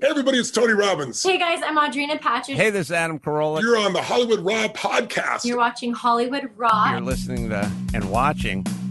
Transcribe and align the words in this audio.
Hey, 0.00 0.06
everybody, 0.10 0.38
it's 0.38 0.52
Tony 0.52 0.74
Robbins. 0.74 1.20
Hey 1.24 1.38
guys, 1.38 1.58
I'm 1.60 1.76
Audrina 1.76 2.20
Patridge. 2.20 2.54
Hey, 2.54 2.70
this 2.70 2.86
is 2.86 2.92
Adam 2.92 3.18
Carolla. 3.18 3.60
You're 3.60 3.76
on 3.76 3.92
the 3.92 4.00
Hollywood 4.00 4.38
Raw 4.38 4.68
podcast. 4.68 5.44
You're 5.44 5.56
watching 5.56 5.92
Hollywood 5.92 6.48
Raw. 6.56 6.92
You're 6.92 7.00
listening 7.00 7.48
to 7.48 7.68
and 7.94 8.08
watching 8.08 8.64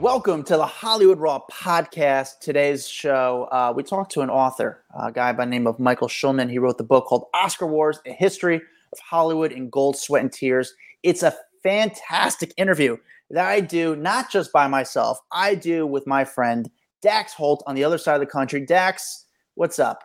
Welcome 0.00 0.44
to 0.44 0.56
the 0.56 0.64
Hollywood 0.64 1.18
Raw 1.18 1.40
podcast. 1.50 2.38
Today's 2.38 2.86
show, 2.86 3.48
uh, 3.50 3.72
we 3.74 3.82
talked 3.82 4.12
to 4.12 4.20
an 4.20 4.30
author, 4.30 4.84
a 4.96 5.10
guy 5.10 5.32
by 5.32 5.44
the 5.44 5.50
name 5.50 5.66
of 5.66 5.80
Michael 5.80 6.06
Schulman. 6.06 6.48
He 6.48 6.60
wrote 6.60 6.78
the 6.78 6.84
book 6.84 7.06
called 7.06 7.26
Oscar 7.34 7.66
Wars: 7.66 7.98
A 8.06 8.12
History 8.12 8.62
of 8.92 8.98
Hollywood 9.00 9.50
in 9.50 9.70
Gold, 9.70 9.96
Sweat, 9.96 10.22
and 10.22 10.32
Tears. 10.32 10.72
It's 11.02 11.24
a 11.24 11.34
fantastic 11.64 12.54
interview 12.56 12.96
that 13.30 13.44
I 13.44 13.58
do 13.58 13.96
not 13.96 14.30
just 14.30 14.52
by 14.52 14.68
myself. 14.68 15.18
I 15.32 15.56
do 15.56 15.84
with 15.84 16.06
my 16.06 16.24
friend 16.24 16.70
Dax 17.02 17.32
Holt 17.32 17.64
on 17.66 17.74
the 17.74 17.82
other 17.82 17.98
side 17.98 18.14
of 18.14 18.20
the 18.20 18.26
country. 18.26 18.64
Dax, 18.64 19.24
what's 19.56 19.80
up? 19.80 20.04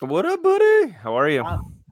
What 0.00 0.24
up, 0.24 0.40
buddy? 0.40 0.90
How 0.90 1.18
are 1.18 1.28
you? 1.28 1.44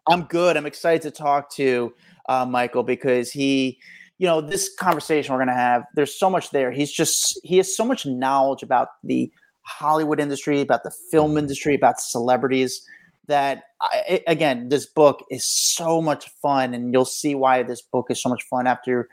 I'm 0.08 0.22
good. 0.24 0.56
I'm 0.56 0.66
excited 0.66 1.02
to 1.02 1.10
talk 1.10 1.50
to 1.54 1.94
uh, 2.28 2.46
Michael 2.46 2.84
because 2.84 3.32
he, 3.32 3.80
you 4.20 4.26
know, 4.26 4.42
this 4.42 4.70
conversation 4.78 5.32
we're 5.32 5.38
going 5.38 5.48
to 5.48 5.54
have, 5.54 5.82
there's 5.94 6.14
so 6.18 6.28
much 6.28 6.50
there. 6.50 6.70
He's 6.70 6.92
just, 6.92 7.40
he 7.42 7.56
has 7.56 7.74
so 7.74 7.86
much 7.86 8.04
knowledge 8.04 8.62
about 8.62 8.88
the 9.02 9.32
Hollywood 9.62 10.20
industry, 10.20 10.60
about 10.60 10.82
the 10.82 10.92
film 11.10 11.38
industry, 11.38 11.74
about 11.74 12.02
celebrities 12.02 12.86
that, 13.28 13.62
I, 13.80 14.22
again, 14.26 14.68
this 14.68 14.84
book 14.84 15.24
is 15.30 15.46
so 15.46 16.02
much 16.02 16.28
fun. 16.42 16.74
And 16.74 16.92
you'll 16.92 17.06
see 17.06 17.34
why 17.34 17.62
this 17.62 17.80
book 17.80 18.08
is 18.10 18.20
so 18.20 18.28
much 18.28 18.42
fun 18.42 18.66
after 18.66 19.08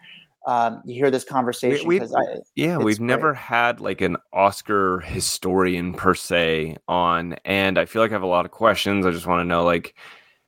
um, 0.45 0.81
you 0.85 0.95
hear 0.95 1.09
this 1.09 1.23
conversation. 1.23 1.88
We, 1.88 2.02
I- 2.02 2.39
yeah, 2.55 2.78
we've 2.78 2.97
great. 2.97 3.08
never 3.08 3.33
had 3.33 3.80
like 3.80 4.02
an 4.02 4.17
Oscar 4.33 5.00
historian 5.00 5.94
per 5.94 6.16
se 6.16 6.75
on, 6.89 7.38
and 7.45 7.78
I 7.78 7.85
feel 7.85 8.02
like 8.02 8.11
I 8.11 8.16
have 8.16 8.23
a 8.23 8.28
lot 8.28 8.45
of 8.45 8.52
questions. 8.52 9.05
I 9.05 9.11
just 9.11 9.25
want 9.25 9.39
to 9.39 9.45
know 9.45 9.63
like 9.63 9.95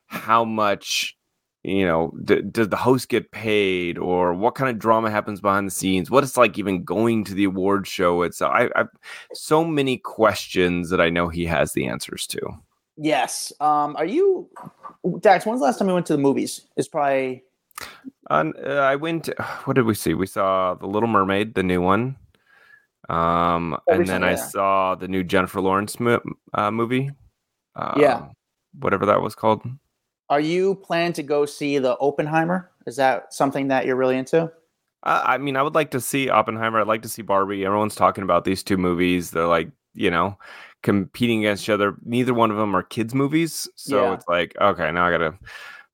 how 0.06 0.44
much 0.44 1.16
you 1.62 1.84
know 1.84 2.10
d- 2.24 2.40
does 2.50 2.68
the 2.70 2.76
host 2.76 3.08
get 3.10 3.30
paid 3.32 3.98
or 3.98 4.32
what 4.32 4.54
kind 4.54 4.70
of 4.70 4.78
drama 4.78 5.10
happens 5.10 5.40
behind 5.42 5.66
the 5.66 5.70
scenes 5.70 6.10
what 6.10 6.24
it's 6.24 6.36
like 6.38 6.58
even 6.58 6.82
going 6.84 7.22
to 7.22 7.34
the 7.34 7.44
award 7.44 7.86
show 7.86 8.22
it's 8.22 8.40
I, 8.40 8.70
I 8.74 8.84
so 9.34 9.62
many 9.64 9.98
questions 9.98 10.88
that 10.88 11.00
i 11.02 11.10
know 11.10 11.28
he 11.28 11.44
has 11.46 11.72
the 11.72 11.86
answers 11.86 12.26
to 12.28 12.40
Yes. 13.02 13.50
Um, 13.60 13.96
are 13.96 14.04
you, 14.04 14.50
Dax, 15.20 15.46
when's 15.46 15.60
the 15.60 15.64
last 15.64 15.78
time 15.78 15.88
you 15.88 15.94
went 15.94 16.04
to 16.06 16.12
the 16.12 16.18
movies? 16.18 16.66
It's 16.76 16.86
probably, 16.88 17.42
On, 18.28 18.52
uh, 18.62 18.72
I 18.74 18.96
went. 18.96 19.30
What 19.64 19.76
did 19.76 19.86
we 19.86 19.94
see? 19.94 20.12
We 20.12 20.26
saw 20.26 20.74
The 20.74 20.86
Little 20.86 21.08
Mermaid, 21.08 21.54
the 21.54 21.62
new 21.62 21.80
one. 21.80 22.16
Um, 23.08 23.74
Oh, 23.88 23.94
and 23.94 24.06
then 24.06 24.22
I 24.22 24.32
yeah. 24.32 24.36
saw 24.36 24.94
the 24.96 25.08
new 25.08 25.24
Jennifer 25.24 25.62
Lawrence 25.62 25.98
mo- 25.98 26.20
uh, 26.52 26.70
movie. 26.70 27.10
Yeah. 27.96 28.16
Um, 28.16 28.32
whatever 28.78 29.06
that 29.06 29.22
was 29.22 29.34
called. 29.34 29.62
Are 30.30 30.40
you 30.40 30.76
planning 30.76 31.12
to 31.14 31.22
go 31.22 31.44
see 31.44 31.78
the 31.78 31.98
Oppenheimer? 31.98 32.70
Is 32.86 32.96
that 32.96 33.34
something 33.34 33.68
that 33.68 33.84
you're 33.84 33.96
really 33.96 34.16
into? 34.16 34.50
I, 35.02 35.34
I 35.34 35.38
mean, 35.38 35.56
I 35.56 35.62
would 35.62 35.74
like 35.74 35.90
to 35.90 36.00
see 36.00 36.30
Oppenheimer. 36.30 36.80
I'd 36.80 36.86
like 36.86 37.02
to 37.02 37.08
see 37.08 37.22
Barbie. 37.22 37.66
Everyone's 37.66 37.94
talking 37.96 38.24
about 38.24 38.44
these 38.44 38.62
two 38.62 38.76
movies. 38.78 39.32
They're 39.32 39.46
like, 39.46 39.70
you 39.92 40.10
know, 40.10 40.38
competing 40.82 41.40
against 41.40 41.64
each 41.64 41.70
other. 41.70 41.96
Neither 42.04 42.32
one 42.32 42.50
of 42.50 42.56
them 42.56 42.74
are 42.74 42.82
kids' 42.82 43.14
movies, 43.14 43.68
so 43.74 44.04
Yeah. 44.04 44.14
it's 44.14 44.28
like, 44.28 44.54
okay, 44.60 44.90
now 44.92 45.06
I 45.06 45.10
gotta 45.10 45.34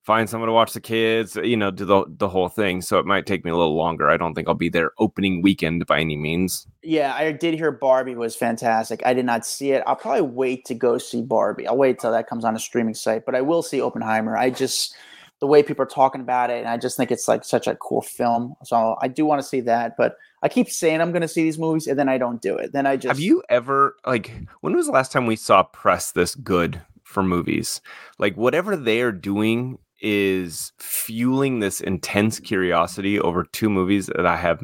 find 0.07 0.31
someone 0.31 0.47
to 0.47 0.53
watch 0.53 0.73
the 0.73 0.81
kids. 0.81 1.35
You 1.37 1.57
know, 1.57 1.73
do 1.73 1.85
the 1.85 2.05
the 2.09 2.29
whole 2.29 2.49
thing. 2.49 2.81
So 2.81 2.99
it 2.99 3.05
might 3.05 3.27
take 3.27 3.45
me 3.45 3.51
a 3.51 3.57
little 3.57 3.77
longer. 3.77 4.09
I 4.09 4.17
don't 4.17 4.35
think 4.35 4.49
I'll 4.49 4.55
be 4.55 4.69
there 4.69 4.93
opening 4.99 5.43
weekend 5.43 5.85
by 5.87 5.99
any 6.01 6.17
means. 6.17 6.67
Yeah, 6.83 7.13
I 7.15 7.33
did 7.33 7.55
hear 7.55 7.73
Barbie 7.73 8.15
was 8.15 8.37
fantastic. 8.37 9.03
I 9.05 9.13
did 9.13 9.27
not 9.27 9.45
see 9.45 9.73
it. 9.73 9.83
I'll 9.87 9.97
probably 9.97 10.23
wait 10.23 10.65
to 10.67 10.75
go 10.75 10.97
see 10.97 11.23
Barbie. 11.23 11.67
I'll 11.67 11.77
wait 11.77 11.99
till 11.99 12.13
that 12.13 12.29
comes 12.29 12.45
on 12.45 12.55
a 12.55 12.61
streaming 12.61 12.95
site, 12.95 13.27
but 13.27 13.35
I 13.35 13.41
will 13.43 13.63
see 13.63 13.81
Oppenheimer. 13.81 14.37
I 14.37 14.51
just 14.51 14.95
the 15.41 15.47
way 15.47 15.63
people 15.63 15.83
are 15.83 15.87
talking 15.87 16.23
about 16.23 16.51
it, 16.51 16.61
and 16.61 16.69
I 16.69 16.79
just 16.79 16.97
think 16.97 17.11
it's 17.11 17.29
like 17.29 17.45
such 17.45 17.67
a 17.67 17.75
cool 17.77 18.01
film. 18.01 18.55
So 18.65 18.97
I 19.03 19.09
do 19.09 19.27
want 19.27 19.43
to 19.43 19.47
see 19.47 19.61
that, 19.63 19.97
but 19.99 20.17
I 20.43 20.49
keep 20.49 20.71
saying 20.71 21.01
I'm 21.01 21.11
going 21.11 21.23
to 21.23 21.29
see 21.29 21.43
these 21.43 21.59
movies, 21.59 21.89
and 21.89 21.99
then 21.99 22.09
I 22.09 22.17
don't 22.17 22.41
do 22.41 22.57
it. 22.57 22.73
Then 22.73 22.87
I 22.87 22.97
just 22.97 23.09
Have 23.09 23.21
you 23.21 23.43
ever 23.49 23.97
like 24.07 24.31
when 24.61 24.75
was 24.77 24.87
the 24.87 24.93
last 24.93 25.11
time 25.11 25.27
we 25.27 25.37
saw 25.37 25.65
press 25.65 26.13
this 26.13 26.37
good 26.37 26.81
for 27.03 27.25
movies? 27.25 27.81
Like 28.19 28.37
whatever 28.37 28.77
they 28.77 29.01
are 29.01 29.13
doing 29.13 29.79
is 30.01 30.73
fueling 30.79 31.61
this 31.61 31.81
intense 31.81 32.39
curiosity 32.41 33.19
over 33.21 33.45
two 33.45 33.71
movies 33.71 34.07
that 34.07 34.27
I 34.27 34.37
have 34.37 34.63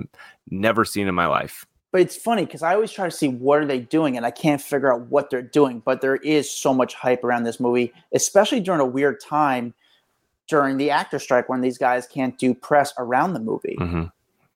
never 0.51 0.85
seen 0.85 1.09
in 1.09 1.15
my 1.15 1.27
life. 1.27 1.67
But 1.91 2.01
it's 2.01 2.17
funny 2.17 2.45
because 2.47 2.63
I 2.63 2.75
always 2.75 2.91
try 2.91 3.05
to 3.05 3.11
see 3.11 3.29
what 3.29 3.59
are 3.59 3.67
they 3.67 3.81
doing, 3.81 4.17
and 4.17 4.25
I 4.25 4.31
can't 4.31 4.61
figure 4.61 4.93
out 4.93 5.09
what 5.11 5.29
they're 5.31 5.43
doing. 5.43 5.81
But 5.85 6.01
there 6.01 6.17
is 6.17 6.51
so 6.51 6.73
much 6.73 6.95
hype 6.95 7.23
around 7.23 7.43
this 7.45 7.61
movie, 7.61 7.93
especially 8.15 8.61
during 8.61 8.81
a 8.81 8.87
weird 8.87 9.21
time 9.21 9.75
during 10.49 10.77
the 10.77 10.91
actor 10.91 11.19
strike 11.19 11.49
when 11.49 11.61
these 11.61 11.79
guys 11.79 12.07
can't 12.07 12.37
do 12.39 12.53
press 12.55 12.93
around 12.99 13.33
the 13.35 13.41
movie. 13.41 13.77
Mhm. 13.79 14.11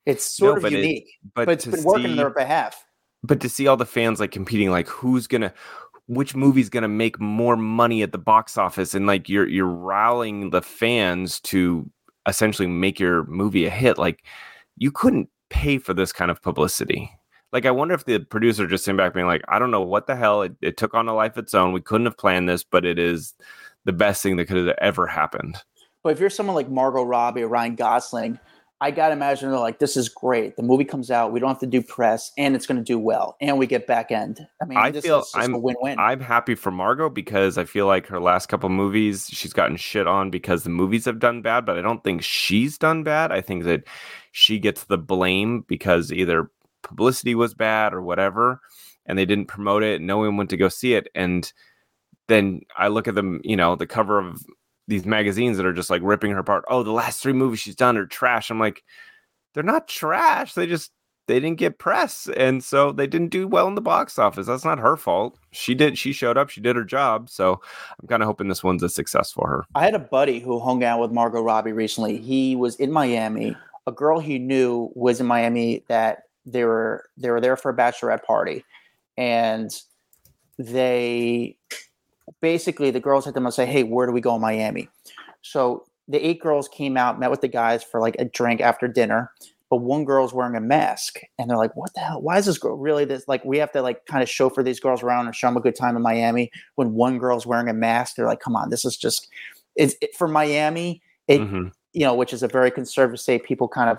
It's 0.05 0.25
sort 0.25 0.53
No, 0.53 0.57
of 0.57 0.63
but 0.63 0.73
it- 0.73 0.79
unique, 0.79 1.09
But, 1.35 1.47
but, 1.47 1.53
it's 1.53 1.67
been 1.67 1.85
working 1.85 2.11
on 2.13 2.17
their 2.17 2.31
behalf. 2.31 2.85
but 3.23 3.41
to 3.41 3.49
see 3.49 3.67
all 3.67 3.77
the 3.77 3.87
fans 3.87 4.19
like 4.21 4.31
competing, 4.31 4.71
like 4.71 4.89
who's 4.89 5.27
gonna 5.27 5.53
which 6.07 6.35
movie's 6.35 6.69
gonna 6.69 6.89
make 6.89 7.21
more 7.21 7.57
money 7.57 8.03
at 8.03 8.13
the 8.13 8.19
box 8.19 8.57
office? 8.57 8.95
And 8.95 9.07
like 9.07 9.29
you're 9.29 9.49
you're 9.49 9.67
rallying 9.67 10.51
the 10.51 10.63
fans 10.63 11.41
to 11.43 11.89
essentially 12.29 12.69
make 12.69 12.99
your 12.99 13.25
movie 13.25 13.67
a 13.67 13.71
hit. 13.71 13.99
Like 13.99 14.25
you 14.77 14.91
couldn't 14.91 15.29
pay 15.51 15.79
for 15.79 15.95
this 15.95 16.13
kind 16.13 16.31
of 16.31 16.43
publicity. 16.43 17.11
Like 17.53 17.65
i 17.65 17.71
wonder 17.71 17.95
if 17.95 18.05
the 18.05 18.19
producer 18.19 18.67
just 18.67 18.85
came 18.85 18.97
back 18.97 19.15
being 19.15 19.27
like 19.27 19.43
i 19.49 19.59
don't 19.59 19.71
know 19.71 19.81
what 19.81 20.07
the 20.07 20.17
hell 20.17 20.43
it, 20.43 20.53
it 20.61 20.77
took 20.77 20.95
on 20.95 21.09
a 21.09 21.15
life 21.15 21.37
of 21.37 21.45
its 21.45 21.55
own. 21.55 21.73
We 21.73 21.81
couldn't 21.81 22.07
have 22.07 22.19
planned 22.19 22.49
this 22.49 22.65
but 22.65 22.85
it 22.85 22.99
is 22.99 23.35
the 23.85 23.93
best 23.93 24.23
thing 24.23 24.37
that 24.37 24.47
could 24.47 24.57
have 24.59 24.77
ever 24.79 25.07
happened. 25.07 25.57
But 26.03 26.13
if 26.13 26.21
you're 26.21 26.31
someone 26.31 26.55
like 26.55 26.69
Margot 26.69 27.05
Robbie 27.05 27.43
or 27.43 27.49
Ryan 27.49 27.77
Gosling, 27.77 28.39
I 28.81 28.91
gotta 28.91 29.15
imagine 29.15 29.51
they're 29.51 29.59
like, 29.59 29.79
"This 29.79 29.97
is 29.97 30.09
great. 30.09 30.57
The 30.57 30.63
movie 30.63 30.85
comes 30.85 31.11
out. 31.11 31.33
We 31.33 31.41
don't 31.41 31.49
have 31.49 31.61
to 31.61 31.67
do 31.67 31.81
press, 31.83 32.31
and 32.37 32.55
it's 32.55 32.67
going 32.67 32.77
to 32.77 32.85
do 32.85 32.99
well, 32.99 33.37
and 33.41 33.59
we 33.59 33.67
get 33.67 33.87
back 33.87 34.11
end." 34.13 34.47
I 34.61 34.67
mean, 34.67 34.77
I 34.79 34.91
this 34.91 35.05
feel 35.05 35.25
I'm- 35.35 35.55
a 35.55 35.59
win-win. 35.59 35.99
I'm 35.99 36.21
happy 36.21 36.55
for 36.55 36.71
Margot 36.71 37.09
because 37.09 37.57
I 37.57 37.65
feel 37.65 37.87
like 37.87 38.07
her 38.09 38.21
last 38.21 38.47
couple 38.47 38.69
movies, 38.69 39.29
she's 39.33 39.55
gotten 39.55 39.77
shit 39.77 40.07
on 40.07 40.31
because 40.31 40.63
the 40.63 40.71
movies 40.71 41.07
have 41.07 41.19
done 41.19 41.41
bad, 41.41 41.65
but 41.65 41.79
I 41.79 41.83
don't 41.83 42.05
think 42.05 42.23
she's 42.23 42.77
done 42.77 43.03
bad. 43.03 43.33
I 43.33 43.41
think 43.41 43.65
that 43.65 43.85
she 44.33 44.59
gets 44.59 44.85
the 44.85 44.99
blame 44.99 45.63
because 45.67 46.13
either 46.13 46.51
publicity 46.83 47.35
was 47.35 47.55
bad 47.55 47.95
or 47.95 48.03
whatever, 48.03 48.61
and 49.07 49.19
they 49.19 49.25
didn't 49.25 49.47
promote 49.47 49.83
it, 49.83 50.03
no 50.03 50.19
one 50.19 50.37
went 50.37 50.51
to 50.51 50.57
go 50.59 50.69
see 50.69 50.93
it. 50.95 51.09
And 51.15 51.51
then 52.29 52.61
I 52.77 52.89
look 52.89 53.09
at 53.09 53.15
them, 53.15 53.41
you 53.43 53.57
know, 53.57 53.75
the 53.75 53.87
cover 53.87 54.19
of 54.19 54.43
these 54.89 55.05
magazines 55.05 55.57
that 55.57 55.67
are 55.67 55.73
just 55.73 55.91
like 55.91 56.03
ripping 56.05 56.31
her 56.33 56.39
apart. 56.39 56.65
Oh, 56.69 56.83
the 56.83 56.93
last 56.93 57.23
three 57.23 57.33
movies 57.33 57.61
she's 57.61 57.77
done 57.77 57.97
are 57.97 58.07
trash. 58.07 58.51
I'm 58.51 58.61
like, 58.61 58.85
they're 59.55 59.63
not 59.63 59.89
trash. 59.89 60.55
They 60.55 60.67
just 60.67 60.93
they 61.27 61.41
didn't 61.41 61.59
get 61.59 61.79
press 61.79 62.29
and 62.37 62.63
so 62.63 62.93
they 62.93 63.07
didn't 63.07 63.31
do 63.31 63.49
well 63.49 63.67
in 63.67 63.75
the 63.75 63.81
box 63.81 64.17
office 64.17 64.47
that's 64.47 64.65
not 64.65 64.79
her 64.79 64.97
fault 64.97 65.37
she 65.51 65.75
did 65.75 65.99
she 65.99 66.13
showed 66.13 66.39
up 66.39 66.49
she 66.49 66.61
did 66.61 66.77
her 66.77 66.85
job 66.85 67.29
so 67.29 67.61
i'm 68.01 68.07
kind 68.07 68.23
of 68.23 68.29
hoping 68.29 68.47
this 68.47 68.63
one's 68.63 68.83
a 68.85 68.89
success 68.89 69.33
for 69.33 69.49
her 69.49 69.65
I 69.75 69.85
had 69.85 69.95
a 69.95 69.99
buddy 69.99 70.39
who 70.39 70.59
hung 70.59 70.85
out 70.85 71.01
with 71.01 71.11
Margot 71.11 71.43
Robbie 71.43 71.73
recently. 71.73 72.17
He 72.19 72.57
was 72.57 72.77
in 72.77 72.91
Miami. 72.91 73.55
A 73.87 73.93
girl 73.93 74.19
he 74.19 74.39
knew 74.39 74.91
was 74.95 75.21
in 75.21 75.27
Miami 75.27 75.85
that 75.89 76.23
they 76.47 76.65
were 76.65 77.05
they 77.19 77.31
were 77.31 77.41
there 77.41 77.57
for 77.57 77.71
a 77.71 77.77
bachelorette 77.77 78.25
party, 78.25 78.65
and 79.19 79.71
they 80.59 81.59
basically 82.41 82.91
the 82.91 83.01
girls 83.01 83.25
had 83.25 83.35
them 83.35 83.47
and 83.47 83.55
say, 83.55 83.67
"Hey, 83.67 83.83
where 83.83 84.07
do 84.07 84.13
we 84.13 84.21
go 84.21 84.35
in 84.35 84.41
Miami?" 84.41 84.89
So 85.43 85.85
the 86.09 86.25
eight 86.25 86.41
girls 86.41 86.69
came 86.69 86.97
out, 86.97 87.19
met 87.19 87.31
with 87.31 87.41
the 87.41 87.49
guys 87.49 87.83
for 87.83 88.01
like 88.01 88.17
a 88.19 88.25
drink 88.25 88.61
after 88.61 88.89
dinner. 88.89 89.31
But 89.69 89.79
one 89.79 90.05
girl's 90.05 90.33
wearing 90.33 90.55
a 90.55 90.61
mask, 90.61 91.19
and 91.39 91.51
they're 91.51 91.57
like, 91.57 91.75
"What 91.75 91.93
the 91.95 92.01
hell? 92.01 92.23
Why 92.23 92.39
is 92.39 92.47
this 92.47 92.57
girl 92.59 92.77
really 92.77 93.05
this? 93.05 93.27
Like, 93.27 93.45
we 93.45 93.59
have 93.59 93.73
to 93.73 93.83
like 93.83 94.07
kind 94.07 94.23
of 94.23 94.29
chauffeur 94.31 94.63
these 94.63 94.79
girls 94.79 95.03
around 95.03 95.27
and 95.27 95.35
show 95.35 95.49
them 95.49 95.57
a 95.57 95.61
good 95.61 95.75
time 95.75 95.97
in 95.97 96.03
Miami." 96.03 96.51
When 96.77 96.95
one 96.95 97.19
girl's 97.19 97.47
wearing 97.47 97.69
a 97.69 97.75
mask, 97.75 98.15
they're 98.15 98.27
like, 98.27 98.41
"Come 98.41 98.55
on, 98.55 98.71
this 98.71 98.85
is 98.85 98.97
just 98.97 99.29
it's 99.75 99.97
it, 100.01 100.15
for 100.15 100.29
Miami." 100.29 101.03
It 101.27 101.41
Mhm. 101.41 101.73
you 101.93 102.05
know, 102.05 102.15
which 102.15 102.33
is 102.33 102.43
a 102.45 102.49
very 102.49 102.71
conservative 102.71 103.19
state. 103.19 103.43
People 103.45 103.67
kind 103.69 103.91
of 103.91 103.99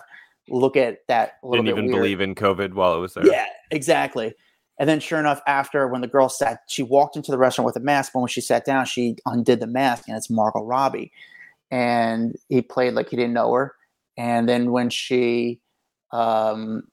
look 0.49 0.77
at 0.77 0.99
that 1.09 1.33
a 1.43 1.47
little 1.47 1.65
didn't 1.65 1.75
bit 1.75 1.79
even 1.83 1.91
weird. 1.91 2.03
believe 2.03 2.21
in 2.21 2.33
covid 2.35 2.73
while 2.73 2.95
it 2.95 2.99
was 2.99 3.13
there 3.15 3.27
Yeah, 3.27 3.47
exactly. 3.71 4.33
And 4.79 4.87
then, 4.87 4.99
sure 4.99 5.19
enough, 5.19 5.41
after 5.47 5.87
when 5.87 6.01
the 6.01 6.07
girl 6.07 6.29
sat, 6.29 6.61
she 6.67 6.83
walked 6.83 7.15
into 7.15 7.31
the 7.31 7.37
restaurant 7.37 7.65
with 7.65 7.75
a 7.75 7.79
mask. 7.79 8.13
But 8.13 8.19
when 8.19 8.27
she 8.27 8.41
sat 8.41 8.65
down, 8.65 8.85
she 8.85 9.15
undid 9.25 9.59
the 9.59 9.67
mask, 9.67 10.07
and 10.07 10.15
it's 10.15 10.29
Margot 10.29 10.63
Robbie. 10.63 11.11
And 11.71 12.35
he 12.49 12.61
played 12.61 12.93
like 12.93 13.09
he 13.09 13.15
didn't 13.15 13.33
know 13.33 13.51
her. 13.53 13.75
And 14.17 14.47
then 14.47 14.71
when 14.71 14.89
she 14.89 15.61
um, 16.11 16.83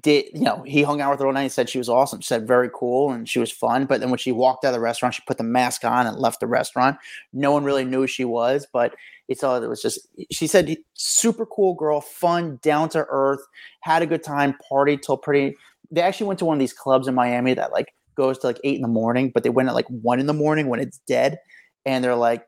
did, 0.00 0.26
you 0.32 0.42
know, 0.42 0.62
he 0.64 0.82
hung 0.82 1.00
out 1.00 1.10
with 1.10 1.20
her 1.20 1.26
all 1.26 1.32
night. 1.32 1.42
and 1.42 1.52
said 1.52 1.68
she 1.68 1.78
was 1.78 1.88
awesome. 1.88 2.20
She 2.20 2.28
said 2.28 2.46
very 2.46 2.70
cool, 2.72 3.10
and 3.10 3.28
she 3.28 3.40
was 3.40 3.50
fun. 3.50 3.86
But 3.86 4.00
then 4.00 4.10
when 4.10 4.18
she 4.18 4.30
walked 4.30 4.64
out 4.64 4.68
of 4.68 4.74
the 4.74 4.80
restaurant, 4.80 5.14
she 5.14 5.22
put 5.26 5.38
the 5.38 5.44
mask 5.44 5.84
on 5.84 6.06
and 6.06 6.16
left 6.16 6.40
the 6.40 6.46
restaurant. 6.46 6.98
No 7.32 7.50
one 7.50 7.64
really 7.64 7.84
knew 7.84 8.02
who 8.02 8.06
she 8.06 8.24
was, 8.24 8.66
but 8.72 8.94
it's 9.28 9.42
all 9.42 9.60
it 9.60 9.68
was 9.68 9.82
just. 9.82 10.06
She 10.30 10.46
said 10.46 10.76
super 10.94 11.46
cool 11.46 11.74
girl, 11.74 12.00
fun, 12.00 12.60
down 12.62 12.88
to 12.90 13.06
earth, 13.08 13.40
had 13.80 14.02
a 14.02 14.06
good 14.06 14.22
time, 14.22 14.54
partied 14.70 15.02
till 15.02 15.16
pretty 15.16 15.56
they 15.92 16.00
actually 16.00 16.26
went 16.26 16.38
to 16.40 16.44
one 16.44 16.56
of 16.56 16.60
these 16.60 16.72
clubs 16.72 17.06
in 17.06 17.14
Miami 17.14 17.54
that 17.54 17.70
like 17.70 17.94
goes 18.16 18.38
to 18.38 18.46
like 18.48 18.58
eight 18.64 18.76
in 18.76 18.82
the 18.82 18.88
morning, 18.88 19.30
but 19.32 19.44
they 19.44 19.50
went 19.50 19.68
at 19.68 19.74
like 19.74 19.86
one 19.88 20.18
in 20.18 20.26
the 20.26 20.32
morning 20.32 20.68
when 20.68 20.80
it's 20.80 20.98
dead. 21.06 21.38
And 21.84 22.02
they're 22.02 22.16
like, 22.16 22.46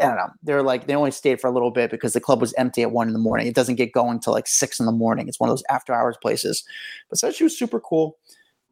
I 0.00 0.06
don't 0.06 0.16
know. 0.16 0.30
They're 0.42 0.62
like 0.62 0.86
they 0.86 0.94
only 0.94 1.10
stayed 1.10 1.40
for 1.40 1.48
a 1.48 1.52
little 1.52 1.70
bit 1.70 1.90
because 1.90 2.12
the 2.12 2.20
club 2.20 2.40
was 2.40 2.54
empty 2.54 2.82
at 2.82 2.92
one 2.92 3.08
in 3.08 3.12
the 3.12 3.18
morning. 3.18 3.46
It 3.46 3.54
doesn't 3.54 3.76
get 3.76 3.92
going 3.92 4.20
till 4.20 4.32
like 4.32 4.46
six 4.46 4.78
in 4.78 4.86
the 4.86 4.92
morning. 4.92 5.28
It's 5.28 5.40
one 5.40 5.48
of 5.48 5.52
those 5.52 5.64
after 5.68 5.92
hours 5.92 6.16
places. 6.20 6.64
But 7.08 7.18
so 7.18 7.30
she 7.30 7.44
was 7.44 7.58
super 7.58 7.80
cool. 7.80 8.16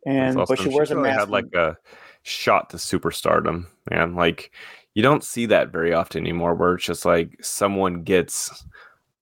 And 0.07 0.39
That's 0.39 0.49
but 0.49 0.59
she 0.59 0.65
awesome. 0.65 0.75
wears 0.75 0.91
a 0.91 0.97
really 0.97 1.09
mask. 1.09 1.21
Had 1.21 1.31
like 1.31 1.55
a 1.55 1.77
shot 2.23 2.71
to 2.71 2.77
superstardom, 2.77 3.67
man. 3.91 4.15
Like 4.15 4.53
you 4.95 5.03
don't 5.03 5.25
see 5.25 5.47
that 5.47 5.73
very 5.73 5.93
often 5.93 6.21
anymore, 6.21 6.55
where 6.55 6.75
it's 6.75 6.85
just 6.85 7.05
like 7.05 7.37
someone 7.43 8.03
gets 8.03 8.65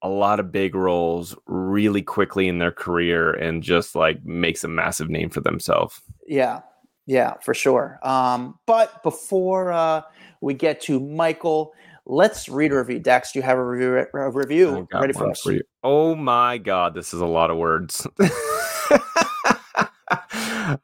a 0.02 0.08
lot 0.08 0.40
of 0.40 0.50
big 0.50 0.74
roles 0.74 1.34
really 1.46 2.02
quickly 2.02 2.48
in 2.48 2.58
their 2.58 2.72
career 2.72 3.32
and 3.32 3.62
just 3.62 3.94
like 3.94 4.24
makes 4.24 4.64
a 4.64 4.68
massive 4.68 5.08
name 5.08 5.30
for 5.30 5.40
themselves. 5.40 6.00
Yeah, 6.26 6.60
yeah, 7.06 7.34
for 7.42 7.54
sure. 7.54 7.98
Um, 8.02 8.58
but 8.66 9.02
before 9.02 9.72
uh, 9.72 10.02
we 10.40 10.54
get 10.54 10.80
to 10.82 10.98
Michael, 10.98 11.72
let's 12.04 12.48
read 12.48 12.72
a 12.72 12.78
review. 12.78 12.98
Dax, 12.98 13.32
do 13.32 13.38
you 13.38 13.42
have 13.44 13.58
a 13.58 13.64
review, 13.64 14.04
a 14.12 14.30
review 14.30 14.88
ready 14.92 15.12
for 15.12 15.30
us? 15.30 15.40
for. 15.40 15.54
Oh 15.84 16.14
my 16.14 16.58
god, 16.58 16.94
this 16.94 17.14
is 17.14 17.20
a 17.20 17.26
lot 17.26 17.50
of 17.50 17.56
words. 17.56 18.06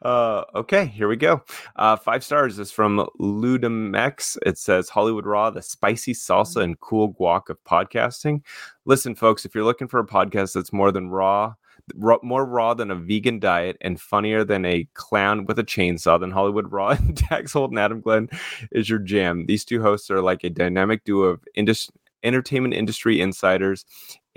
uh, 0.03 0.45
okay, 0.55 0.87
here 0.87 1.09
we 1.09 1.17
go. 1.17 1.43
Uh, 1.77 1.97
five 1.97 2.23
stars 2.23 2.59
is 2.59 2.71
from 2.71 3.09
Ludomex. 3.21 4.39
It 4.47 4.59
says 4.59 4.89
Hollywood 4.89 5.27
Raw, 5.27 5.51
the 5.51 5.63
spicy 5.63 6.15
salsa 6.15 6.63
and 6.63 6.79
cool 6.81 7.15
guac 7.15 7.49
of 7.49 7.63
podcasting. 7.65 8.43
Listen, 8.85 9.15
folks, 9.15 9.45
if 9.45 9.55
you're 9.55 9.65
looking 9.65 9.89
for 9.89 10.01
a 10.01 10.07
podcast 10.07 10.55
that's 10.55 10.73
more 10.73 10.93
than 10.93 11.11
raw, 11.11 11.55
raw 11.97 12.19
more 12.23 12.45
raw 12.45 12.75
than 12.75 12.91
a 12.91 12.95
vegan 12.95 13.39
diet 13.39 13.77
and 13.81 14.01
funnier 14.01 14.45
than 14.45 14.65
a 14.65 14.87
clown 14.95 15.45
with 15.47 15.59
a 15.59 15.65
chainsaw, 15.65 16.21
then 16.21 16.31
Hollywood 16.31 16.71
Raw 16.71 16.89
and 16.99 17.17
Dax 17.29 17.53
Holt 17.53 17.71
and 17.71 17.79
Adam 17.79 18.01
Glyn 18.01 18.29
is 18.73 18.89
your 18.89 18.99
jam. 18.99 19.47
These 19.47 19.65
two 19.65 19.83
hosts 19.83 20.11
are 20.11 20.23
like 20.23 20.45
a 20.45 20.51
dynamic 20.51 21.05
duo 21.05 21.29
of 21.29 21.45
indus- 21.55 21.91
entertainment 22.23 22.75
industry 22.75 23.21
insiders 23.21 23.85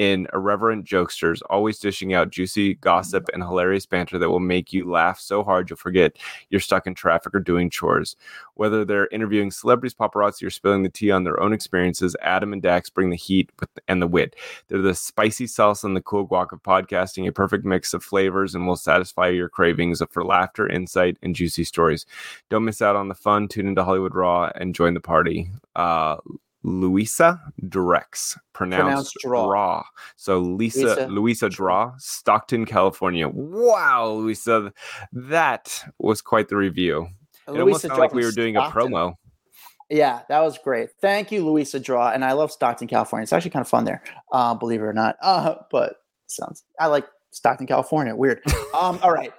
and 0.02 0.28
irreverent 0.34 0.84
jokesters, 0.84 1.42
always 1.50 1.78
dishing 1.78 2.12
out 2.12 2.32
juicy 2.32 2.74
gossip 2.76 3.30
and 3.34 3.44
hilarious 3.44 3.86
banter 3.86 4.18
that 4.18 4.30
will 4.32 4.40
make 4.40 4.74
you 4.74 4.90
laugh 4.90 5.20
so 5.20 5.44
hard 5.44 5.70
you'll 5.70 5.78
forget 5.78 6.18
you're 6.50 6.60
stuck 6.60 6.88
in 6.88 6.96
traffic 6.96 7.36
or 7.36 7.40
doing 7.40 7.70
chores. 7.70 8.16
Whether 8.56 8.84
they're 8.84 9.10
interviewing 9.10 9.52
celebrities, 9.52 9.94
paparazzi, 9.94 10.44
or 10.44 10.50
spilling 10.50 10.82
the 10.82 10.90
tea 10.90 11.12
on 11.12 11.24
their 11.24 11.40
own 11.40 11.54
experiences, 11.54 12.16
Adam 12.22 12.52
and 12.52 12.64
Dax 12.64 12.90
bring 12.90 13.12
the 13.12 13.16
heat 13.16 13.52
and 13.88 14.02
the 14.02 14.08
wit. 14.08 14.36
They're 14.70 14.82
the 14.82 14.96
spicy 14.96 15.46
sauce 15.46 15.84
and 15.84 15.96
the 15.96 16.02
cool 16.02 16.28
guac 16.28 16.52
of 16.52 16.64
podcasting, 16.64 17.28
a 17.28 17.32
perfect 17.32 17.64
mix 17.64 17.94
of 17.94 18.04
flavors, 18.04 18.56
and 18.56 18.66
will 18.66 18.78
satisfy 18.78 19.28
your 19.28 19.50
cravings 19.50 20.02
for 20.10 20.26
laughter, 20.26 20.68
insight, 20.68 21.18
and 21.22 21.36
juicy 21.36 21.64
stories. 21.64 22.08
Don't 22.50 22.66
miss 22.66 22.82
out 22.82 22.96
on 22.96 23.08
the 23.08 23.14
fun. 23.14 23.48
Tune 23.48 23.68
into 23.68 23.84
Hollywood 23.84 24.16
Raw 24.16 24.50
and 24.56 24.74
join 24.74 24.96
the 24.96 25.00
party. 25.00 25.52
Uh, 25.76 26.18
Louisa 26.64 27.42
Drex, 27.64 28.38
pronounced, 28.54 28.82
Pronounced 28.82 29.18
Draw. 29.22 29.84
So 30.16 30.40
Lisa, 30.40 30.80
Louisa 30.80 31.08
Louisa 31.08 31.50
Draw, 31.50 31.94
Stockton, 31.98 32.66
California. 32.66 33.28
Wow, 33.28 34.08
Louisa, 34.10 34.74
that 35.14 35.84
was 35.98 36.22
quite 36.22 36.50
the 36.50 36.58
review. 36.58 37.08
It 37.48 37.60
almost 37.60 37.82
sounded 37.82 37.98
like 37.98 38.14
we 38.14 38.24
were 38.24 38.32
doing 38.32 38.56
a 38.56 38.62
promo. 38.62 39.16
Yeah, 39.90 40.22
that 40.30 40.40
was 40.40 40.58
great. 40.58 40.90
Thank 41.02 41.32
you, 41.34 41.46
Louisa 41.46 41.80
Draw. 41.80 42.12
And 42.12 42.24
I 42.24 42.32
love 42.32 42.52
Stockton, 42.52 42.88
California. 42.88 43.24
It's 43.24 43.34
actually 43.34 43.52
kind 43.52 43.62
of 43.62 43.68
fun 43.68 43.84
there, 43.84 44.02
uh, 44.32 44.56
believe 44.56 44.80
it 44.80 44.86
or 44.86 44.94
not. 44.94 45.18
Uh, 45.22 45.56
but 45.70 45.96
sounds 46.28 46.64
I 46.80 46.88
like 46.88 47.06
Stockton, 47.32 47.66
California. 47.68 48.16
Weird. 48.16 48.42
Um, 48.74 49.00
all 49.04 49.12
right. 49.12 49.34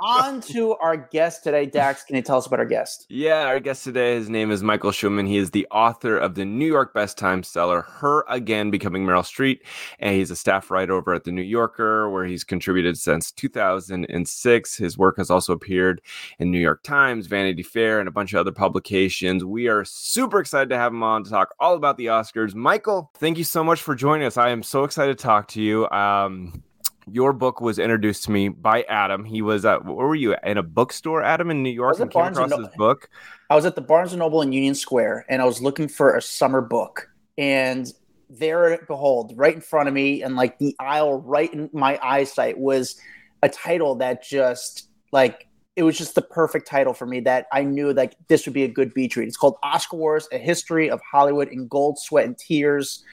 On 0.00 0.40
to 0.40 0.74
our 0.74 0.96
guest 0.96 1.44
today. 1.44 1.64
Dax, 1.64 2.02
can 2.02 2.16
you 2.16 2.22
tell 2.22 2.38
us 2.38 2.46
about 2.46 2.58
our 2.58 2.66
guest? 2.66 3.06
Yeah, 3.08 3.44
our 3.44 3.60
guest 3.60 3.84
today, 3.84 4.16
his 4.16 4.28
name 4.28 4.50
is 4.50 4.64
Michael 4.64 4.90
Schulman. 4.90 5.28
He 5.28 5.36
is 5.36 5.52
the 5.52 5.66
author 5.70 6.18
of 6.18 6.34
the 6.34 6.44
New 6.44 6.66
York 6.66 6.92
Best 6.92 7.16
Time 7.16 7.44
seller, 7.44 7.82
Her 7.82 8.24
Again 8.28 8.72
Becoming 8.72 9.06
Meryl 9.06 9.22
Streep. 9.22 9.60
And 10.00 10.16
he's 10.16 10.32
a 10.32 10.36
staff 10.36 10.72
writer 10.72 10.92
over 10.92 11.14
at 11.14 11.22
The 11.22 11.30
New 11.30 11.42
Yorker, 11.42 12.10
where 12.10 12.24
he's 12.24 12.42
contributed 12.42 12.98
since 12.98 13.30
2006. 13.30 14.76
His 14.76 14.98
work 14.98 15.16
has 15.18 15.30
also 15.30 15.52
appeared 15.52 16.02
in 16.40 16.50
New 16.50 16.58
York 16.58 16.82
Times, 16.82 17.28
Vanity 17.28 17.62
Fair, 17.62 18.00
and 18.00 18.08
a 18.08 18.12
bunch 18.12 18.34
of 18.34 18.40
other 18.40 18.52
publications. 18.52 19.44
We 19.44 19.68
are 19.68 19.84
super 19.84 20.40
excited 20.40 20.68
to 20.70 20.76
have 20.76 20.92
him 20.92 21.04
on 21.04 21.22
to 21.22 21.30
talk 21.30 21.54
all 21.60 21.74
about 21.74 21.96
the 21.96 22.06
Oscars. 22.06 22.56
Michael, 22.56 23.12
thank 23.14 23.38
you 23.38 23.44
so 23.44 23.62
much 23.62 23.80
for 23.80 23.94
joining 23.94 24.26
us. 24.26 24.36
I 24.36 24.50
am 24.50 24.64
so 24.64 24.82
excited 24.82 25.16
to 25.16 25.22
talk 25.22 25.46
to 25.48 25.62
you. 25.62 25.88
Um, 25.90 26.64
your 27.12 27.32
book 27.32 27.60
was 27.60 27.78
introduced 27.78 28.24
to 28.24 28.30
me 28.30 28.48
by 28.48 28.82
Adam. 28.84 29.24
He 29.24 29.42
was 29.42 29.64
at 29.64 29.84
where 29.84 30.06
were 30.06 30.14
you 30.14 30.36
in 30.44 30.58
a 30.58 30.62
bookstore, 30.62 31.22
Adam, 31.22 31.50
in 31.50 31.62
New 31.62 31.70
York, 31.70 31.98
and 31.98 32.10
came 32.10 32.22
Barnes 32.22 32.38
across 32.38 32.50
No- 32.50 32.58
his 32.58 32.68
book. 32.76 33.08
I 33.50 33.54
was 33.54 33.64
at 33.64 33.74
the 33.74 33.80
Barnes 33.80 34.12
and 34.12 34.20
Noble 34.20 34.42
in 34.42 34.52
Union 34.52 34.74
Square, 34.74 35.26
and 35.28 35.40
I 35.40 35.44
was 35.44 35.62
looking 35.62 35.88
for 35.88 36.16
a 36.16 36.22
summer 36.22 36.60
book, 36.60 37.10
and 37.36 37.90
there, 38.30 38.78
behold, 38.86 39.32
right 39.36 39.54
in 39.54 39.60
front 39.60 39.88
of 39.88 39.94
me, 39.94 40.22
and 40.22 40.36
like 40.36 40.58
the 40.58 40.76
aisle 40.78 41.20
right 41.20 41.52
in 41.52 41.70
my 41.72 41.98
eyesight 42.02 42.58
was 42.58 43.00
a 43.42 43.48
title 43.48 43.94
that 43.96 44.22
just 44.22 44.88
like 45.12 45.46
it 45.76 45.84
was 45.84 45.96
just 45.96 46.14
the 46.16 46.22
perfect 46.22 46.66
title 46.66 46.92
for 46.92 47.06
me 47.06 47.20
that 47.20 47.46
I 47.52 47.62
knew 47.62 47.92
like 47.92 48.16
this 48.26 48.44
would 48.46 48.52
be 48.52 48.64
a 48.64 48.68
good 48.68 48.92
beach 48.92 49.16
read. 49.16 49.28
It's 49.28 49.36
called 49.36 49.56
Oscar 49.62 49.96
Wars: 49.96 50.28
A 50.32 50.38
History 50.38 50.90
of 50.90 51.00
Hollywood 51.00 51.48
in 51.48 51.68
Gold, 51.68 51.98
Sweat, 51.98 52.26
and 52.26 52.36
Tears. 52.36 53.04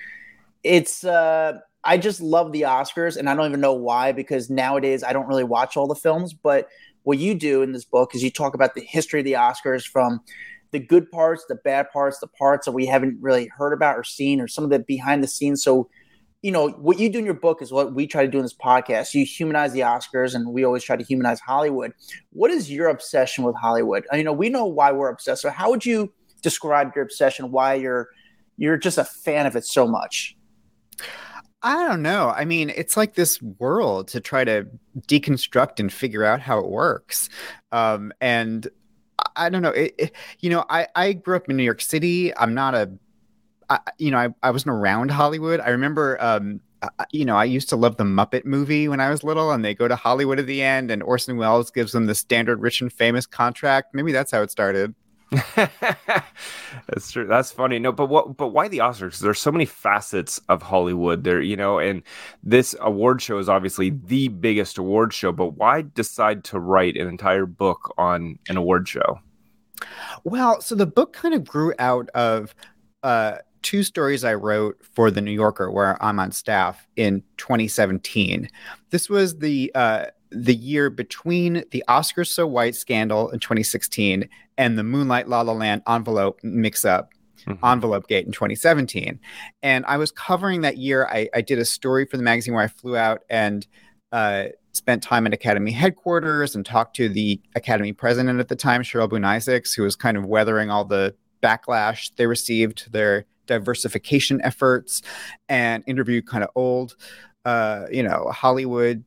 It's 0.64 1.04
uh 1.04 1.60
I 1.86 1.98
just 2.00 2.20
love 2.20 2.52
the 2.52 2.64
Oscars, 2.64 3.16
and 3.16 3.30
I 3.30 3.36
don't 3.36 3.48
even 3.48 3.62
know 3.62 3.74
why 3.74 4.12
because 4.12 4.50
nowadays 4.50 5.04
I 5.04 5.14
don't 5.14 5.28
really 5.28 5.44
watch 5.44 5.78
all 5.78 5.88
the 5.88 5.96
films. 5.96 6.34
But 6.34 6.68
what 7.04 7.20
you 7.20 7.36
do 7.36 7.62
in 7.62 7.72
this 7.72 7.86
book 7.86 8.16
is 8.16 8.24
you 8.24 8.32
talk 8.32 8.56
about 8.56 8.74
the 8.74 8.82
history 8.82 9.20
of 9.20 9.26
the 9.26 9.34
Oscars 9.34 9.86
from 9.88 10.20
the 10.72 10.80
good 10.80 11.10
parts, 11.12 11.46
the 11.48 11.56
bad 11.56 11.92
parts, 11.92 12.20
the 12.20 12.28
parts 12.28 12.66
that 12.66 12.72
we 12.72 12.88
haven't 12.88 13.18
really 13.22 13.48
heard 13.56 13.72
about 13.72 13.98
or 13.98 14.04
seen, 14.04 14.42
or 14.42 14.48
some 14.48 14.64
of 14.64 14.72
the 14.72 14.80
behind 14.80 15.24
the 15.24 15.28
scenes. 15.28 15.64
So, 15.64 15.88
you 16.42 16.52
know, 16.52 16.70
what 16.70 17.00
you 17.00 17.08
do 17.08 17.20
in 17.20 17.26
your 17.26 17.36
book 17.36 17.62
is 17.62 17.72
what 17.72 17.94
we 17.94 18.08
try 18.08 18.26
to 18.26 18.32
do 18.32 18.40
in 18.40 18.44
this 18.44 18.56
podcast. 18.56 19.14
You 19.14 19.24
humanize 19.24 19.72
the 19.72 19.82
Oscars, 19.82 20.34
and 20.34 20.52
we 20.52 20.64
always 20.64 20.84
try 20.84 20.96
to 20.96 21.04
humanize 21.04 21.40
Hollywood. 21.40 21.94
What 22.32 22.50
is 22.50 22.72
your 22.72 22.88
obsession 22.88 23.44
with 23.44 23.56
Hollywood? 23.56 24.08
I 24.12 24.24
know 24.24 24.34
we 24.34 24.50
know 24.50 24.66
why 24.66 24.92
we're 24.92 25.10
obsessed. 25.10 25.44
So, 25.44 25.52
how 25.52 25.70
would 25.70 25.86
you 25.86 26.12
describe 26.42 26.94
your 26.96 27.06
obsession? 27.06 27.52
Why 27.52 27.76
you're 27.76 28.10
you're 28.58 28.78
just 28.78 28.98
a 28.98 29.06
fan 29.06 29.46
of 29.46 29.56
it 29.56 29.66
so 29.66 29.88
much? 29.88 30.36
I 31.66 31.88
don't 31.88 32.04
know. 32.04 32.30
I 32.30 32.46
mean, 32.46 32.70
it's 32.70 32.96
like 32.96 33.16
this 33.16 33.42
world 33.42 34.08
to 34.10 34.20
try 34.20 34.44
to 34.44 34.68
deconstruct 35.08 35.80
and 35.80 35.92
figure 35.92 36.24
out 36.24 36.40
how 36.40 36.60
it 36.60 36.68
works. 36.70 37.28
Um, 37.72 38.14
and 38.22 38.68
I- 39.36 39.50
don't 39.50 39.64
know. 39.64 39.70
It, 39.72 39.96
it- 39.98 40.12
you 40.42 40.52
know, 40.52 40.64
I, 40.70 40.88
I 40.96 41.14
grew 41.14 41.36
up 41.36 41.50
in 41.50 41.58
New 41.58 41.64
York 41.64 41.82
City. 41.82 42.36
I'm 42.38 42.54
not 42.54 42.76
a, 42.76 42.92
I, 43.70 43.80
you 43.98 44.12
know, 44.12 44.18
I, 44.18 44.30
I 44.44 44.52
wasn't 44.52 44.74
around 44.76 45.10
Hollywood. 45.10 45.60
I 45.60 45.70
remember, 45.70 46.22
um, 46.24 46.62
I- 46.84 46.90
you 47.12 47.26
know, 47.26 47.36
I 47.36 47.46
used 47.46 47.70
to 47.70 47.76
love 47.76 47.98
the 47.98 48.04
Muppet 48.04 48.46
movie 48.46 48.88
when 48.88 49.00
I 49.00 49.10
was 49.10 49.24
little, 49.24 49.52
and 49.52 49.66
they 49.66 49.74
go 49.74 49.88
to 49.88 49.96
Hollywood 49.96 50.40
at 50.40 50.46
the 50.46 50.62
end, 50.62 50.92
and 50.92 51.02
Orson 51.02 51.36
Welles 51.38 51.72
gives 51.72 51.94
them 51.94 52.06
the 52.06 52.14
standard 52.16 52.62
rich 52.62 52.82
and 52.82 52.94
famous 52.94 53.26
contract. 53.26 53.96
Maybe 53.96 54.12
that's 54.12 54.32
how 54.32 54.44
it 54.44 54.52
started. 54.52 54.94
That's 55.56 57.12
true. 57.12 57.26
That's 57.26 57.52
funny. 57.52 57.80
No, 57.80 57.92
but 57.92 58.08
what? 58.08 58.38
But 58.38 58.50
why 58.50 58.68
the 58.68 58.80
Oscars? 58.80 59.20
There's 59.20 59.40
so 59.40 59.52
many 59.52 59.66
facets 59.66 60.40
of 60.50 60.62
Hollywood. 60.62 61.24
There, 61.24 61.42
you 61.42 61.56
know, 61.56 61.80
and 61.80 62.04
this 62.44 62.76
award 62.80 63.22
show 63.22 63.38
is 63.38 63.50
obviously 63.50 63.90
the 63.90 64.28
biggest 64.28 64.78
award 64.78 65.14
show. 65.14 65.32
But 65.32 65.58
why 65.58 65.84
decide 65.94 66.44
to 66.46 66.60
write 66.60 66.96
an 66.96 67.08
entire 67.08 67.46
book 67.46 67.94
on 67.98 68.38
an 68.50 68.58
award 68.58 68.88
show? 68.88 69.20
Well, 70.24 70.62
so 70.62 70.76
the 70.76 70.86
book 70.86 71.14
kind 71.14 71.34
of 71.34 71.44
grew 71.44 71.74
out 71.80 72.10
of 72.10 72.56
uh, 73.04 73.38
two 73.62 73.84
stories 73.84 74.24
I 74.24 74.36
wrote 74.36 74.78
for 74.94 75.10
the 75.10 75.22
New 75.22 75.32
Yorker, 75.32 75.72
where 75.72 76.02
I'm 76.04 76.20
on 76.20 76.32
staff 76.32 76.88
in 76.96 77.24
2017. 77.38 78.48
This 78.92 79.10
was 79.10 79.40
the 79.40 79.72
uh, 79.76 80.06
the 80.36 80.56
year 80.56 80.90
between 80.90 81.64
the 81.72 81.84
Oscars 81.88 82.28
So 82.28 82.46
White 82.46 82.76
scandal 82.76 83.30
in 83.30 83.40
2016 83.40 84.30
and 84.58 84.78
the 84.78 84.84
Moonlight 84.84 85.28
La 85.28 85.42
La 85.42 85.54
Land 85.54 85.82
envelope 85.88 86.40
mix 86.44 86.86
up 86.86 87.10
Mhm. 87.48 87.60
envelope 87.64 88.08
gate 88.08 88.26
in 88.26 88.32
2017 88.32 89.20
and 89.62 89.86
i 89.86 89.98
was 89.98 90.10
covering 90.12 90.62
that 90.62 90.78
year 90.78 91.06
i, 91.12 91.30
I 91.32 91.42
did 91.42 91.60
a 91.60 91.66
story 91.66 92.08
for 92.10 92.18
the 92.18 92.24
magazine 92.24 92.56
where 92.56 92.64
i 92.64 92.68
flew 92.68 92.98
out 92.98 93.22
and 93.30 93.68
uh, 94.12 94.46
spent 94.74 95.04
time 95.04 95.28
at 95.28 95.34
Academy 95.34 95.72
headquarters 95.72 96.56
and 96.56 96.66
talked 96.66 96.96
to 96.96 97.08
the 97.08 97.40
Academy 97.56 97.92
president 97.94 98.40
at 98.40 98.48
the 98.48 98.56
time, 98.56 98.82
Cheryl 98.82 99.10
Boone 99.10 99.26
Isaacs, 99.26 99.74
who 99.74 99.84
was 99.84 99.96
kind 99.96 100.16
of 100.18 100.26
weathering 100.26 100.70
all 100.70 100.86
the 100.86 101.14
backlash 101.44 102.16
they 102.16 102.26
received 102.26 102.92
their 102.94 103.26
diversification 103.46 104.40
efforts 104.44 105.02
and 105.50 105.84
interviewed 105.86 106.28
kind 106.28 106.44
of 106.44 106.50
old, 106.56 106.96
uh, 107.46 107.86
you 107.92 108.04
know, 108.04 108.30
Hollywood 108.32 109.04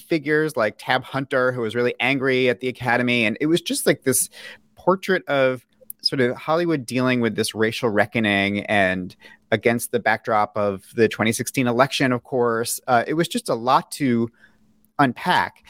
figures 0.00 0.56
like 0.56 0.76
Tab 0.78 1.04
Hunter, 1.04 1.52
who 1.52 1.60
was 1.60 1.74
really 1.74 1.94
angry 2.00 2.48
at 2.48 2.60
the 2.60 2.68
Academy. 2.68 3.24
And 3.24 3.36
it 3.40 3.46
was 3.46 3.60
just 3.60 3.86
like 3.86 4.02
this 4.02 4.28
portrait 4.74 5.26
of 5.28 5.66
sort 6.02 6.20
of 6.20 6.36
Hollywood 6.36 6.86
dealing 6.86 7.20
with 7.20 7.34
this 7.34 7.54
racial 7.54 7.88
reckoning 7.88 8.64
and 8.66 9.16
against 9.50 9.92
the 9.92 9.98
backdrop 10.00 10.56
of 10.56 10.84
the 10.94 11.08
2016 11.08 11.66
election, 11.66 12.12
of 12.12 12.22
course. 12.24 12.80
Uh, 12.86 13.04
it 13.06 13.14
was 13.14 13.28
just 13.28 13.48
a 13.48 13.54
lot 13.54 13.90
to 13.92 14.30
unpack. 14.98 15.64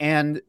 And 0.00 0.40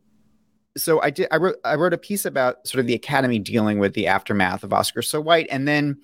so 0.76 1.02
I 1.02 1.10
did 1.12 1.28
I 1.32 1.38
wrote 1.38 1.58
I 1.64 1.76
wrote 1.76 1.94
a 1.94 1.98
piece 1.98 2.26
about 2.26 2.66
sort 2.68 2.80
of 2.80 2.88
the 2.88 2.96
Academy 2.96 3.40
dealing 3.40 3.80
with 3.80 3.94
the 3.94 4.08
aftermath 4.08 4.64
of 4.64 4.72
Oscars 4.72 5.06
So 5.06 5.22
White. 5.22 5.48
And 5.52 5.68
then 5.68 5.98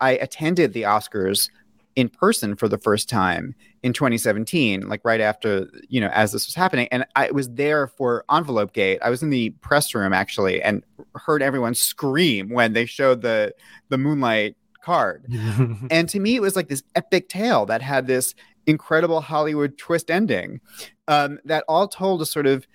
I 0.00 0.12
attended 0.12 0.72
the 0.72 0.82
Oscars 0.82 1.48
in 1.96 2.10
person 2.10 2.54
for 2.54 2.68
the 2.68 2.76
first 2.78 3.08
time 3.08 3.54
in 3.82 3.92
2017, 3.92 4.86
like 4.88 5.00
right 5.02 5.20
after, 5.20 5.66
you 5.88 6.00
know, 6.00 6.08
as 6.08 6.30
this 6.30 6.46
was 6.46 6.54
happening. 6.54 6.88
And 6.92 7.06
I 7.16 7.30
was 7.30 7.48
there 7.48 7.88
for 7.88 8.24
Envelope 8.30 8.74
Gate. 8.74 8.98
I 9.02 9.08
was 9.08 9.22
in 9.22 9.30
the 9.30 9.50
press 9.62 9.94
room 9.94 10.12
actually 10.12 10.62
and 10.62 10.84
heard 11.14 11.42
everyone 11.42 11.74
scream 11.74 12.50
when 12.50 12.74
they 12.74 12.84
showed 12.84 13.22
the 13.22 13.54
the 13.88 13.98
moonlight 13.98 14.56
card. 14.82 15.24
and 15.90 16.08
to 16.10 16.20
me, 16.20 16.36
it 16.36 16.42
was 16.42 16.54
like 16.54 16.68
this 16.68 16.82
epic 16.94 17.28
tale 17.30 17.64
that 17.66 17.80
had 17.80 18.06
this 18.06 18.34
incredible 18.66 19.22
Hollywood 19.22 19.78
twist 19.78 20.10
ending 20.10 20.60
um, 21.08 21.38
that 21.44 21.64
all 21.66 21.88
told 21.88 22.20
a 22.20 22.26
sort 22.26 22.46
of 22.46 22.66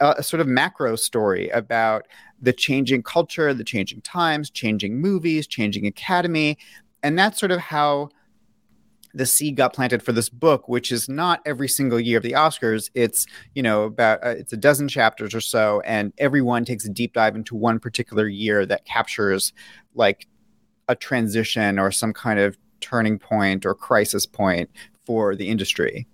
a 0.00 0.22
sort 0.22 0.40
of 0.40 0.48
macro 0.48 0.96
story 0.96 1.48
about 1.50 2.06
the 2.42 2.52
changing 2.52 3.02
culture, 3.04 3.54
the 3.54 3.64
changing 3.64 4.00
times, 4.00 4.50
changing 4.50 5.00
movies, 5.00 5.46
changing 5.46 5.86
academy. 5.86 6.58
And 7.04 7.16
that's 7.16 7.38
sort 7.38 7.52
of 7.52 7.60
how 7.60 8.10
the 9.18 9.26
seed 9.26 9.56
got 9.56 9.72
planted 9.74 10.00
for 10.00 10.12
this 10.12 10.28
book, 10.28 10.68
which 10.68 10.92
is 10.92 11.08
not 11.08 11.40
every 11.44 11.66
single 11.66 11.98
year 11.98 12.18
of 12.18 12.22
the 12.22 12.32
Oscars. 12.32 12.88
It's 12.94 13.26
you 13.54 13.62
know 13.62 13.82
about 13.82 14.24
uh, 14.24 14.30
it's 14.30 14.52
a 14.52 14.56
dozen 14.56 14.88
chapters 14.88 15.34
or 15.34 15.40
so, 15.40 15.82
and 15.84 16.12
everyone 16.18 16.64
takes 16.64 16.84
a 16.84 16.88
deep 16.88 17.14
dive 17.14 17.34
into 17.34 17.56
one 17.56 17.80
particular 17.80 18.28
year 18.28 18.64
that 18.64 18.84
captures 18.84 19.52
like 19.94 20.28
a 20.86 20.94
transition 20.94 21.80
or 21.80 21.90
some 21.90 22.12
kind 22.12 22.38
of 22.38 22.56
turning 22.80 23.18
point 23.18 23.66
or 23.66 23.74
crisis 23.74 24.24
point 24.24 24.70
for 25.04 25.34
the 25.34 25.48
industry. 25.48 26.06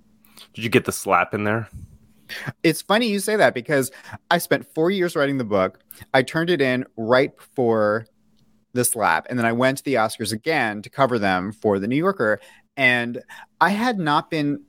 Did 0.54 0.64
you 0.64 0.70
get 0.70 0.86
the 0.86 0.92
slap 0.92 1.34
in 1.34 1.44
there? 1.44 1.68
It's 2.62 2.80
funny 2.80 3.08
you 3.08 3.18
say 3.18 3.36
that 3.36 3.52
because 3.52 3.92
I 4.30 4.38
spent 4.38 4.66
four 4.74 4.90
years 4.90 5.14
writing 5.14 5.36
the 5.36 5.44
book. 5.44 5.80
I 6.14 6.22
turned 6.22 6.48
it 6.48 6.62
in 6.62 6.86
right 6.96 7.36
before 7.36 8.06
the 8.72 8.84
slap, 8.84 9.26
and 9.28 9.38
then 9.38 9.46
I 9.46 9.52
went 9.52 9.78
to 9.78 9.84
the 9.84 9.94
Oscars 9.94 10.32
again 10.32 10.80
to 10.82 10.90
cover 10.90 11.18
them 11.18 11.52
for 11.52 11.78
the 11.78 11.86
New 11.86 11.96
Yorker. 11.96 12.40
And 12.76 13.22
I 13.60 13.70
had 13.70 13.98
not 13.98 14.30
been 14.30 14.62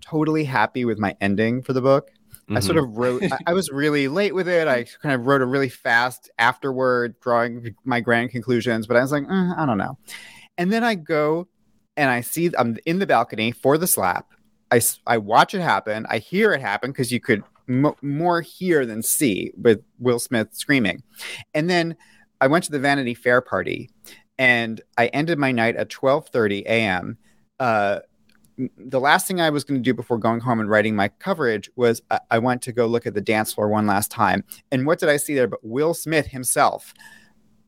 totally 0.00 0.44
happy 0.44 0.84
with 0.84 0.98
my 0.98 1.16
ending 1.20 1.62
for 1.62 1.72
the 1.72 1.80
book. 1.80 2.10
Mm-hmm. 2.32 2.56
I 2.56 2.60
sort 2.60 2.76
mm-hmm. 2.76 2.90
of 2.90 2.98
wrote, 2.98 3.22
I, 3.24 3.38
I, 3.48 3.52
was 3.54 3.70
really 3.70 4.08
late 4.08 4.34
with 4.34 4.48
it. 4.48 4.68
I 4.68 4.84
kind 5.02 5.14
of 5.14 5.26
wrote 5.26 5.40
a 5.40 5.46
really 5.46 5.70
fast 5.70 6.30
afterward, 6.38 7.18
drawing 7.20 7.74
my 7.84 8.00
grand 8.00 8.30
conclusions, 8.30 8.86
but 8.86 8.96
I 8.96 9.00
was 9.00 9.12
like, 9.12 9.24
mm, 9.24 9.58
I 9.58 9.64
don't 9.64 9.78
know. 9.78 9.96
And 10.58 10.70
then 10.72 10.84
I 10.84 10.94
go 10.94 11.48
and 11.96 12.10
I 12.10 12.20
see, 12.20 12.50
I'm 12.58 12.76
in 12.84 12.98
the 12.98 13.06
balcony 13.06 13.50
for 13.50 13.78
the 13.78 13.86
slap. 13.86 14.26
I, 14.70 14.80
I 15.06 15.18
watch 15.18 15.54
it 15.54 15.60
happen. 15.60 16.06
I 16.10 16.18
hear 16.18 16.52
it 16.52 16.60
happen 16.60 16.90
because 16.90 17.10
you 17.10 17.20
could 17.20 17.42
m- 17.68 17.94
more 18.02 18.42
hear 18.42 18.84
than 18.84 19.02
see 19.02 19.52
with 19.56 19.82
Will 19.98 20.18
Smith 20.18 20.48
screaming. 20.52 21.02
And 21.54 21.70
then 21.70 21.96
I 22.40 22.48
went 22.48 22.64
to 22.64 22.72
the 22.72 22.78
Vanity 22.78 23.14
Fair 23.14 23.40
party 23.40 23.88
and 24.36 24.82
I 24.98 25.06
ended 25.06 25.38
my 25.38 25.52
night 25.52 25.76
at 25.76 25.88
12:30 25.88 26.64
a.m 26.66 27.18
uh, 27.60 28.00
the 28.78 29.00
last 29.00 29.26
thing 29.26 29.40
I 29.40 29.50
was 29.50 29.64
going 29.64 29.80
to 29.80 29.82
do 29.82 29.94
before 29.94 30.18
going 30.18 30.40
home 30.40 30.60
and 30.60 30.70
writing 30.70 30.94
my 30.94 31.08
coverage 31.08 31.70
was 31.76 32.02
I-, 32.10 32.20
I 32.30 32.38
went 32.38 32.62
to 32.62 32.72
go 32.72 32.86
look 32.86 33.06
at 33.06 33.14
the 33.14 33.20
dance 33.20 33.52
floor 33.52 33.68
one 33.68 33.86
last 33.86 34.10
time. 34.10 34.44
And 34.70 34.86
what 34.86 34.98
did 34.98 35.08
I 35.08 35.16
see 35.16 35.34
there? 35.34 35.48
But 35.48 35.64
Will 35.64 35.94
Smith 35.94 36.26
himself 36.26 36.94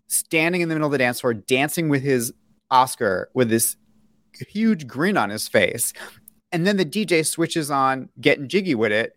standing 0.07 0.61
in 0.61 0.69
the 0.69 0.75
middle 0.75 0.87
of 0.87 0.93
the 0.93 0.99
dance 0.99 1.21
floor, 1.21 1.35
dancing 1.35 1.88
with 1.88 2.02
his 2.02 2.33
Oscar 2.71 3.31
with 3.35 3.49
this 3.49 3.76
huge 4.49 4.87
grin 4.87 5.16
on 5.16 5.31
his 5.31 5.49
face. 5.49 5.93
And 6.52 6.66
then 6.66 6.76
the 6.76 6.85
DJ 6.85 7.26
switches 7.26 7.71
on 7.71 8.09
getting 8.21 8.49
jiggy 8.49 8.75
with 8.75 8.93
it 8.93 9.16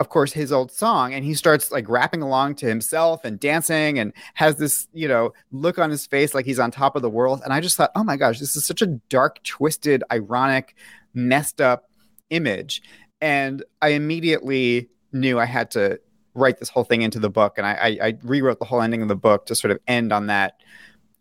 of 0.00 0.08
course 0.08 0.32
his 0.32 0.52
old 0.52 0.70
song 0.70 1.12
and 1.12 1.24
he 1.24 1.34
starts 1.34 1.72
like 1.72 1.88
rapping 1.88 2.22
along 2.22 2.54
to 2.54 2.66
himself 2.66 3.24
and 3.24 3.40
dancing 3.40 3.98
and 3.98 4.12
has 4.34 4.56
this 4.56 4.86
you 4.92 5.08
know 5.08 5.32
look 5.50 5.78
on 5.78 5.90
his 5.90 6.06
face 6.06 6.34
like 6.34 6.44
he's 6.44 6.58
on 6.58 6.70
top 6.70 6.96
of 6.96 7.02
the 7.02 7.10
world. 7.10 7.40
And 7.44 7.52
i 7.52 7.60
just 7.60 7.76
thought 7.76 7.90
oh 7.94 8.04
my 8.04 8.16
gosh 8.16 8.38
this 8.38 8.56
is 8.56 8.64
such 8.64 8.82
a 8.82 8.86
dark 8.86 9.42
twisted 9.42 10.04
ironic 10.12 10.74
messed 11.14 11.60
up 11.60 11.90
image. 12.30 12.82
And 13.20 13.64
i 13.82 13.88
immediately 13.88 14.88
knew 15.12 15.38
i 15.40 15.46
had 15.46 15.70
to 15.72 15.98
write 16.34 16.58
this 16.58 16.68
whole 16.68 16.84
thing 16.84 17.02
into 17.02 17.18
the 17.18 17.30
book 17.30 17.58
and 17.58 17.66
i 17.66 17.72
i, 17.72 17.98
I 18.08 18.18
rewrote 18.22 18.60
the 18.60 18.64
whole 18.66 18.82
ending 18.82 19.02
of 19.02 19.08
the 19.08 19.16
book 19.16 19.46
to 19.46 19.54
sort 19.54 19.72
of 19.72 19.80
end 19.88 20.12
on 20.12 20.26
that 20.26 20.60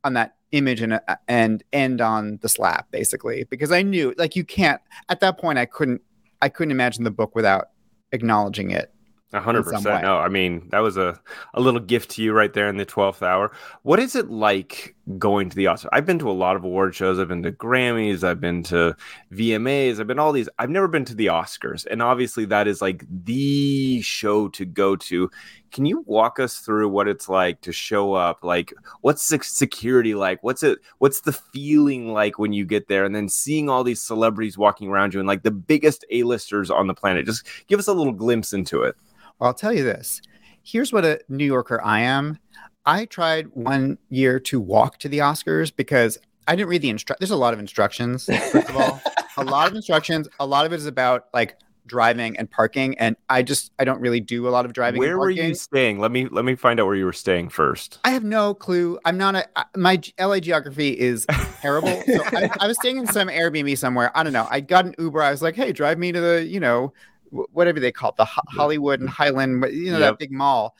on 0.03 0.13
that 0.13 0.36
image 0.51 0.81
and 0.81 0.93
uh, 0.93 1.15
and 1.27 1.63
end 1.74 2.00
on 2.00 2.38
the 2.41 2.50
slap 2.50 2.91
basically 2.91 3.46
because 3.46 3.72
i 3.72 3.81
knew 3.81 4.13
like 4.17 4.36
you 4.36 4.43
can't 4.43 4.81
at 5.10 5.19
that 5.22 5.39
point 5.39 5.57
i 5.57 5.65
couldn't 5.65 6.01
i 6.41 6.50
couldn't 6.50 6.72
imagine 6.72 7.03
the 7.03 7.12
book 7.12 7.34
without 7.36 7.69
acknowledging 8.11 8.71
it. 8.71 8.93
A 9.33 9.41
hundred 9.41 9.63
percent. 9.63 10.03
No, 10.03 10.17
I 10.17 10.29
mean 10.29 10.67
that 10.69 10.79
was 10.79 10.97
a, 10.97 11.19
a 11.53 11.61
little 11.61 11.79
gift 11.81 12.11
to 12.11 12.23
you 12.23 12.33
right 12.33 12.53
there 12.53 12.69
in 12.69 12.77
the 12.77 12.85
twelfth 12.85 13.21
hour. 13.21 13.51
What 13.83 13.99
is 13.99 14.15
it 14.15 14.29
like 14.29 14.95
going 15.17 15.49
to 15.49 15.55
the 15.55 15.65
Oscars? 15.65 15.89
I've 15.91 16.05
been 16.05 16.19
to 16.19 16.29
a 16.29 16.31
lot 16.31 16.55
of 16.55 16.63
award 16.63 16.95
shows. 16.95 17.19
I've 17.19 17.27
been 17.27 17.43
to 17.43 17.51
Grammys. 17.51 18.23
I've 18.23 18.41
been 18.41 18.63
to 18.63 18.95
VMAs. 19.31 19.99
I've 19.99 20.07
been 20.07 20.19
all 20.19 20.31
these. 20.31 20.49
I've 20.59 20.69
never 20.69 20.87
been 20.87 21.05
to 21.05 21.15
the 21.15 21.27
Oscars, 21.27 21.85
and 21.89 22.01
obviously 22.01 22.45
that 22.45 22.67
is 22.67 22.81
like 22.81 23.05
the 23.09 24.01
show 24.01 24.47
to 24.49 24.65
go 24.65 24.95
to. 24.95 25.29
Can 25.71 25.85
you 25.85 26.03
walk 26.05 26.39
us 26.39 26.57
through 26.59 26.89
what 26.89 27.07
it's 27.07 27.27
like 27.27 27.61
to 27.61 27.71
show 27.71 28.13
up? 28.13 28.43
Like, 28.43 28.73
what's 29.01 29.23
security 29.23 30.15
like? 30.15 30.41
What's 30.43 30.63
it? 30.63 30.79
What's 30.99 31.21
the 31.21 31.33
feeling 31.33 32.13
like 32.13 32.39
when 32.39 32.53
you 32.53 32.65
get 32.65 32.87
there, 32.87 33.05
and 33.05 33.15
then 33.15 33.29
seeing 33.29 33.69
all 33.69 33.83
these 33.83 34.01
celebrities 34.01 34.57
walking 34.57 34.89
around 34.89 35.13
you 35.13 35.19
and 35.19 35.27
like 35.27 35.43
the 35.43 35.51
biggest 35.51 36.05
A-listers 36.09 36.71
on 36.71 36.87
the 36.87 36.93
planet? 36.93 37.25
Just 37.25 37.45
give 37.67 37.79
us 37.79 37.87
a 37.87 37.93
little 37.93 38.13
glimpse 38.13 38.53
into 38.53 38.83
it. 38.83 38.95
I'll 39.39 39.53
tell 39.53 39.73
you 39.73 39.83
this. 39.83 40.21
Here's 40.63 40.91
what 40.91 41.05
a 41.05 41.19
New 41.29 41.45
Yorker 41.45 41.81
I 41.81 42.01
am. 42.01 42.39
I 42.88 43.03
tried 43.03 43.48
one 43.48 43.98
year 44.10 44.39
to 44.39 44.62
walk 44.62 44.98
to 45.00 45.10
the 45.10 45.20
Oscars 45.20 45.75
because 45.75 46.17
I 46.48 46.56
didn't 46.56 46.70
read 46.70 46.82
the 46.82 46.89
instruct. 46.89 47.20
There's 47.20 47.32
a 47.32 47.36
lot 47.36 47.53
of 47.53 47.60
instructions. 47.60 48.25
First 48.25 48.70
of 48.70 48.77
all, 48.77 49.01
a 49.36 49.44
lot 49.44 49.67
of 49.67 49.75
instructions. 49.75 50.29
A 50.39 50.46
lot 50.46 50.65
of 50.65 50.72
it 50.72 50.77
is 50.77 50.86
about 50.86 51.27
like 51.34 51.58
driving 51.86 52.38
and 52.38 52.50
parking, 52.50 52.98
and 52.98 53.17
I 53.29 53.44
just 53.44 53.74
I 53.77 53.84
don't 53.84 54.00
really 54.00 54.22
do 54.22 54.48
a 54.48 54.51
lot 54.51 54.65
of 54.65 54.72
driving. 54.72 55.00
Where 55.00 55.17
were 55.17 55.29
you 55.29 55.53
staying? 55.53 56.00
Let 56.00 56.12
me 56.12 56.29
let 56.29 56.46
me 56.46 56.56
find 56.56 56.79
out 56.79 56.86
where 56.86 56.96
you 56.96 57.03
were 57.03 57.12
staying 57.12 57.50
first. 57.50 58.00
I 58.06 58.12
have 58.12 58.24
no 58.24 58.53
clue. 58.53 58.98
I'm 59.03 59.17
not 59.17 59.36
a 59.36 59.46
my 59.75 60.01
LA 60.17 60.39
geography 60.39 60.98
is 60.98 61.25
terrible. 61.60 62.01
so 62.06 62.24
I, 62.27 62.50
I 62.62 62.67
was 62.67 62.77
staying 62.77 63.00
in 63.00 63.08
some 63.08 63.27
Airbnb 63.27 63.77
somewhere. 63.77 64.17
I 64.17 64.24
don't 64.24 64.34
know. 64.34 64.48
I 64.50 64.62
got 64.62 64.86
an 64.86 64.96
Uber. 64.98 65.22
I 65.22 65.32
was 65.32 65.41
like, 65.41 65.58
hey, 65.58 65.74
drive 65.74 65.98
me 65.98 66.13
to 66.13 66.22
the 66.22 66.46
you 66.46 66.62
know 66.62 66.94
whatever 67.32 67.82
they 67.82 67.91
call 67.91 68.12
it, 68.12 68.15
the 68.15 68.24
Hollywood 68.25 69.01
and 69.01 69.10
Highland, 69.10 69.65
you 69.74 69.91
know, 69.91 70.00
yep. 70.00 70.12
that 70.13 70.20
big 70.20 70.32
mall. 70.32 70.77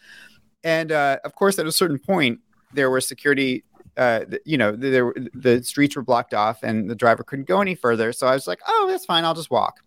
And 0.64 0.92
uh, 0.92 1.20
of 1.24 1.36
course, 1.36 1.60
at 1.60 1.66
a 1.66 1.72
certain 1.72 2.00
point, 2.00 2.40
there 2.74 2.90
were 2.90 3.02
security. 3.02 3.64
Uh, 3.96 4.26
you 4.46 4.58
know, 4.58 4.76
there 4.76 5.14
the 5.34 5.64
streets 5.64 5.96
were 5.96 6.04
blocked 6.04 6.34
off, 6.34 6.62
and 6.64 6.90
the 6.90 6.96
driver 6.96 7.24
couldn't 7.24 7.48
go 7.48 7.62
any 7.62 7.76
further. 7.76 8.14
So 8.14 8.28
I 8.28 8.34
was 8.34 8.48
like, 8.48 8.60
"Oh, 8.68 8.88
that's 8.90 9.06
fine. 9.06 9.24
I'll 9.26 9.34
just 9.34 9.50
walk." 9.50 9.80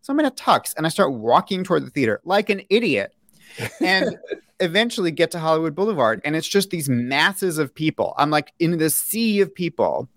So 0.00 0.12
I'm 0.12 0.20
in 0.20 0.26
a 0.26 0.30
tux, 0.30 0.74
and 0.76 0.86
I 0.86 0.88
start 0.88 1.12
walking 1.12 1.64
toward 1.64 1.84
the 1.84 1.90
theater 1.90 2.20
like 2.24 2.50
an 2.50 2.62
idiot, 2.70 3.14
and 3.80 4.16
eventually 4.60 5.10
get 5.10 5.30
to 5.32 5.38
Hollywood 5.38 5.74
Boulevard, 5.74 6.20
and 6.24 6.36
it's 6.36 6.48
just 6.48 6.70
these 6.70 6.88
masses 6.88 7.58
of 7.58 7.74
people. 7.74 8.14
I'm 8.18 8.30
like 8.30 8.52
in 8.58 8.78
this 8.78 8.94
sea 8.94 9.40
of 9.40 9.54
people 9.54 10.08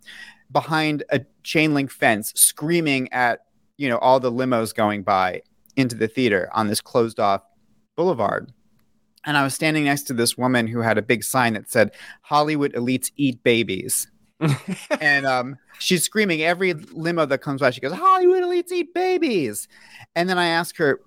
behind 0.52 1.04
a 1.10 1.22
chain 1.44 1.74
link 1.74 1.92
fence, 1.92 2.32
screaming 2.36 3.12
at 3.12 3.46
you 3.78 3.90
know 3.90 3.98
all 3.98 4.20
the 4.20 4.32
limos 4.32 4.74
going 4.74 5.04
by 5.04 5.42
into 5.76 5.96
the 5.96 6.08
theater 6.08 6.50
on 6.54 6.68
this 6.68 6.82
closed 6.82 7.20
off 7.20 7.42
boulevard. 7.96 8.52
And 9.26 9.38
I 9.38 9.44
was 9.44 9.54
standing 9.54 9.86
next 9.86 10.04
to 10.04 10.14
this 10.14 10.38
woman 10.38 10.68
who 10.68 10.80
had 10.80 10.98
a 10.98 11.02
big 11.02 11.24
sign 11.24 11.54
that 11.54 11.70
said, 11.70 11.92
Hollywood 12.22 12.74
elites 12.74 13.12
eat 13.16 13.42
babies. 13.44 14.10
and 15.00 15.26
um, 15.26 15.58
she's 15.80 16.04
screaming 16.04 16.42
every 16.42 16.74
limo 16.74 17.26
that 17.26 17.40
comes 17.40 17.62
by. 17.62 17.70
She 17.70 17.82
goes, 17.82 17.94
Hollywood 17.94 18.44
elites 18.44 18.72
eat 18.72 18.94
babies. 18.94 19.68
And 20.16 20.30
then 20.30 20.38
I 20.38 20.48
ask 20.48 20.76
her, 20.78 21.00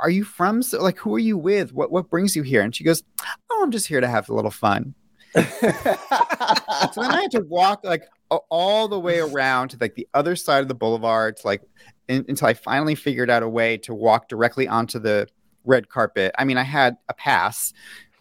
Are 0.00 0.10
you 0.10 0.24
from, 0.24 0.62
So, 0.62 0.82
like, 0.82 0.98
who 0.98 1.14
are 1.14 1.20
you 1.20 1.36
with? 1.36 1.72
What, 1.72 1.90
what 1.90 2.08
brings 2.08 2.34
you 2.34 2.42
here? 2.42 2.62
And 2.62 2.74
she 2.74 2.84
goes, 2.84 3.02
Oh, 3.50 3.60
I'm 3.62 3.70
just 3.70 3.86
here 3.86 4.00
to 4.00 4.08
have 4.08 4.28
a 4.28 4.34
little 4.34 4.50
fun. 4.50 4.94
so 5.34 5.42
then 5.52 7.10
I 7.10 7.20
had 7.20 7.30
to 7.32 7.44
walk 7.46 7.84
like 7.84 8.04
all 8.30 8.88
the 8.88 8.98
way 8.98 9.20
around 9.20 9.68
to 9.68 9.76
like 9.80 9.94
the 9.94 10.08
other 10.14 10.36
side 10.36 10.62
of 10.62 10.68
the 10.68 10.74
boulevard 10.74 11.36
to 11.36 11.46
like 11.46 11.62
in, 12.08 12.24
until 12.28 12.48
I 12.48 12.54
finally 12.54 12.94
figured 12.94 13.30
out 13.30 13.42
a 13.42 13.48
way 13.48 13.76
to 13.78 13.94
walk 13.94 14.28
directly 14.28 14.66
onto 14.66 14.98
the 14.98 15.28
red 15.68 15.88
carpet. 15.88 16.34
I 16.38 16.44
mean, 16.44 16.56
I 16.58 16.64
had 16.64 16.96
a 17.08 17.14
pass. 17.14 17.72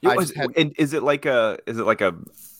Yeah, 0.01 0.13
was- 0.15 0.31
had- 0.35 0.51
and 0.55 0.73
is 0.77 0.93
it 0.93 1.01
like 1.01 1.25
a 1.25 1.57
is 1.65 1.79
it 1.79 1.85
like 1.85 2.01
a 2.01 2.13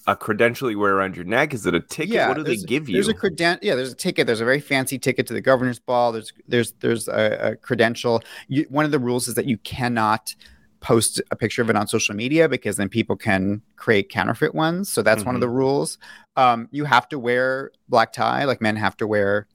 a 0.08 0.16
credential 0.16 0.72
you 0.72 0.80
wear 0.80 0.96
around 0.96 1.18
your 1.18 1.26
neck? 1.26 1.54
Is 1.54 1.66
it 1.66 1.76
a 1.76 1.82
ticket? 1.82 2.14
what 2.30 2.38
do 2.38 2.44
they 2.44 2.56
give 2.56 2.88
you? 2.88 2.94
There's 2.94 3.10
a 3.10 3.14
creden- 3.14 3.60
Yeah, 3.62 3.76
there's 3.76 3.92
a 3.92 3.96
ticket. 3.96 4.26
There's 4.26 4.40
a 4.40 4.46
very 4.46 4.62
fancy 4.62 4.98
ticket 4.98 5.28
to 5.28 5.34
the 5.34 5.42
governor's 5.42 5.80
ball. 5.80 6.14
There's 6.14 6.32
there's 6.48 6.72
there's 6.80 7.08
a, 7.10 7.38
a 7.52 7.56
credential. 7.58 8.24
You, 8.48 8.66
one 8.70 8.86
of 8.86 8.92
the 8.92 9.00
rules 9.00 9.28
is 9.28 9.36
that 9.36 9.46
you 9.46 9.58
cannot 9.60 10.34
post 10.80 11.20
a 11.32 11.36
picture 11.36 11.62
of 11.62 11.70
it 11.70 11.76
on 11.76 11.88
social 11.88 12.16
media 12.16 12.48
because 12.48 12.78
then 12.78 12.88
people 12.88 13.18
can 13.18 13.62
create 13.76 14.10
counterfeit 14.10 14.56
ones. 14.56 14.90
So 14.90 15.02
that's 15.02 15.26
one 15.26 15.36
of 15.36 15.42
the 15.42 15.50
rules. 15.50 15.98
Um, 16.38 16.70
you 16.72 16.86
have 16.86 17.10
to 17.10 17.20
wear 17.20 17.72
black 17.90 18.14
tie, 18.14 18.46
like 18.46 18.62
men 18.62 18.76
have 18.78 18.96
to 18.98 19.08
wear 19.08 19.48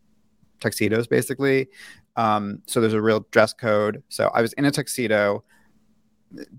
tuxedos, 0.62 1.06
basically. 1.06 1.68
Um, 2.16 2.62
so 2.66 2.80
there's 2.80 2.94
a 2.94 3.02
real 3.02 3.26
dress 3.30 3.52
code. 3.52 4.02
So 4.08 4.30
I 4.34 4.42
was 4.42 4.52
in 4.54 4.64
a 4.64 4.70
tuxedo 4.70 5.44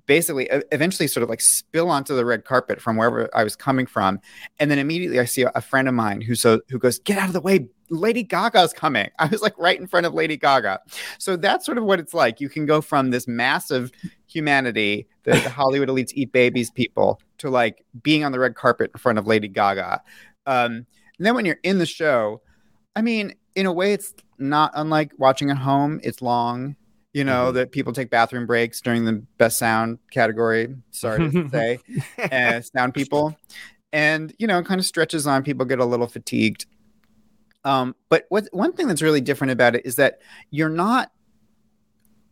basically 0.06 0.48
eventually 0.72 1.08
sort 1.08 1.24
of 1.24 1.30
like 1.30 1.42
spill 1.42 1.90
onto 1.90 2.16
the 2.16 2.26
red 2.26 2.46
carpet 2.46 2.82
from 2.82 2.98
wherever 2.98 3.30
I 3.34 3.44
was 3.44 3.56
coming 3.56 3.86
from. 3.86 4.20
And 4.60 4.70
then 4.70 4.80
immediately 4.80 5.20
I 5.20 5.26
see 5.26 5.44
a, 5.44 5.52
a 5.56 5.62
friend 5.62 5.88
of 5.88 5.94
mine 5.94 6.22
who 6.22 6.36
so 6.36 6.62
who 6.70 6.80
goes, 6.80 7.00
get 7.00 7.18
out 7.18 7.28
of 7.28 7.34
the 7.34 7.42
way. 7.42 7.68
Lady 7.90 8.24
Gaga's 8.24 8.74
coming. 8.74 9.10
I 9.20 9.28
was 9.28 9.42
like 9.42 9.58
right 9.58 9.80
in 9.80 9.88
front 9.88 10.06
of 10.06 10.14
Lady 10.14 10.38
Gaga. 10.38 10.80
So 11.20 11.36
that's 11.36 11.66
sort 11.66 11.78
of 11.78 11.84
what 11.84 12.00
it's 12.00 12.14
like. 12.14 12.42
You 12.42 12.50
can 12.50 12.66
go 12.66 12.82
from 12.82 13.12
this 13.12 13.28
massive 13.28 13.92
humanity, 14.28 15.08
the, 15.24 15.32
the 15.32 15.50
Hollywood 15.50 15.90
elites 15.90 16.12
eat 16.14 16.32
babies 16.32 16.72
people, 16.72 17.22
to 17.40 17.50
like 17.50 17.86
being 18.02 18.24
on 18.24 18.32
the 18.32 18.40
red 18.40 18.56
carpet 18.56 18.92
in 18.94 19.00
front 19.00 19.20
of 19.20 19.28
Lady 19.28 19.48
Gaga. 19.48 20.02
Um, 20.46 20.88
and 21.18 21.28
then 21.28 21.36
when 21.36 21.46
you're 21.46 21.60
in 21.64 21.78
the 21.78 21.86
show, 21.86 22.42
I 22.96 23.02
mean, 23.02 23.36
in 23.56 23.66
a 23.66 23.74
way, 23.74 23.94
it's 23.94 24.14
not 24.38 24.72
unlike 24.76 25.12
watching 25.18 25.50
at 25.50 25.58
home. 25.58 26.00
It's 26.04 26.22
long, 26.22 26.76
you 27.14 27.24
know, 27.24 27.52
that 27.52 27.72
people 27.72 27.94
take 27.94 28.10
bathroom 28.10 28.46
breaks 28.46 28.82
during 28.82 29.06
the 29.06 29.24
best 29.38 29.58
sound 29.58 30.00
category. 30.12 30.76
Sorry 30.92 31.32
to 31.32 31.50
say, 31.52 31.80
uh, 32.32 32.62
sound 32.62 32.94
people, 32.94 33.36
and 33.92 34.34
you 34.40 34.48
know, 34.48 34.60
it 34.60 34.66
kind 34.66 34.80
of 34.80 34.86
stretches 34.86 35.28
on. 35.28 35.44
People 35.44 35.66
get 35.66 35.80
a 35.80 35.86
little 35.86 36.08
fatigued. 36.08 36.66
Um, 37.66 37.96
but 38.10 38.26
what 38.30 38.48
one 38.52 38.74
thing 38.74 38.88
that's 38.88 39.02
really 39.02 39.22
different 39.22 39.52
about 39.52 39.76
it 39.76 39.86
is 39.86 39.96
that 39.96 40.20
you're 40.52 40.70
not 40.70 41.12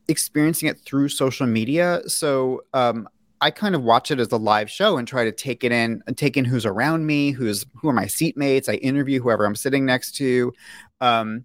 experiencing 0.07 0.67
it 0.67 0.79
through 0.79 1.07
social 1.09 1.47
media. 1.47 2.01
So 2.07 2.63
um, 2.73 3.07
I 3.39 3.49
kind 3.49 3.73
of 3.73 3.83
watch 3.83 4.11
it 4.11 4.19
as 4.19 4.31
a 4.31 4.37
live 4.37 4.69
show 4.69 4.97
and 4.97 5.07
try 5.07 5.23
to 5.23 5.31
take 5.31 5.63
it 5.63 5.71
in 5.71 6.03
and 6.05 6.17
take 6.17 6.37
in 6.37 6.45
who's 6.45 6.65
around 6.65 7.07
me, 7.07 7.31
who's 7.31 7.65
who 7.75 7.89
are 7.89 7.93
my 7.93 8.05
seatmates. 8.05 8.69
I 8.69 8.75
interview 8.75 9.21
whoever 9.21 9.45
I'm 9.45 9.55
sitting 9.55 9.85
next 9.85 10.15
to. 10.17 10.53
Um, 11.01 11.43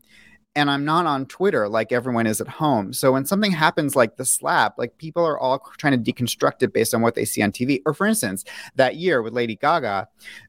and 0.54 0.70
I'm 0.70 0.86
not 0.86 1.04
on 1.04 1.26
Twitter 1.26 1.68
like 1.68 1.92
everyone 1.92 2.26
is 2.26 2.40
at 2.40 2.48
home. 2.48 2.94
So 2.94 3.12
when 3.12 3.26
something 3.26 3.50
happens 3.52 3.94
like 3.94 4.16
the 4.16 4.24
slap, 4.24 4.78
like 4.78 4.96
people 4.96 5.22
are 5.24 5.38
all 5.38 5.58
trying 5.76 6.02
to 6.02 6.12
deconstruct 6.12 6.62
it 6.62 6.72
based 6.72 6.94
on 6.94 7.02
what 7.02 7.14
they 7.14 7.26
see 7.26 7.42
on 7.42 7.52
TV. 7.52 7.82
Or 7.84 7.92
for 7.92 8.06
instance, 8.06 8.42
that 8.76 8.96
year 8.96 9.20
with 9.20 9.34
Lady 9.34 9.56
Gaga, 9.56 10.08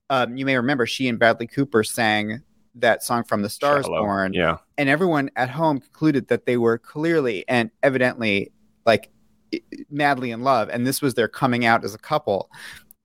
um, 0.10 0.38
you 0.38 0.46
may 0.46 0.56
remember 0.56 0.86
she 0.86 1.10
and 1.10 1.20
Bradley 1.20 1.48
Cooper 1.48 1.84
sang 1.84 2.42
that 2.76 3.04
song 3.04 3.24
from 3.26 3.42
The 3.42 3.50
Stars 3.50 3.86
Shallow. 3.86 4.02
Born 4.04 4.34
Yeah. 4.34 4.58
and 4.78 4.88
everyone 4.88 5.30
at 5.36 5.50
home 5.50 5.80
concluded 5.80 6.28
that 6.30 6.46
they 6.46 6.56
were 6.58 6.78
clearly 6.78 7.44
and 7.50 7.70
evidently 7.84 8.52
like 8.86 9.10
madly 9.90 10.32
in 10.32 10.42
love 10.42 10.70
and 10.70 10.86
this 10.86 11.02
was 11.02 11.16
their 11.16 11.28
coming 11.28 11.66
out 11.66 11.84
as 11.84 11.96
a 11.96 11.98
couple 11.98 12.50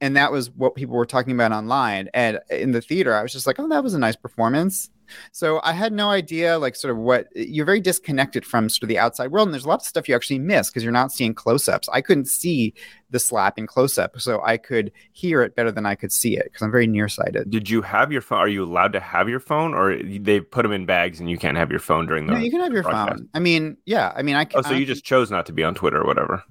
and 0.01 0.17
that 0.17 0.31
was 0.33 0.51
what 0.51 0.75
people 0.75 0.95
were 0.97 1.07
talking 1.07 1.33
about 1.33 1.53
online 1.53 2.09
and 2.15 2.41
in 2.51 2.73
the 2.73 2.81
theater 2.81 3.15
i 3.15 3.23
was 3.23 3.33
just 3.33 3.47
like 3.47 3.59
oh 3.61 3.69
that 3.69 3.83
was 3.85 3.95
a 3.95 3.99
nice 3.99 4.17
performance 4.17 4.91
so 5.33 5.61
i 5.65 5.73
had 5.73 5.93
no 5.93 6.11
idea 6.11 6.59
like 6.59 6.75
sort 6.77 6.91
of 6.91 6.97
what 6.99 7.27
you're 7.35 7.67
very 7.67 7.81
disconnected 7.81 8.45
from 8.45 8.69
sort 8.69 8.83
of 8.85 8.89
the 8.89 8.99
outside 8.99 9.31
world 9.31 9.49
and 9.49 9.55
there's 9.55 9.65
a 9.65 9.69
lot 9.69 9.81
of 9.81 9.87
stuff 9.87 10.09
you 10.09 10.15
actually 10.15 10.39
miss 10.39 10.69
because 10.71 10.83
you're 10.83 10.93
not 10.93 11.13
seeing 11.13 11.35
close-ups 11.35 11.89
i 11.93 12.01
couldn't 12.01 12.27
see 12.27 12.75
the 13.11 13.19
slap 13.19 13.59
in 13.59 13.67
close-up 13.67 14.19
so 14.21 14.41
i 14.45 14.57
could 14.57 14.91
hear 15.13 15.43
it 15.43 15.55
better 15.55 15.71
than 15.71 15.85
i 15.87 15.95
could 15.95 16.13
see 16.13 16.37
it 16.37 16.45
because 16.45 16.63
i'm 16.63 16.71
very 16.71 16.87
nearsighted 16.87 17.51
Did 17.51 17.69
you 17.69 17.83
have 17.83 18.11
your 18.13 18.23
phone? 18.23 18.39
Are 18.39 18.49
you 18.49 18.65
allowed 18.65 18.93
to 18.95 19.01
have 19.01 19.29
your 19.29 19.41
phone, 19.41 19.75
or 19.75 19.97
they 20.03 20.41
put 20.41 20.63
them 20.63 20.73
in 20.73 20.87
bags 20.87 21.21
and 21.21 21.29
you 21.31 21.37
can't 21.39 21.57
have 21.57 21.71
your 21.71 21.81
phone 21.81 22.07
during 22.07 22.27
the? 22.27 22.33
no 22.35 22.39
you 22.39 22.51
can 22.51 22.61
have 22.61 22.73
your 22.73 22.83
broadcast? 22.83 23.19
phone 23.19 23.29
i 23.35 23.39
mean 23.39 23.77
yeah 23.85 24.13
i 24.17 24.23
mean 24.23 24.37
i 24.37 24.45
Can, 24.45 24.59
Oh, 24.59 24.63
so 24.63 24.71
I- 24.75 24.79
you 24.79 24.87
just 24.87 25.05
chose 25.05 25.31
not 25.31 25.47
to 25.47 25.53
be 25.53 25.63
on 25.63 25.75
Twitter 25.75 26.01
or 26.01 26.07
whatever? 26.07 26.43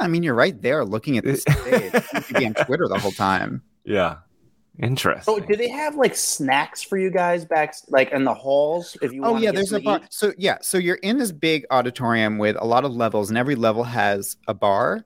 I 0.00 0.08
mean, 0.08 0.24
you're 0.24 0.34
right 0.34 0.60
there 0.60 0.84
looking 0.84 1.18
at 1.18 1.24
this 1.24 1.42
stage. 1.48 1.92
You 1.94 2.20
could 2.20 2.36
be 2.36 2.46
on 2.46 2.54
Twitter 2.54 2.88
the 2.88 2.98
whole 2.98 3.12
time. 3.12 3.62
Yeah. 3.84 4.16
Interesting. 4.80 5.22
So, 5.22 5.40
do 5.40 5.54
they 5.56 5.68
have 5.68 5.94
like 5.94 6.16
snacks 6.16 6.82
for 6.82 6.98
you 6.98 7.10
guys 7.10 7.44
back, 7.44 7.74
like 7.88 8.10
in 8.10 8.24
the 8.24 8.34
halls? 8.34 8.96
If 9.00 9.12
you 9.12 9.24
Oh 9.24 9.36
yeah, 9.36 9.52
there's 9.52 9.72
a 9.72 9.80
bar. 9.80 10.00
eat? 10.02 10.06
So 10.10 10.32
yeah, 10.36 10.58
so 10.62 10.78
you're 10.78 10.96
in 10.96 11.18
this 11.18 11.30
big 11.30 11.64
auditorium 11.70 12.38
with 12.38 12.56
a 12.58 12.64
lot 12.64 12.84
of 12.84 12.92
levels, 12.92 13.28
and 13.28 13.38
every 13.38 13.54
level 13.54 13.84
has 13.84 14.36
a 14.48 14.54
bar. 14.54 15.04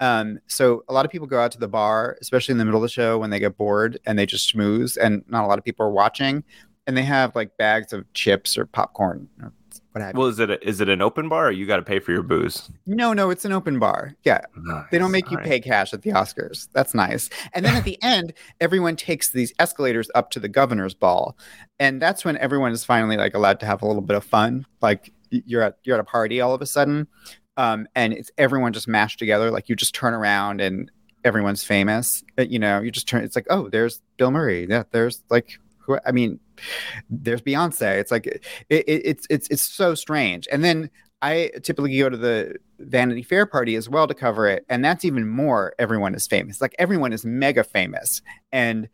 Um, 0.00 0.38
so 0.46 0.84
a 0.88 0.94
lot 0.94 1.04
of 1.04 1.10
people 1.10 1.26
go 1.26 1.38
out 1.38 1.52
to 1.52 1.58
the 1.58 1.68
bar, 1.68 2.16
especially 2.22 2.52
in 2.52 2.58
the 2.58 2.64
middle 2.64 2.82
of 2.82 2.82
the 2.82 2.88
show 2.88 3.18
when 3.18 3.28
they 3.28 3.38
get 3.38 3.58
bored 3.58 3.98
and 4.06 4.18
they 4.18 4.24
just 4.24 4.54
schmooze, 4.54 4.96
and 4.96 5.22
not 5.28 5.44
a 5.44 5.46
lot 5.46 5.58
of 5.58 5.64
people 5.64 5.84
are 5.84 5.90
watching, 5.90 6.42
and 6.86 6.96
they 6.96 7.02
have 7.02 7.36
like 7.36 7.54
bags 7.58 7.92
of 7.92 8.10
chips 8.14 8.56
or 8.56 8.64
popcorn, 8.64 9.28
or 9.42 9.52
what 9.92 10.02
have 10.02 10.14
you. 10.14 10.18
well, 10.20 10.28
is 10.28 10.38
it 10.38 10.50
a, 10.50 10.66
is 10.68 10.80
it 10.80 10.88
an 10.88 11.00
open 11.02 11.28
bar, 11.28 11.48
or 11.48 11.50
you 11.50 11.66
got 11.66 11.76
to 11.76 11.82
pay 11.82 11.98
for 12.00 12.12
your 12.12 12.22
booze? 12.22 12.70
No, 12.86 13.12
no, 13.12 13.30
it's 13.30 13.44
an 13.44 13.52
open 13.52 13.78
bar. 13.78 14.14
Yeah, 14.24 14.40
They 14.90 14.98
don't 14.98 15.10
make 15.10 15.30
you 15.30 15.36
Nice. 15.36 15.46
pay 15.46 15.60
cash 15.60 15.92
at 15.92 16.02
the 16.02 16.10
Oscars. 16.10 16.68
That's 16.72 16.94
nice. 16.94 17.30
And 17.52 17.64
then 17.64 17.74
at 17.76 17.84
the 17.84 17.98
end, 18.02 18.32
everyone 18.60 18.96
takes 18.96 19.30
these 19.30 19.52
escalators 19.58 20.10
up 20.14 20.30
to 20.32 20.40
the 20.40 20.48
governor's 20.48 20.94
ball, 20.94 21.36
and 21.78 22.00
that's 22.00 22.24
when 22.24 22.36
everyone 22.38 22.72
is 22.72 22.84
finally 22.84 23.16
like 23.16 23.34
allowed 23.34 23.60
to 23.60 23.66
have 23.66 23.82
a 23.82 23.86
little 23.86 24.02
bit 24.02 24.16
of 24.16 24.24
fun. 24.24 24.66
Like 24.80 25.12
you're 25.30 25.62
at 25.62 25.78
you're 25.84 25.94
at 25.96 26.00
a 26.00 26.04
party 26.04 26.40
all 26.40 26.54
of 26.54 26.62
a 26.62 26.66
sudden, 26.66 27.06
um, 27.56 27.86
and 27.94 28.12
it's 28.12 28.30
everyone 28.38 28.72
just 28.72 28.88
mashed 28.88 29.18
together. 29.18 29.50
Like 29.50 29.68
you 29.68 29.76
just 29.76 29.94
turn 29.94 30.14
around 30.14 30.60
and 30.60 30.90
everyone's 31.24 31.62
famous. 31.62 32.24
Uh, 32.38 32.42
You 32.42 32.58
know, 32.58 32.80
you 32.80 32.90
just 32.90 33.06
turn. 33.08 33.22
It's 33.24 33.36
like 33.36 33.46
oh, 33.50 33.68
there's 33.68 34.00
Bill 34.16 34.30
Murray. 34.30 34.66
Yeah, 34.68 34.84
there's 34.90 35.22
like 35.30 35.58
who? 35.78 35.98
I 36.06 36.12
mean, 36.12 36.40
there's 37.08 37.42
Beyonce. 37.42 37.98
It's 37.98 38.10
like 38.10 38.26
it, 38.26 38.44
it, 38.68 38.84
it's 38.86 39.26
it's 39.30 39.48
it's 39.48 39.62
so 39.62 39.94
strange. 39.94 40.48
And 40.50 40.64
then 40.64 40.90
I 41.22 41.50
typically 41.62 41.98
go 41.98 42.08
to 42.08 42.16
the 42.16 42.56
Vanity 42.78 43.22
Fair 43.22 43.46
party 43.46 43.76
as 43.76 43.88
well 43.88 44.06
to 44.06 44.14
cover 44.14 44.46
it, 44.46 44.64
and 44.68 44.84
that's 44.84 45.04
even 45.04 45.28
more. 45.28 45.74
Everyone 45.78 46.14
is 46.14 46.26
famous. 46.26 46.60
Like 46.60 46.74
everyone 46.78 47.12
is 47.12 47.24
mega 47.24 47.64
famous, 47.64 48.22
and 48.52 48.88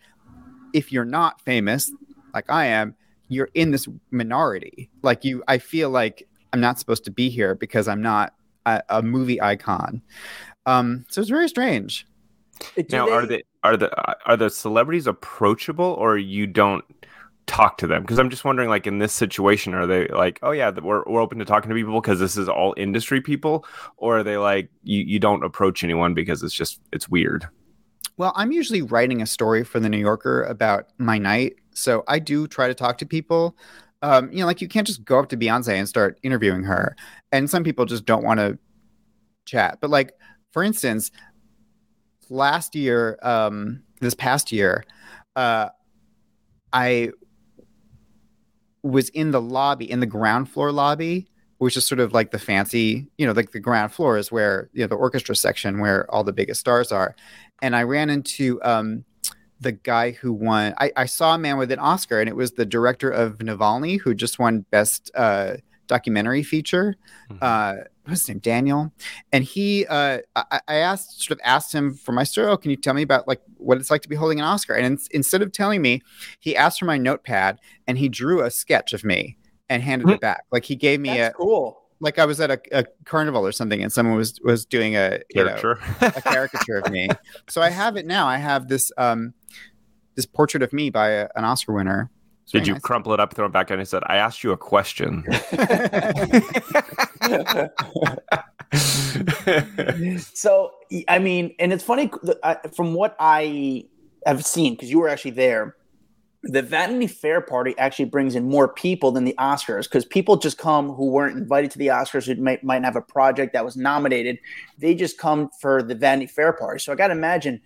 if 0.72 0.92
you're 0.92 1.04
not 1.04 1.40
famous, 1.40 1.92
like 2.34 2.50
I 2.50 2.66
am, 2.66 2.94
you're 3.28 3.50
in 3.54 3.70
this 3.70 3.88
minority. 4.10 4.90
Like 5.02 5.24
you, 5.24 5.42
I 5.48 5.58
feel 5.58 5.90
like 5.90 6.26
I'm 6.52 6.60
not 6.60 6.78
supposed 6.78 7.04
to 7.04 7.10
be 7.10 7.28
here 7.28 7.54
because 7.54 7.88
I'm 7.88 8.02
not 8.02 8.34
a, 8.66 8.82
a 8.88 9.02
movie 9.02 9.40
icon. 9.40 10.02
Um, 10.66 11.04
so 11.08 11.20
it's 11.20 11.30
very 11.30 11.48
strange. 11.48 12.06
Do 12.74 12.84
Now, 12.90 13.10
are 13.10 13.26
they 13.26 13.42
are 13.62 13.76
the 13.76 13.90
are 14.26 14.36
the 14.36 14.50
celebrities 14.50 15.06
approachable, 15.06 15.94
or 15.98 16.16
you 16.18 16.46
don't 16.46 16.84
talk 17.46 17.78
to 17.78 17.86
them? 17.86 18.02
Because 18.02 18.18
I'm 18.18 18.30
just 18.30 18.44
wondering, 18.44 18.68
like 18.68 18.86
in 18.86 18.98
this 18.98 19.12
situation, 19.12 19.74
are 19.74 19.86
they 19.86 20.08
like, 20.08 20.38
oh 20.42 20.50
yeah, 20.50 20.70
we're 20.70 21.02
we're 21.06 21.20
open 21.20 21.38
to 21.38 21.44
talking 21.44 21.68
to 21.68 21.74
people 21.74 22.00
because 22.00 22.20
this 22.20 22.36
is 22.36 22.48
all 22.48 22.74
industry 22.76 23.20
people, 23.20 23.64
or 23.96 24.18
are 24.18 24.22
they 24.22 24.36
like 24.36 24.70
you 24.82 25.02
you 25.02 25.18
don't 25.18 25.44
approach 25.44 25.82
anyone 25.84 26.14
because 26.14 26.42
it's 26.42 26.54
just 26.54 26.80
it's 26.92 27.08
weird? 27.08 27.48
Well, 28.18 28.32
I'm 28.34 28.52
usually 28.52 28.82
writing 28.82 29.20
a 29.20 29.26
story 29.26 29.62
for 29.62 29.78
the 29.78 29.88
New 29.88 29.98
Yorker 29.98 30.42
about 30.44 30.86
my 30.98 31.18
night, 31.18 31.56
so 31.72 32.02
I 32.08 32.18
do 32.18 32.46
try 32.46 32.68
to 32.68 32.74
talk 32.74 32.98
to 32.98 33.06
people. 33.06 33.56
Um, 34.02 34.30
you 34.30 34.40
know, 34.40 34.46
like 34.46 34.60
you 34.60 34.68
can't 34.68 34.86
just 34.86 35.04
go 35.04 35.18
up 35.18 35.28
to 35.30 35.36
Beyonce 35.36 35.74
and 35.74 35.88
start 35.88 36.18
interviewing 36.22 36.62
her, 36.64 36.96
and 37.32 37.48
some 37.48 37.64
people 37.64 37.84
just 37.84 38.04
don't 38.04 38.24
want 38.24 38.40
to 38.40 38.58
chat. 39.44 39.78
But 39.80 39.90
like, 39.90 40.12
for 40.52 40.62
instance, 40.62 41.10
last 42.28 42.74
year, 42.74 43.18
um, 43.22 43.82
this 44.00 44.14
past 44.14 44.52
year, 44.52 44.84
uh, 45.36 45.68
I 46.72 47.10
was 48.86 49.08
in 49.10 49.30
the 49.30 49.40
lobby, 49.40 49.90
in 49.90 50.00
the 50.00 50.06
ground 50.06 50.50
floor 50.50 50.72
lobby, 50.72 51.28
which 51.58 51.76
is 51.76 51.86
sort 51.86 52.00
of 52.00 52.12
like 52.12 52.30
the 52.30 52.38
fancy, 52.38 53.08
you 53.18 53.26
know, 53.26 53.32
like 53.32 53.52
the 53.52 53.60
ground 53.60 53.92
floor 53.92 54.18
is 54.18 54.30
where 54.30 54.68
you 54.72 54.82
know 54.82 54.86
the 54.86 54.96
orchestra 54.96 55.34
section 55.34 55.80
where 55.80 56.08
all 56.12 56.24
the 56.24 56.32
biggest 56.32 56.60
stars 56.60 56.92
are 56.92 57.14
and 57.62 57.74
I 57.74 57.82
ran 57.82 58.10
into 58.10 58.60
um, 58.62 59.04
the 59.60 59.72
guy 59.72 60.12
who 60.12 60.32
won. 60.32 60.74
I, 60.78 60.92
I 60.96 61.06
saw 61.06 61.34
a 61.34 61.38
man 61.38 61.56
with 61.56 61.70
an 61.72 61.78
Oscar, 61.78 62.20
and 62.20 62.28
it 62.28 62.36
was 62.36 62.52
the 62.52 62.66
director 62.66 63.10
of 63.10 63.38
Navalny, 63.38 64.00
who 64.00 64.14
just 64.14 64.38
won 64.38 64.60
Best 64.70 65.10
uh, 65.14 65.56
Documentary 65.86 66.42
Feature. 66.42 66.96
Mhm. 67.30 67.38
Uh, 67.40 67.84
what's 68.06 68.22
his 68.22 68.28
name? 68.28 68.38
Daniel. 68.38 68.92
And 69.32 69.44
he, 69.44 69.86
uh, 69.86 70.18
I, 70.34 70.60
I 70.68 70.74
asked, 70.76 71.22
sort 71.22 71.38
of 71.38 71.40
asked 71.44 71.72
him 71.72 71.94
for 71.94 72.12
my 72.12 72.24
story. 72.24 72.48
Oh, 72.48 72.56
can 72.56 72.70
you 72.70 72.76
tell 72.76 72.94
me 72.94 73.02
about 73.02 73.26
like 73.28 73.40
what 73.56 73.78
it's 73.78 73.90
like 73.90 74.02
to 74.02 74.08
be 74.08 74.16
holding 74.16 74.38
an 74.38 74.44
Oscar? 74.44 74.74
And 74.74 74.86
in, 74.86 74.98
instead 75.10 75.42
of 75.42 75.52
telling 75.52 75.82
me, 75.82 76.02
he 76.40 76.56
asked 76.56 76.78
for 76.78 76.84
my 76.84 76.98
notepad, 76.98 77.58
and 77.86 77.98
he 77.98 78.08
drew 78.08 78.42
a 78.42 78.50
sketch 78.50 78.92
of 78.92 79.04
me 79.04 79.36
and 79.68 79.82
handed 79.82 80.08
it 80.10 80.20
back. 80.20 80.44
Like 80.52 80.64
he 80.64 80.76
gave 80.76 81.00
me 81.00 81.16
That's 81.18 81.34
a 81.34 81.36
cool. 81.36 81.82
like 82.00 82.18
I 82.18 82.24
was 82.24 82.40
at 82.40 82.50
a, 82.50 82.60
a 82.72 82.84
carnival 83.04 83.46
or 83.46 83.52
something, 83.52 83.82
and 83.82 83.92
someone 83.92 84.16
was 84.16 84.38
was 84.42 84.64
doing 84.64 84.96
a 84.96 85.20
you 85.34 85.44
know, 85.44 85.74
a 86.00 86.22
caricature 86.22 86.78
of 86.78 86.90
me. 86.90 87.08
So 87.48 87.62
I 87.62 87.70
have 87.70 87.96
it 87.96 88.06
now. 88.06 88.26
I 88.26 88.38
have 88.38 88.68
this 88.68 88.90
um 88.98 89.34
this 90.14 90.26
portrait 90.26 90.62
of 90.62 90.72
me 90.72 90.90
by 90.90 91.10
a, 91.10 91.28
an 91.36 91.44
Oscar 91.44 91.72
winner. 91.72 92.10
It's 92.46 92.52
Did 92.52 92.64
very 92.64 92.76
you 92.76 92.80
crumple 92.80 93.12
it 93.12 93.18
up, 93.18 93.34
throw 93.34 93.46
it 93.46 93.52
back, 93.52 93.72
and 93.72 93.80
I 93.80 93.84
said, 93.84 94.04
"I 94.06 94.18
asked 94.18 94.44
you 94.44 94.52
a 94.52 94.56
question." 94.56 95.24
so 100.32 100.70
I 101.08 101.18
mean, 101.18 101.56
and 101.58 101.72
it's 101.72 101.82
funny 101.82 102.08
from 102.72 102.94
what 102.94 103.16
I 103.18 103.86
have 104.26 104.46
seen 104.46 104.74
because 104.74 104.92
you 104.92 105.00
were 105.00 105.08
actually 105.08 105.32
there. 105.32 105.74
The 106.44 106.62
Vanity 106.62 107.08
Fair 107.08 107.40
party 107.40 107.76
actually 107.78 108.04
brings 108.04 108.36
in 108.36 108.48
more 108.48 108.68
people 108.72 109.10
than 109.10 109.24
the 109.24 109.34
Oscars 109.40 109.82
because 109.82 110.04
people 110.04 110.36
just 110.36 110.56
come 110.56 110.92
who 110.92 111.10
weren't 111.10 111.36
invited 111.36 111.72
to 111.72 111.78
the 111.78 111.88
Oscars 111.88 112.26
who 112.26 112.40
might 112.40 112.62
might 112.62 112.84
have 112.84 112.94
a 112.94 113.02
project 113.02 113.54
that 113.54 113.64
was 113.64 113.76
nominated. 113.76 114.38
They 114.78 114.94
just 114.94 115.18
come 115.18 115.50
for 115.60 115.82
the 115.82 115.96
Vanity 115.96 116.28
Fair 116.28 116.52
party. 116.52 116.78
So 116.78 116.92
I 116.92 116.94
got 116.94 117.08
to 117.08 117.14
imagine. 117.14 117.60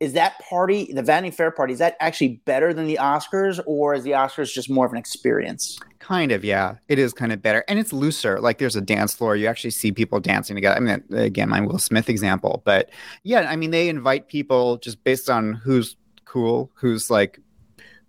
Is 0.00 0.14
that 0.14 0.38
party, 0.40 0.90
the 0.94 1.02
Vanity 1.02 1.30
Fair 1.30 1.50
party, 1.50 1.74
is 1.74 1.78
that 1.78 1.96
actually 2.00 2.40
better 2.46 2.72
than 2.72 2.86
the 2.86 2.96
Oscars, 2.98 3.60
or 3.66 3.94
is 3.94 4.02
the 4.02 4.12
Oscars 4.12 4.50
just 4.50 4.70
more 4.70 4.86
of 4.86 4.92
an 4.92 4.98
experience? 4.98 5.78
Kind 5.98 6.32
of, 6.32 6.42
yeah. 6.42 6.76
It 6.88 6.98
is 6.98 7.12
kind 7.12 7.32
of 7.32 7.42
better. 7.42 7.64
And 7.68 7.78
it's 7.78 7.92
looser. 7.92 8.40
Like 8.40 8.56
there's 8.56 8.76
a 8.76 8.80
dance 8.80 9.14
floor. 9.14 9.36
You 9.36 9.46
actually 9.46 9.72
see 9.72 9.92
people 9.92 10.18
dancing 10.18 10.56
together. 10.56 10.76
I 10.76 10.80
mean, 10.80 11.04
again, 11.10 11.50
my 11.50 11.60
Will 11.60 11.78
Smith 11.78 12.08
example. 12.08 12.62
But 12.64 12.88
yeah, 13.24 13.40
I 13.40 13.56
mean, 13.56 13.72
they 13.72 13.90
invite 13.90 14.28
people 14.28 14.78
just 14.78 15.04
based 15.04 15.28
on 15.28 15.52
who's 15.52 15.96
cool, 16.24 16.70
who's 16.74 17.10
like, 17.10 17.38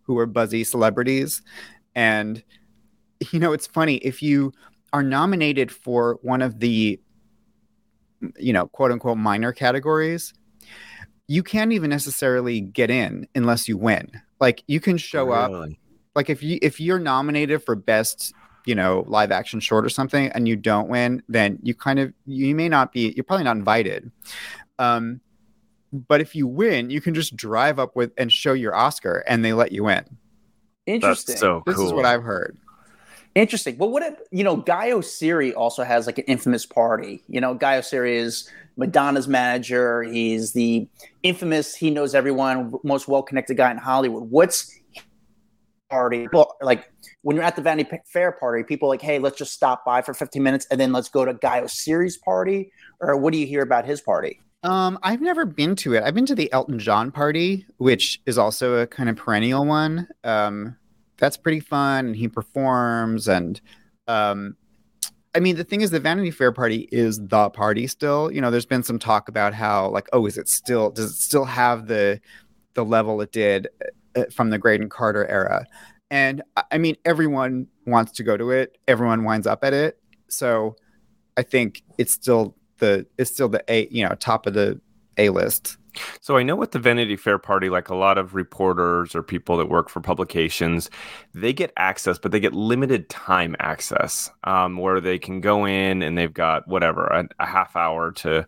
who 0.04 0.18
are 0.18 0.26
buzzy 0.26 0.64
celebrities. 0.64 1.42
And, 1.94 2.42
you 3.32 3.40
know, 3.40 3.52
it's 3.52 3.68
funny. 3.68 3.98
If 3.98 4.24
you 4.24 4.54
are 4.94 5.04
nominated 5.04 5.72
for 5.72 6.20
one 6.22 6.42
of 6.42 6.60
the, 6.62 6.98
you 8.40 8.54
know, 8.54 8.68
quote 8.68 8.92
unquote 8.92 9.18
minor 9.18 9.52
categories, 9.52 10.34
you 11.32 11.44
can't 11.44 11.72
even 11.72 11.90
necessarily 11.90 12.60
get 12.60 12.92
in 12.92 13.26
unless 13.34 13.70
you 13.70 13.78
win. 13.78 14.12
Like 14.42 14.66
you 14.68 14.82
can 14.82 14.98
show 14.98 15.32
up 15.32 15.70
like 16.14 16.30
if 16.30 16.44
you 16.44 16.60
if 16.62 16.82
you're 16.82 17.00
nominated 17.00 17.64
for 17.64 17.74
best 17.74 18.34
you 18.66 18.76
know 18.76 19.06
live 19.08 19.32
action 19.32 19.62
short 19.62 19.86
or 19.86 19.90
something 19.90 20.28
and 20.34 20.46
you 20.46 20.58
don't 20.58 20.90
win 20.90 21.24
then 21.30 21.58
you 21.64 21.74
kind 21.74 22.00
of 22.00 22.14
you 22.26 22.54
may 22.54 22.68
not 22.68 22.92
be 22.92 23.14
you're 23.16 23.24
probably 23.24 23.46
not 23.46 23.56
invited 23.56 24.12
um 24.78 25.20
but 25.92 26.22
if 26.22 26.36
you 26.36 26.46
win 26.46 26.92
you 26.92 27.02
can 27.02 27.16
just 27.16 27.36
drive 27.36 27.80
up 27.80 27.96
with 27.96 28.12
and 28.18 28.32
show 28.32 28.54
your 28.54 28.76
oscar 28.76 29.24
and 29.28 29.44
they 29.44 29.54
let 29.54 29.72
you 29.72 29.88
in 29.88 30.04
Interesting. 30.86 31.34
That's 31.34 31.42
so 31.42 31.64
this 31.66 31.76
cool. 31.76 31.88
is 31.88 31.94
what 31.94 32.06
i've 32.06 32.22
heard 32.22 32.56
Interesting. 33.34 33.78
Well, 33.78 33.90
what 33.90 34.04
if, 34.04 34.20
you 34.32 34.44
know, 34.44 34.58
Guy 34.58 34.90
Oseary 34.90 35.56
also 35.56 35.84
has 35.84 36.06
like 36.06 36.18
an 36.18 36.26
infamous 36.26 36.66
party. 36.66 37.24
You 37.30 37.40
know, 37.40 37.54
Guy 37.54 37.78
Oseary 37.78 38.16
is 38.16 38.50
Madonna's 38.76 39.28
manager. 39.28 40.04
He's 40.04 40.52
the 40.52 40.88
infamous, 41.24 41.74
he 41.76 41.90
knows 41.92 42.14
everyone, 42.14 42.74
most 42.84 43.08
well 43.08 43.24
connected 43.24 43.56
guy 43.56 43.72
in 43.72 43.78
Hollywood. 43.78 44.30
What's 44.30 44.78
party? 45.90 46.28
Well, 46.34 46.58
like 46.62 46.92
when 47.22 47.38
you're 47.38 47.46
at 47.46 47.56
the 47.56 47.62
Vanity 47.62 48.00
Fair 48.06 48.34
party, 48.34 48.64
people 48.64 48.90
like, 48.90 49.02
hey, 49.02 49.20
let's 49.20 49.38
just 49.38 49.54
stop 49.54 49.86
by 49.86 50.02
for 50.02 50.14
15 50.14 50.44
minutes 50.44 50.68
and 50.70 50.80
then 50.80 50.92
let's 50.92 51.10
go 51.10 51.24
to 51.24 51.34
Guy 51.34 51.62
Oseary's 51.62 52.18
party. 52.18 52.72
Or 53.00 53.16
what 53.16 53.32
do 53.32 53.40
you 53.40 53.48
hear 53.48 53.62
about 53.62 53.86
his 53.86 54.02
party? 54.02 54.42
um 54.64 55.00
i've 55.02 55.22
never 55.22 55.44
been 55.44 55.76
to 55.76 55.96
it 55.96 56.04
i've 56.04 56.14
been 56.14 56.26
to 56.26 56.36
the 56.36 56.52
elton 56.54 56.78
john 56.78 57.12
party 57.12 57.66
which 57.78 58.22
is 58.28 58.38
also 58.38 58.76
a 58.76 58.86
kind 58.86 59.10
of 59.10 59.16
perennial 59.16 59.66
one 59.66 60.08
um 60.24 60.76
that's 61.22 61.38
pretty 61.38 61.62
fun 61.62 62.08
and 62.08 62.16
he 62.18 62.28
performs 62.28 63.30
and 63.30 63.62
um 64.10 64.58
I 65.34 65.40
mean, 65.40 65.56
the 65.56 65.64
thing 65.64 65.82
is, 65.82 65.92
the 65.92 66.00
Vanity 66.00 66.30
Fair 66.30 66.52
party 66.52 66.90
is 66.92 67.26
the 67.26 67.50
party 67.50 67.88
still. 67.88 68.32
You 68.32 68.42
know, 68.42 68.52
there's 68.52 68.66
been 68.66 68.84
some 68.84 69.00
talk 69.00 69.30
about 69.30 69.54
how, 69.54 69.88
like, 69.88 70.10
oh, 70.12 70.26
is 70.26 70.38
it 70.38 70.50
still? 70.50 70.90
Does 70.92 71.12
it 71.12 71.16
still 71.16 71.46
have 71.46 71.88
the 71.88 72.20
the 72.74 72.84
level 72.84 73.22
it 73.22 73.32
did 73.32 73.70
uh, 74.16 74.26
from 74.30 74.50
the 74.50 74.58
Graydon 74.58 74.90
Carter 74.90 75.26
era? 75.28 75.66
And 76.10 76.42
I 76.70 76.78
mean, 76.78 76.98
everyone 77.06 77.68
wants 77.88 78.12
to 78.14 78.24
go 78.24 78.36
to 78.36 78.52
it. 78.52 78.78
Everyone 78.90 79.24
winds 79.24 79.48
up 79.48 79.64
at 79.64 79.74
it. 79.74 79.98
So 80.28 80.76
I 81.38 81.44
think 81.44 81.84
it's 81.98 82.12
still 82.14 82.58
the 82.80 83.06
it's 83.18 83.32
still 83.32 83.48
the 83.48 83.64
a 83.70 83.88
you 83.88 84.08
know 84.08 84.16
top 84.16 84.46
of 84.48 84.54
the 84.54 84.82
a 85.18 85.30
list. 85.30 85.78
So 86.20 86.38
I 86.38 86.44
know 86.44 86.56
with 86.56 86.72
the 86.72 86.80
Vanity 86.80 87.16
Fair 87.16 87.38
party, 87.38 87.70
like 87.70 87.90
a 87.90 87.96
lot 87.96 88.18
of 88.18 88.36
reporters 88.36 89.16
or 89.16 89.24
people 89.24 89.58
that 89.58 89.68
work 89.68 89.90
for 89.90 90.00
publications, 90.02 90.90
they 91.34 91.54
get 91.54 91.74
access, 91.78 92.18
but 92.18 92.32
they 92.32 92.40
get 92.40 92.54
limited 92.54 93.10
time 93.10 93.56
access, 93.60 94.30
um, 94.44 94.78
where 94.78 95.02
they 95.02 95.20
can 95.20 95.42
go 95.42 95.66
in 95.66 96.02
and 96.02 96.18
they've 96.18 96.34
got 96.34 96.68
whatever 96.68 97.06
a, 97.06 97.28
a 97.40 97.46
half 97.46 97.76
hour 97.76 98.12
to 98.12 98.46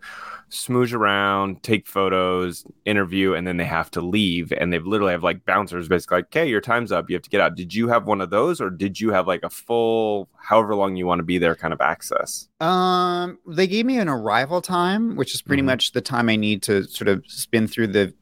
smooge 0.54 0.94
around, 0.94 1.62
take 1.62 1.86
photos, 1.86 2.64
interview, 2.84 3.34
and 3.34 3.46
then 3.46 3.56
they 3.56 3.64
have 3.64 3.90
to 3.92 4.00
leave. 4.00 4.52
And 4.52 4.72
they've 4.72 4.86
literally 4.86 5.12
have 5.12 5.22
like 5.22 5.44
bouncers, 5.44 5.88
basically 5.88 6.18
like, 6.18 6.26
"Okay, 6.26 6.48
your 6.48 6.60
time's 6.60 6.92
up. 6.92 7.10
You 7.10 7.16
have 7.16 7.22
to 7.22 7.30
get 7.30 7.40
out." 7.40 7.56
Did 7.56 7.74
you 7.74 7.88
have 7.88 8.06
one 8.06 8.20
of 8.20 8.30
those, 8.30 8.60
or 8.60 8.70
did 8.70 9.00
you 9.00 9.10
have 9.10 9.26
like 9.26 9.42
a 9.42 9.50
full, 9.50 10.28
however 10.36 10.74
long 10.74 10.96
you 10.96 11.06
want 11.06 11.18
to 11.18 11.24
be 11.24 11.38
there, 11.38 11.54
kind 11.54 11.74
of 11.74 11.80
access? 11.80 12.48
Um, 12.60 13.38
they 13.46 13.66
gave 13.66 13.84
me 13.84 13.98
an 13.98 14.08
arrival 14.08 14.60
time, 14.62 15.16
which 15.16 15.34
is 15.34 15.42
pretty 15.42 15.62
Mhm. 15.62 15.66
much 15.66 15.92
the 15.92 16.00
time 16.00 16.28
I 16.28 16.36
need 16.36 16.62
to 16.62 16.84
sort 16.84 17.08
of 17.08 17.24
spin 17.26 17.66
through 17.66 17.88
the 17.88 18.14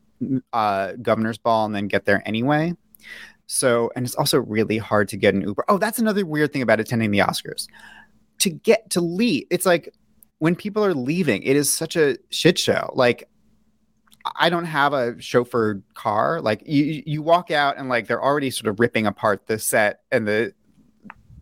uh, 0.52 0.92
governor's 1.02 1.38
ball 1.38 1.66
and 1.66 1.74
then 1.74 1.88
get 1.88 2.04
there 2.04 2.22
anyway. 2.24 2.74
So, 3.46 3.90
and 3.96 4.06
it's 4.06 4.14
also 4.14 4.38
really 4.40 4.78
hard 4.78 5.08
to 5.08 5.16
get 5.16 5.34
an 5.34 5.42
Uber. 5.42 5.64
Oh, 5.68 5.76
that's 5.78 5.98
another 5.98 6.24
weird 6.24 6.52
thing 6.52 6.62
about 6.62 6.80
attending 6.80 7.10
the 7.10 7.18
Oscars. 7.18 7.66
To 8.38 8.50
get 8.50 8.88
to 8.90 9.00
leave, 9.00 9.46
it's 9.50 9.66
like 9.66 9.92
when 10.42 10.56
people 10.56 10.84
are 10.84 10.92
leaving, 10.92 11.40
it 11.44 11.54
is 11.54 11.72
such 11.72 11.94
a 11.94 12.16
shit 12.30 12.58
show. 12.58 12.90
Like, 12.96 13.28
I 14.34 14.50
don't 14.50 14.64
have 14.64 14.92
a 14.92 15.22
chauffeur 15.22 15.80
car. 15.94 16.40
Like, 16.40 16.64
you 16.66 17.00
you 17.06 17.22
walk 17.22 17.52
out 17.52 17.78
and 17.78 17.88
like 17.88 18.08
they're 18.08 18.20
already 18.20 18.50
sort 18.50 18.66
of 18.66 18.80
ripping 18.80 19.06
apart 19.06 19.46
the 19.46 19.60
set 19.60 20.00
and 20.10 20.26
the 20.26 20.52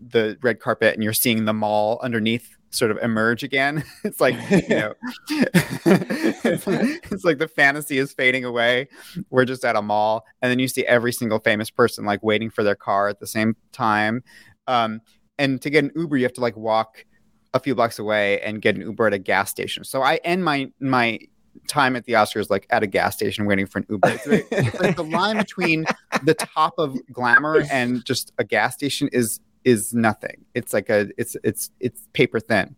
the 0.03 0.37
red 0.43 0.61
carpet, 0.61 0.93
and 0.93 1.03
you're 1.03 1.15
seeing 1.15 1.47
the 1.47 1.55
mall 1.55 1.99
underneath 2.03 2.59
sort 2.69 2.91
of 2.91 2.99
emerge 2.99 3.43
again. 3.43 3.85
It's 4.05 4.21
like 4.21 4.35
you 4.51 4.69
know, 4.69 4.93
it's, 5.31 6.67
it's 7.11 7.25
like 7.25 7.39
the 7.39 7.49
fantasy 7.49 7.97
is 7.97 8.13
fading 8.13 8.45
away. 8.45 8.87
We're 9.31 9.47
just 9.47 9.65
at 9.65 9.77
a 9.77 9.83
mall, 9.83 10.27
and 10.43 10.51
then 10.51 10.59
you 10.59 10.69
see 10.69 10.85
every 10.85 11.15
single 11.15 11.39
famous 11.39 11.71
person 11.71 12.05
like 12.05 12.23
waiting 12.23 12.51
for 12.51 12.63
their 12.63 12.77
car 12.77 13.09
at 13.09 13.19
the 13.19 13.27
same 13.27 13.57
time. 13.73 14.25
Um, 14.67 15.01
and 15.39 15.63
to 15.63 15.71
get 15.71 15.85
an 15.85 15.91
Uber, 15.97 16.19
you 16.19 16.25
have 16.25 16.35
to 16.35 16.43
like 16.43 16.59
walk 16.59 17.07
a 17.55 17.61
few 17.61 17.75
blocks 17.75 17.99
away 17.99 18.41
and 18.43 18.63
get 18.63 18.77
an 18.77 18.83
Uber 18.83 19.09
at 19.09 19.13
a 19.13 19.19
gas 19.19 19.51
station. 19.51 19.85
So 19.85 20.03
I 20.03 20.17
end 20.25 20.45
my 20.45 20.71
my 20.81 21.19
time 21.67 21.97
at 21.97 22.05
the 22.05 22.13
Oscars 22.13 22.49
like 22.49 22.67
at 22.71 22.83
a 22.83 22.87
gas 22.87 23.15
station 23.17 23.45
waiting 23.45 23.67
for 23.67 23.79
an 23.81 23.87
Uber. 23.91 24.09
It's 24.09 24.27
like- 24.27 24.47
it's 24.53 24.81
like 24.81 24.97
the 24.97 25.05
line 25.05 25.37
between 25.47 25.85
the 26.23 26.35
top 26.35 26.75
of 26.79 26.97
glamour 27.13 27.65
and 27.71 28.05
just 28.05 28.33
a 28.39 28.45
gas 28.45 28.75
station 28.75 29.09
is 29.13 29.41
is 29.65 29.93
nothing. 29.93 30.45
It's 30.55 30.73
like 30.73 30.89
a 30.89 31.09
it's 31.19 31.37
it's 31.45 31.71
it's 31.81 32.07
paper 32.13 32.41
thin. 32.41 32.77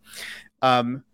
Um 0.63 1.05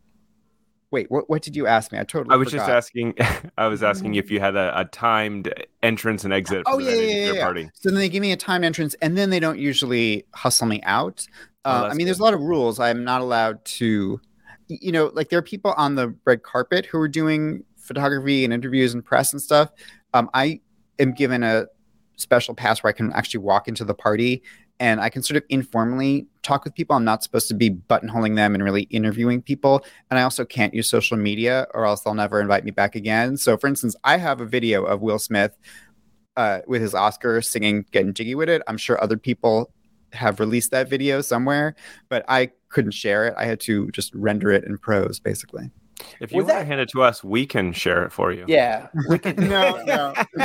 wait, 0.91 1.11
what 1.11 1.29
what 1.29 1.43
did 1.43 1.57
you 1.57 1.67
ask 1.67 1.93
me? 1.93 1.99
I 1.99 2.05
totally 2.05 2.33
I 2.33 2.37
was 2.37 2.51
just 2.51 2.69
asking. 2.69 3.15
I 3.59 3.67
was 3.67 3.83
asking 3.83 4.15
if 4.15 4.31
you 4.31 4.41
had 4.41 4.57
a, 4.57 4.79
a 4.81 4.85
timed 4.87 5.53
entrance 5.83 6.25
and 6.25 6.33
exit. 6.33 6.65
For 6.67 6.75
Oh, 6.75 6.79
yeah, 6.79 6.95
yeah, 6.95 7.01
yeah, 7.27 7.33
yeah. 7.33 7.45
party. 7.45 7.71
So 7.75 7.91
then 7.91 7.99
they 7.99 8.09
give 8.09 8.23
me 8.23 8.33
a 8.33 8.37
time 8.37 8.65
entrance, 8.65 8.95
and 9.03 9.19
then 9.19 9.31
they 9.31 9.41
don't 9.41 9.59
usually 9.59 10.25
hustle 10.35 10.67
me 10.67 10.81
out. 10.85 11.27
Oh, 11.69 11.71
Uh, 11.71 11.75
I 11.75 11.83
that's 11.89 11.97
mean, 11.97 12.07
there's 12.07 12.19
a 12.19 12.23
lot 12.23 12.35
of 12.35 12.41
rules. 12.41 12.81
I'm 12.81 13.05
not 13.05 13.21
allowed 13.21 13.65
to, 13.65 14.21
you 14.69 14.93
know, 14.93 15.11
like 15.15 15.29
there 15.29 15.39
are 15.39 15.43
people 15.43 15.75
on 15.77 15.95
the 15.95 16.15
red 16.25 16.43
carpet 16.43 16.87
who 16.87 16.99
are 16.99 17.09
doing 17.09 17.65
photography 17.77 18.45
and 18.45 18.53
interviews 18.53 18.95
and 18.95 19.05
press 19.05 19.33
and 19.33 19.41
stuff. 19.41 19.71
Um, 20.15 20.31
I 20.35 20.61
am 20.99 21.13
given 21.13 21.43
a 21.43 21.67
special 22.17 22.55
pass 22.55 22.83
where 22.83 22.89
I 22.89 22.93
can 22.93 23.13
actually 23.13 23.41
walk 23.41 23.69
into 23.69 23.85
the 23.85 23.95
party 23.95 24.43
and 24.81 25.01
I 25.01 25.09
can 25.11 25.23
sort 25.23 25.37
of 25.37 25.45
informally 25.49 26.27
talk 26.43 26.65
with 26.65 26.75
people. 26.75 26.97
I'm 26.97 27.05
not 27.05 27.23
supposed 27.23 27.49
to 27.49 27.55
be 27.55 27.71
buttonholing 27.71 28.37
them 28.37 28.55
and 28.55 28.63
really 28.65 28.83
interviewing 28.85 29.43
people. 29.43 29.85
And 30.11 30.19
I 30.19 30.23
also 30.23 30.45
can't 30.45 30.73
use 30.73 30.89
social 30.89 31.17
media 31.17 31.67
or 31.75 31.85
else 31.85 32.03
they'll 32.03 32.15
never 32.15 32.41
invite 32.41 32.65
me 32.65 32.71
back 32.71 32.95
again. 32.95 33.37
So, 33.37 33.57
for 33.57 33.67
instance, 33.67 33.97
I 34.05 34.17
have 34.17 34.41
a 34.41 34.47
video 34.47 34.85
of 34.85 35.01
Will 35.01 35.19
Smith 35.19 35.57
uh, 36.37 36.61
with 36.67 36.81
his 36.81 36.95
Oscar 36.95 37.43
singing 37.43 37.85
Getting 37.91 38.15
Jiggy 38.15 38.35
with 38.37 38.49
It. 38.49 38.63
I'm 38.69 38.79
sure 38.79 39.03
other 39.03 39.17
people 39.19 39.73
have 40.13 40.41
released 40.41 40.71
that 40.71 40.89
video 40.89 41.21
somewhere, 41.21 41.75
but 42.09 42.25
I 42.29 42.51
couldn't 42.69 42.93
share 42.93 43.27
it. 43.27 43.35
I 43.37 43.45
had 43.45 43.61
to 43.61 43.91
just 43.91 44.15
render 44.15 44.51
it 44.51 44.65
in 44.65 44.79
prose, 44.79 45.21
basically. 45.21 45.71
If 46.21 46.33
you 46.33 46.39
Was 46.39 46.47
want 46.47 46.61
to 46.61 46.65
hand 46.65 46.81
it 46.81 46.89
to 46.91 47.03
us, 47.03 47.25
we 47.25 47.47
can 47.47 47.73
share 47.73 48.05
it 48.05 48.13
for 48.13 48.33
you. 48.33 48.45
Yeah. 48.47 48.89
no, 49.37 49.83
no. 49.85 50.15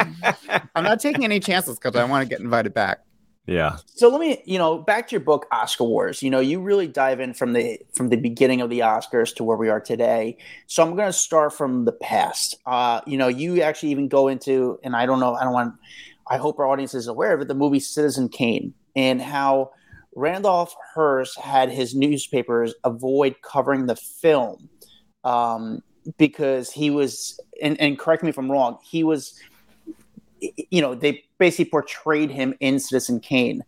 I'm 0.75 0.83
not 0.83 0.99
taking 0.99 1.23
any 1.23 1.39
chances 1.39 1.77
because 1.77 1.95
I 1.95 2.03
want 2.05 2.27
to 2.27 2.29
get 2.29 2.41
invited 2.41 2.73
back. 2.73 2.99
Yeah. 3.45 3.77
So 3.87 4.07
let 4.07 4.21
me, 4.21 4.41
you 4.45 4.57
know, 4.57 4.77
back 4.77 5.09
to 5.09 5.11
your 5.13 5.21
book, 5.21 5.47
Oscar 5.51 5.83
Wars. 5.83 6.23
You 6.23 6.29
know, 6.29 6.39
you 6.39 6.61
really 6.61 6.87
dive 6.87 7.19
in 7.19 7.33
from 7.33 7.51
the 7.51 7.77
from 7.93 8.07
the 8.07 8.15
beginning 8.15 8.61
of 8.61 8.69
the 8.69 8.79
Oscars 8.79 9.35
to 9.35 9.43
where 9.43 9.57
we 9.57 9.67
are 9.67 9.81
today. 9.81 10.37
So 10.67 10.81
I'm 10.81 10.95
going 10.95 11.09
to 11.09 11.13
start 11.13 11.51
from 11.51 11.83
the 11.83 11.91
past. 11.91 12.55
Uh, 12.65 13.01
you 13.05 13.17
know, 13.17 13.27
you 13.27 13.61
actually 13.61 13.89
even 13.89 14.07
go 14.07 14.29
into, 14.29 14.79
and 14.81 14.95
I 14.95 15.05
don't 15.05 15.19
know, 15.19 15.35
I 15.35 15.43
don't 15.43 15.51
want, 15.51 15.75
I 16.29 16.37
hope 16.37 16.57
our 16.57 16.67
audience 16.67 16.93
is 16.93 17.07
aware 17.07 17.33
of 17.33 17.41
it, 17.41 17.49
the 17.49 17.53
movie 17.53 17.81
Citizen 17.81 18.29
Kane 18.29 18.73
and 18.95 19.21
how 19.21 19.71
Randolph 20.15 20.75
Hearst 20.93 21.39
had 21.39 21.71
his 21.71 21.95
newspapers 21.95 22.73
avoid 22.83 23.35
covering 23.41 23.85
the 23.85 23.95
film 23.95 24.69
um, 25.23 25.81
because 26.17 26.71
he 26.71 26.89
was, 26.89 27.39
and, 27.61 27.79
and 27.79 27.97
correct 27.97 28.23
me 28.23 28.29
if 28.29 28.37
I'm 28.37 28.51
wrong, 28.51 28.77
he 28.83 29.03
was, 29.03 29.39
you 30.39 30.81
know, 30.81 30.93
they 30.93 31.23
basically 31.37 31.65
portrayed 31.65 32.29
him 32.29 32.53
in 32.59 32.79
Citizen 32.79 33.19
Kane. 33.19 33.63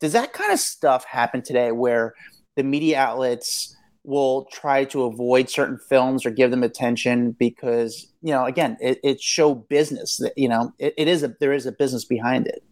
Does 0.00 0.12
that 0.12 0.32
kind 0.32 0.52
of 0.52 0.58
stuff 0.58 1.04
happen 1.04 1.42
today 1.42 1.72
where 1.72 2.14
the 2.56 2.62
media 2.62 2.98
outlets 2.98 3.74
will 4.04 4.46
try 4.46 4.84
to 4.84 5.02
avoid 5.02 5.50
certain 5.50 5.78
films 5.78 6.24
or 6.24 6.30
give 6.30 6.50
them 6.50 6.62
attention 6.62 7.32
because, 7.32 8.10
you 8.22 8.32
know, 8.32 8.44
again, 8.46 8.76
it, 8.80 8.98
it's 9.04 9.22
show 9.22 9.54
business 9.54 10.16
that, 10.18 10.32
you 10.36 10.48
know, 10.48 10.72
it, 10.78 10.94
it 10.96 11.08
is 11.08 11.22
a, 11.22 11.34
there 11.40 11.52
is 11.52 11.66
a 11.66 11.72
business 11.72 12.04
behind 12.04 12.46
it. 12.46 12.64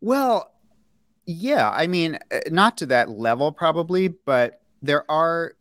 Well, 0.00 0.52
yeah, 1.26 1.70
I 1.70 1.86
mean, 1.86 2.18
uh, 2.32 2.40
not 2.50 2.76
to 2.78 2.86
that 2.86 3.10
level 3.10 3.52
probably, 3.52 4.08
but 4.08 4.60
there 4.82 5.08
are 5.10 5.54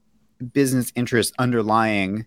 business 0.54 0.91
interests 0.95 1.34
underlying 1.38 2.25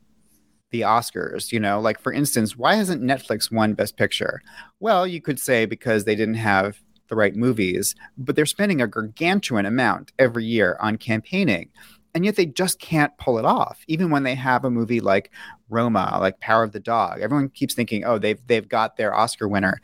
the 0.70 0.82
Oscars, 0.82 1.52
you 1.52 1.60
know, 1.60 1.80
like 1.80 2.00
for 2.00 2.12
instance, 2.12 2.56
why 2.56 2.74
hasn't 2.74 3.02
Netflix 3.02 3.52
won 3.52 3.74
Best 3.74 3.96
Picture? 3.96 4.40
Well, 4.80 5.06
you 5.06 5.20
could 5.20 5.38
say 5.38 5.66
because 5.66 6.04
they 6.04 6.14
didn't 6.14 6.34
have 6.34 6.80
the 7.08 7.16
right 7.16 7.36
movies, 7.36 7.94
but 8.16 8.36
they're 8.36 8.46
spending 8.46 8.80
a 8.80 8.86
gargantuan 8.86 9.66
amount 9.66 10.12
every 10.18 10.44
year 10.44 10.78
on 10.80 10.96
campaigning. 10.96 11.68
And 12.14 12.24
yet 12.24 12.36
they 12.36 12.46
just 12.46 12.78
can't 12.78 13.16
pull 13.18 13.38
it 13.38 13.44
off, 13.44 13.80
even 13.86 14.10
when 14.10 14.22
they 14.22 14.34
have 14.34 14.64
a 14.64 14.70
movie 14.70 15.00
like 15.00 15.30
Roma, 15.70 16.18
like 16.20 16.40
Power 16.40 16.62
of 16.62 16.72
the 16.72 16.80
Dog. 16.80 17.20
Everyone 17.20 17.48
keeps 17.48 17.74
thinking, 17.74 18.04
oh, 18.04 18.18
they've 18.18 18.40
they've 18.46 18.68
got 18.68 18.96
their 18.96 19.14
Oscar 19.14 19.48
winner. 19.48 19.80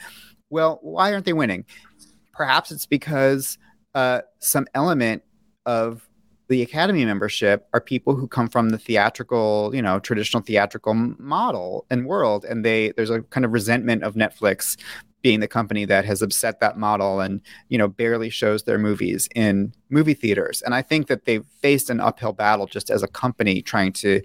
Well, 0.50 0.78
why 0.82 1.12
aren't 1.12 1.24
they 1.24 1.32
winning? 1.32 1.64
Perhaps 2.38 2.70
it's 2.70 2.86
because 2.86 3.58
uh, 3.96 4.20
some 4.38 4.64
element 4.72 5.24
of 5.66 6.08
the 6.48 6.62
academy 6.62 7.04
membership 7.04 7.66
are 7.74 7.80
people 7.80 8.14
who 8.14 8.26
come 8.26 8.48
from 8.48 8.70
the 8.70 8.78
theatrical 8.78 9.70
you 9.74 9.82
know 9.82 9.98
traditional 9.98 10.42
theatrical 10.42 10.94
model 11.18 11.84
and 11.90 12.06
world 12.06 12.46
and 12.48 12.64
they 12.64 12.92
there's 12.96 13.10
a 13.10 13.20
kind 13.24 13.44
of 13.44 13.52
resentment 13.52 14.02
of 14.02 14.14
netflix 14.14 14.78
being 15.20 15.40
the 15.40 15.48
company 15.48 15.84
that 15.84 16.04
has 16.04 16.22
upset 16.22 16.60
that 16.60 16.78
model 16.78 17.20
and 17.20 17.40
you 17.68 17.76
know 17.76 17.88
barely 17.88 18.30
shows 18.30 18.62
their 18.62 18.78
movies 18.78 19.28
in 19.34 19.74
movie 19.90 20.14
theaters. 20.14 20.62
And 20.62 20.74
i 20.74 20.80
think 20.80 21.08
that 21.08 21.24
they've 21.24 21.44
faced 21.60 21.90
an 21.90 22.00
uphill 22.00 22.32
battle 22.32 22.66
just 22.66 22.88
as 22.88 23.02
a 23.02 23.08
company 23.08 23.60
trying 23.60 23.92
to 23.94 24.22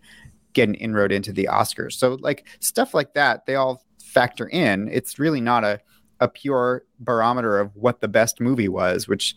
get 0.54 0.69
an 0.69 0.76
inroad 0.76 1.12
into 1.12 1.34
the 1.34 1.49
oscars. 1.52 1.93
So 1.93 2.19
like 2.21 2.45
stuff 2.60 2.93
like 2.93 3.15
that 3.15 3.47
they 3.47 3.56
all 3.56 3.84
factor 4.04 4.47
in. 4.47 4.88
It's 4.89 5.17
really 5.17 5.41
not 5.41 5.63
a 5.63 5.82
a 6.23 6.27
pure 6.29 6.83
barometer 6.99 7.59
of 7.59 7.75
what 7.75 7.99
the 7.99 8.07
best 8.07 8.39
movie 8.39 8.69
was, 8.69 9.07
which 9.07 9.36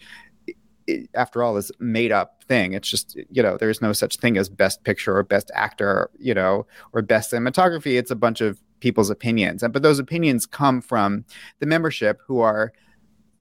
after 1.14 1.42
all 1.42 1.56
is 1.56 1.72
made 1.80 2.12
up 2.12 2.44
thing. 2.44 2.72
It's 2.72 2.88
just 2.88 3.18
you 3.28 3.42
know 3.42 3.56
there's 3.56 3.82
no 3.82 3.92
such 3.92 4.16
thing 4.18 4.36
as 4.36 4.48
best 4.48 4.84
picture 4.84 5.16
or 5.16 5.24
best 5.24 5.50
actor, 5.54 6.10
you 6.18 6.32
know, 6.32 6.66
or 6.92 7.02
best 7.02 7.32
cinematography. 7.32 7.98
It's 7.98 8.12
a 8.12 8.16
bunch 8.16 8.40
of 8.40 8.62
people's 8.78 9.10
opinions, 9.10 9.64
but 9.72 9.82
those 9.82 9.98
opinions 9.98 10.46
come 10.46 10.80
from 10.80 11.24
the 11.58 11.66
membership 11.66 12.20
who 12.24 12.40
are 12.40 12.72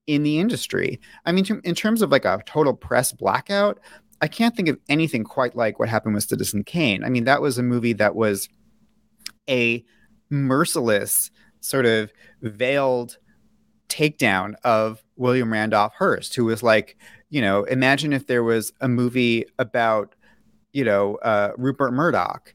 in 0.08 0.24
the 0.24 0.40
industry. 0.40 1.00
I 1.26 1.32
mean, 1.32 1.46
in 1.64 1.76
terms 1.76 2.02
of 2.02 2.12
like 2.12 2.26
a 2.26 2.42
total 2.46 2.74
press 2.74 3.12
blackout, 3.12 3.80
I 4.22 4.28
can't 4.28 4.56
think 4.56 4.70
of 4.70 4.80
anything 4.90 5.24
quite 5.24 5.56
like 5.56 5.78
what 5.78 5.90
happened 5.90 6.16
with 6.16 6.24
Citizen 6.24 6.64
Kane. 6.64 7.04
I 7.04 7.10
mean, 7.10 7.26
that 7.26 7.42
was 7.42 7.58
a 7.60 7.64
movie 7.64 7.94
that 7.94 8.16
was 8.16 8.50
a 9.48 9.84
merciless 10.32 11.30
sort 11.60 11.86
of 11.86 12.12
veiled 12.42 13.18
takedown 13.96 14.56
of 14.64 15.04
William 15.16 15.52
Randolph 15.52 15.94
Hearst, 15.98 16.36
who 16.36 16.46
was 16.46 16.62
like, 16.62 16.98
you 17.30 17.42
know, 17.42 17.64
imagine 17.64 18.14
if 18.14 18.28
there 18.28 18.44
was 18.44 18.74
a 18.82 18.88
movie 18.88 19.46
about, 19.60 20.16
you 20.74 20.84
know, 20.84 21.16
uh, 21.18 21.52
Rupert 21.58 21.94
Murdoch 21.94 22.54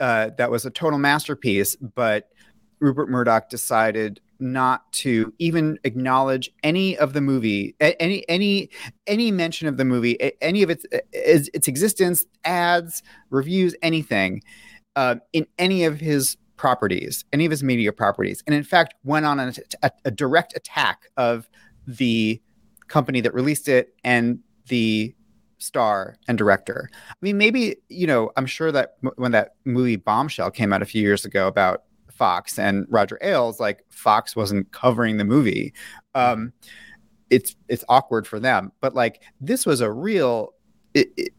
uh, 0.00 0.30
that 0.38 0.50
was 0.50 0.64
a 0.64 0.70
total 0.70 0.98
masterpiece, 0.98 1.76
but 1.76 2.30
Rupert 2.80 3.10
Murdoch 3.10 3.50
decided 3.50 4.20
not 4.38 4.90
to 4.92 5.34
even 5.38 5.78
acknowledge 5.84 6.50
any 6.62 6.96
of 6.96 7.12
the 7.12 7.20
movie, 7.20 7.74
any 7.78 8.26
any 8.26 8.70
any 9.06 9.30
mention 9.30 9.68
of 9.68 9.76
the 9.76 9.84
movie, 9.84 10.18
any 10.40 10.62
of 10.62 10.70
its 10.70 10.86
its, 11.12 11.68
existence, 11.68 12.24
ads, 12.44 13.02
reviews, 13.28 13.74
anything 13.82 14.42
uh, 14.96 15.16
in 15.34 15.46
any 15.58 15.84
of 15.84 16.00
his 16.00 16.38
properties, 16.60 17.24
any 17.32 17.46
of 17.46 17.50
his 17.50 17.62
media 17.62 17.90
properties, 17.90 18.44
and 18.46 18.54
in 18.54 18.62
fact 18.62 18.92
went 19.02 19.24
on 19.24 19.40
a, 19.40 19.50
a, 19.82 19.90
a 20.04 20.10
direct 20.10 20.54
attack 20.54 21.08
of 21.16 21.48
the 21.86 22.38
company 22.88 23.22
that 23.22 23.32
released 23.32 23.66
it 23.66 23.94
and 24.04 24.40
the 24.68 25.14
star 25.56 26.16
and 26.28 26.36
director. 26.36 26.90
I 26.92 27.14
mean, 27.22 27.38
maybe 27.38 27.76
you 27.88 28.06
know, 28.06 28.30
I'm 28.36 28.44
sure 28.44 28.70
that 28.72 28.96
m- 29.02 29.12
when 29.16 29.32
that 29.32 29.54
movie 29.64 29.96
Bombshell 29.96 30.50
came 30.50 30.70
out 30.70 30.82
a 30.82 30.84
few 30.84 31.00
years 31.00 31.24
ago 31.24 31.48
about 31.48 31.84
Fox 32.12 32.58
and 32.58 32.84
Roger 32.90 33.18
Ailes, 33.22 33.58
like 33.58 33.82
Fox 33.88 34.36
wasn't 34.36 34.70
covering 34.70 35.16
the 35.16 35.24
movie. 35.24 35.72
Um, 36.14 36.52
it's 37.30 37.56
it's 37.68 37.84
awkward 37.88 38.26
for 38.26 38.38
them, 38.38 38.70
but 38.82 38.94
like 38.94 39.22
this 39.40 39.64
was 39.64 39.80
a 39.80 39.90
real 39.90 40.52
it, 40.92 41.08
it, 41.16 41.30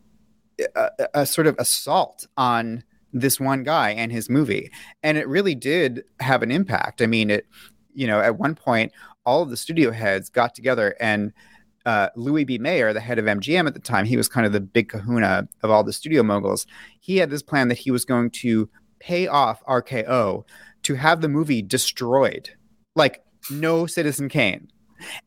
a, 0.75 0.89
a, 1.13 1.25
sort 1.27 1.45
of 1.45 1.55
assault 1.59 2.25
on 2.37 2.83
this 3.13 3.39
one 3.39 3.63
guy 3.63 3.91
and 3.91 4.11
his 4.11 4.29
movie. 4.29 4.71
And 5.03 5.17
it 5.17 5.27
really 5.27 5.55
did 5.55 6.03
have 6.19 6.43
an 6.43 6.51
impact. 6.51 7.01
I 7.01 7.07
mean, 7.07 7.29
it, 7.29 7.45
you 7.93 8.07
know, 8.07 8.19
at 8.21 8.37
one 8.37 8.55
point, 8.55 8.91
all 9.25 9.41
of 9.41 9.49
the 9.49 9.57
studio 9.57 9.91
heads 9.91 10.29
got 10.29 10.55
together 10.55 10.95
and 10.99 11.31
uh, 11.85 12.09
Louis 12.15 12.43
B. 12.43 12.57
Mayer, 12.57 12.93
the 12.93 12.99
head 12.99 13.19
of 13.19 13.25
MGM 13.25 13.67
at 13.67 13.73
the 13.73 13.79
time, 13.79 14.05
he 14.05 14.17
was 14.17 14.27
kind 14.27 14.45
of 14.45 14.53
the 14.53 14.59
big 14.59 14.89
kahuna 14.89 15.47
of 15.63 15.71
all 15.71 15.83
the 15.83 15.93
studio 15.93 16.23
moguls. 16.23 16.67
He 16.99 17.17
had 17.17 17.29
this 17.29 17.41
plan 17.41 17.69
that 17.69 17.77
he 17.77 17.91
was 17.91 18.05
going 18.05 18.29
to 18.31 18.69
pay 18.99 19.27
off 19.27 19.63
RKO 19.65 20.43
to 20.83 20.93
have 20.95 21.21
the 21.21 21.29
movie 21.29 21.61
destroyed, 21.61 22.51
like 22.95 23.23
no 23.49 23.87
Citizen 23.87 24.29
Kane. 24.29 24.67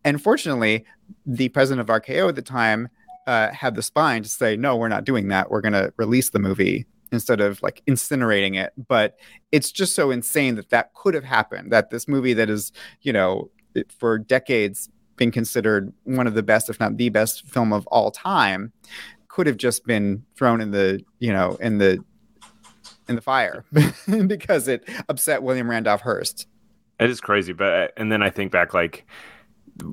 And 0.04 0.22
fortunately, 0.22 0.84
the 1.26 1.48
president 1.48 1.88
of 1.88 2.02
RKO 2.02 2.28
at 2.28 2.36
the 2.36 2.42
time 2.42 2.88
uh, 3.26 3.50
had 3.50 3.74
the 3.74 3.82
spine 3.82 4.22
to 4.22 4.28
say, 4.28 4.56
no, 4.56 4.76
we're 4.76 4.88
not 4.88 5.04
doing 5.04 5.28
that. 5.28 5.50
We're 5.50 5.60
going 5.60 5.72
to 5.72 5.92
release 5.96 6.30
the 6.30 6.38
movie 6.38 6.86
instead 7.14 7.40
of 7.40 7.62
like 7.62 7.82
incinerating 7.86 8.62
it. 8.62 8.72
But 8.88 9.16
it's 9.52 9.72
just 9.72 9.94
so 9.94 10.10
insane 10.10 10.56
that 10.56 10.70
that 10.70 10.92
could 10.94 11.14
have 11.14 11.24
happened. 11.24 11.72
That 11.72 11.90
this 11.90 12.06
movie 12.06 12.34
that 12.34 12.50
is, 12.50 12.72
you 13.02 13.12
know, 13.12 13.50
for 13.98 14.18
decades 14.18 14.90
been 15.16 15.30
considered 15.30 15.92
one 16.04 16.26
of 16.26 16.34
the 16.34 16.42
best, 16.42 16.68
if 16.68 16.80
not 16.80 16.96
the 16.96 17.08
best 17.08 17.48
film 17.48 17.72
of 17.72 17.86
all 17.86 18.10
time, 18.10 18.72
could 19.28 19.46
have 19.46 19.56
just 19.56 19.86
been 19.86 20.24
thrown 20.36 20.60
in 20.60 20.70
the, 20.70 21.00
you 21.18 21.32
know, 21.32 21.56
in 21.60 21.78
the 21.78 22.04
in 23.08 23.16
the 23.16 23.22
fire 23.22 23.64
because 24.26 24.68
it 24.68 24.88
upset 25.08 25.42
William 25.42 25.68
Randolph 25.68 26.00
Hearst. 26.00 26.46
It 27.00 27.10
is 27.10 27.20
crazy, 27.20 27.52
but 27.52 27.92
and 27.96 28.10
then 28.10 28.22
I 28.22 28.30
think 28.30 28.52
back 28.52 28.74
like 28.74 29.06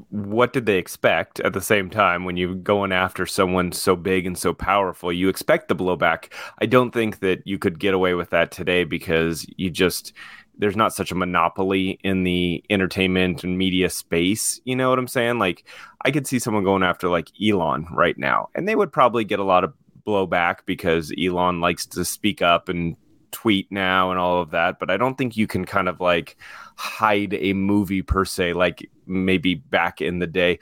what 0.10 0.54
did 0.54 0.66
they 0.66 0.78
expect 0.78 1.40
at 1.40 1.54
the 1.54 1.62
same 1.62 1.90
time? 1.90 2.24
When 2.24 2.38
you're 2.38 2.54
going 2.56 2.92
after 2.92 3.26
someone 3.26 3.72
so 3.72 3.96
big 3.96 4.26
and 4.26 4.38
so 4.38 4.54
powerful 4.54 5.12
you 5.12 5.30
expect 5.30 5.68
the 5.68 5.76
blowback. 5.76 6.32
I 6.60 6.66
don't 6.66 6.92
think 6.92 7.20
that 7.20 7.46
you 7.46 7.58
could 7.58 7.80
get 7.80 7.94
away 7.94 8.14
with 8.14 8.30
that 8.30 8.52
today 8.52 8.84
because 8.84 9.46
you 9.58 9.70
just 9.70 10.14
there's 10.58 10.76
not 10.76 10.94
such 10.94 11.12
a 11.12 11.16
monopoly 11.16 12.00
in 12.04 12.24
the 12.24 12.64
entertainment 12.70 13.44
and 13.44 13.58
media 13.58 13.90
space 13.90 14.60
you 14.66 14.76
know 14.76 14.90
what 14.90 15.00
i'm 15.00 15.08
saying? 15.08 15.40
Like 15.40 15.66
i 16.04 16.12
could 16.12 16.28
see 16.28 16.40
someone 16.40 16.64
going 16.64 16.84
after 16.84 17.10
like 17.10 17.30
elon 17.42 17.88
right 17.92 18.18
now 18.18 18.50
and 18.54 18.68
they 18.68 18.76
would 18.76 18.92
probably 18.92 19.24
get 19.24 19.40
a 19.40 19.44
lot 19.44 19.64
of 19.64 19.74
blowback 20.06 20.58
because 20.66 21.12
elon 21.20 21.62
likes 21.62 21.86
to 21.86 22.06
speak 22.06 22.42
up 22.42 22.70
and 22.70 22.96
tweet 23.32 23.72
now 23.72 24.12
and 24.12 24.20
all 24.20 24.42
of 24.42 24.52
that, 24.52 24.80
but 24.80 24.90
I 24.90 24.98
don't 24.98 25.18
think 25.18 25.38
you 25.38 25.48
can 25.48 25.66
kind 25.66 25.90
of 25.90 26.00
like 26.00 26.38
hide 26.76 27.34
a 27.34 27.54
movie 27.54 28.02
per 28.02 28.26
se, 28.26 28.54
like 28.54 28.90
maybe 29.06 29.56
back 29.56 30.02
in 30.02 30.20
the 30.20 30.28
day. 30.28 30.60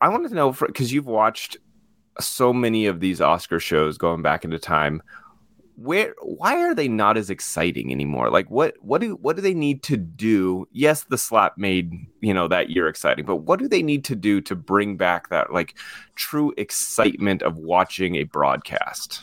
I 0.00 0.08
wanted 0.08 0.28
to 0.28 0.34
know 0.34 0.52
because 0.52 0.92
you've 0.92 1.06
watched 1.06 1.56
so 2.20 2.52
many 2.52 2.86
of 2.86 3.00
these 3.00 3.20
Oscar 3.20 3.60
shows 3.60 3.98
going 3.98 4.22
back 4.22 4.44
into 4.44 4.58
time. 4.58 5.02
Where 5.76 6.14
why 6.22 6.62
are 6.62 6.74
they 6.74 6.88
not 6.88 7.18
as 7.18 7.28
exciting 7.28 7.92
anymore? 7.92 8.30
Like 8.30 8.50
what 8.50 8.74
what 8.80 9.02
do 9.02 9.16
what 9.16 9.36
do 9.36 9.42
they 9.42 9.52
need 9.52 9.82
to 9.84 9.98
do? 9.98 10.66
Yes, 10.72 11.04
the 11.04 11.18
slap 11.18 11.58
made, 11.58 11.92
you 12.20 12.32
know, 12.32 12.48
that 12.48 12.70
year 12.70 12.88
exciting, 12.88 13.26
but 13.26 13.36
what 13.36 13.58
do 13.58 13.68
they 13.68 13.82
need 13.82 14.02
to 14.06 14.16
do 14.16 14.40
to 14.42 14.54
bring 14.54 14.96
back 14.96 15.28
that 15.28 15.52
like 15.52 15.76
true 16.14 16.54
excitement 16.56 17.42
of 17.42 17.58
watching 17.58 18.16
a 18.16 18.22
broadcast? 18.24 19.22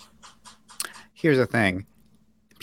Here's 1.13 1.38
the 1.38 1.47
thing 1.47 1.88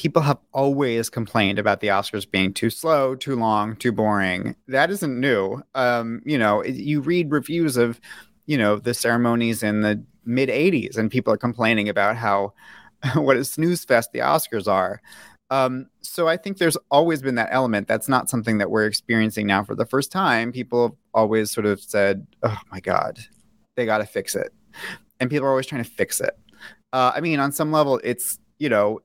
people 0.00 0.22
have 0.22 0.38
always 0.52 1.10
complained 1.10 1.58
about 1.58 1.80
the 1.80 1.88
Oscars 1.88 2.28
being 2.28 2.54
too 2.54 2.70
slow, 2.70 3.14
too 3.14 3.36
long, 3.36 3.76
too 3.76 3.92
boring. 3.92 4.56
That 4.66 4.90
isn't 4.90 5.20
new. 5.20 5.62
Um, 5.74 6.22
you 6.24 6.38
know, 6.38 6.64
you 6.64 7.02
read 7.02 7.30
reviews 7.30 7.76
of, 7.76 8.00
you 8.46 8.56
know, 8.56 8.76
the 8.76 8.94
ceremonies 8.94 9.62
in 9.62 9.82
the 9.82 10.02
mid 10.24 10.48
80s 10.48 10.96
and 10.96 11.10
people 11.10 11.34
are 11.34 11.36
complaining 11.36 11.90
about 11.90 12.16
how 12.16 12.54
what 13.14 13.36
a 13.36 13.44
snooze 13.44 13.84
fest 13.84 14.12
the 14.12 14.20
Oscars 14.20 14.66
are. 14.66 15.02
Um, 15.50 15.88
so 16.00 16.28
I 16.28 16.38
think 16.38 16.56
there's 16.56 16.78
always 16.90 17.20
been 17.20 17.34
that 17.34 17.50
element. 17.52 17.86
That's 17.86 18.08
not 18.08 18.30
something 18.30 18.56
that 18.56 18.70
we're 18.70 18.86
experiencing 18.86 19.46
now 19.46 19.64
for 19.64 19.74
the 19.74 19.84
first 19.84 20.10
time. 20.10 20.50
People 20.50 20.82
have 20.82 20.96
always 21.12 21.50
sort 21.50 21.66
of 21.66 21.78
said, 21.78 22.26
"Oh 22.42 22.56
my 22.72 22.80
God, 22.80 23.18
they 23.74 23.84
got 23.84 23.98
to 23.98 24.06
fix 24.06 24.34
it, 24.34 24.54
and 25.18 25.28
people 25.28 25.46
are 25.46 25.50
always 25.50 25.66
trying 25.66 25.82
to 25.82 25.90
fix 25.90 26.20
it. 26.20 26.38
Uh, 26.92 27.10
I 27.14 27.20
mean, 27.20 27.40
on 27.40 27.50
some 27.50 27.72
level, 27.72 28.00
it's 28.04 28.38
you 28.60 28.68
know, 28.68 29.00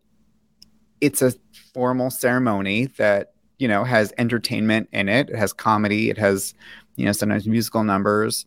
it's 1.01 1.21
a 1.21 1.33
formal 1.73 2.09
ceremony 2.09 2.85
that 2.97 3.33
you 3.57 3.67
know 3.67 3.83
has 3.83 4.13
entertainment 4.17 4.89
in 4.91 5.09
it. 5.09 5.29
It 5.29 5.35
has 5.35 5.53
comedy. 5.53 6.09
It 6.09 6.17
has 6.17 6.53
you 6.95 7.05
know 7.05 7.11
sometimes 7.11 7.47
musical 7.47 7.83
numbers. 7.83 8.45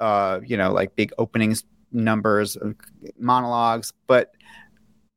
Uh, 0.00 0.40
you 0.46 0.56
know, 0.56 0.72
like 0.72 0.96
big 0.96 1.12
openings 1.18 1.64
numbers, 1.92 2.56
monologues, 3.18 3.92
but 4.06 4.32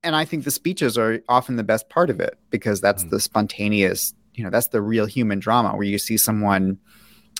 and 0.03 0.15
I 0.15 0.25
think 0.25 0.43
the 0.43 0.51
speeches 0.51 0.97
are 0.97 1.21
often 1.29 1.55
the 1.55 1.63
best 1.63 1.89
part 1.89 2.09
of 2.09 2.19
it 2.19 2.37
because 2.49 2.81
that's 2.81 3.03
mm-hmm. 3.03 3.15
the 3.15 3.19
spontaneous, 3.21 4.13
you 4.33 4.43
know, 4.43 4.49
that's 4.49 4.67
the 4.67 4.81
real 4.81 5.05
human 5.05 5.39
drama 5.39 5.71
where 5.75 5.87
you 5.87 5.97
see 5.97 6.17
someone 6.17 6.77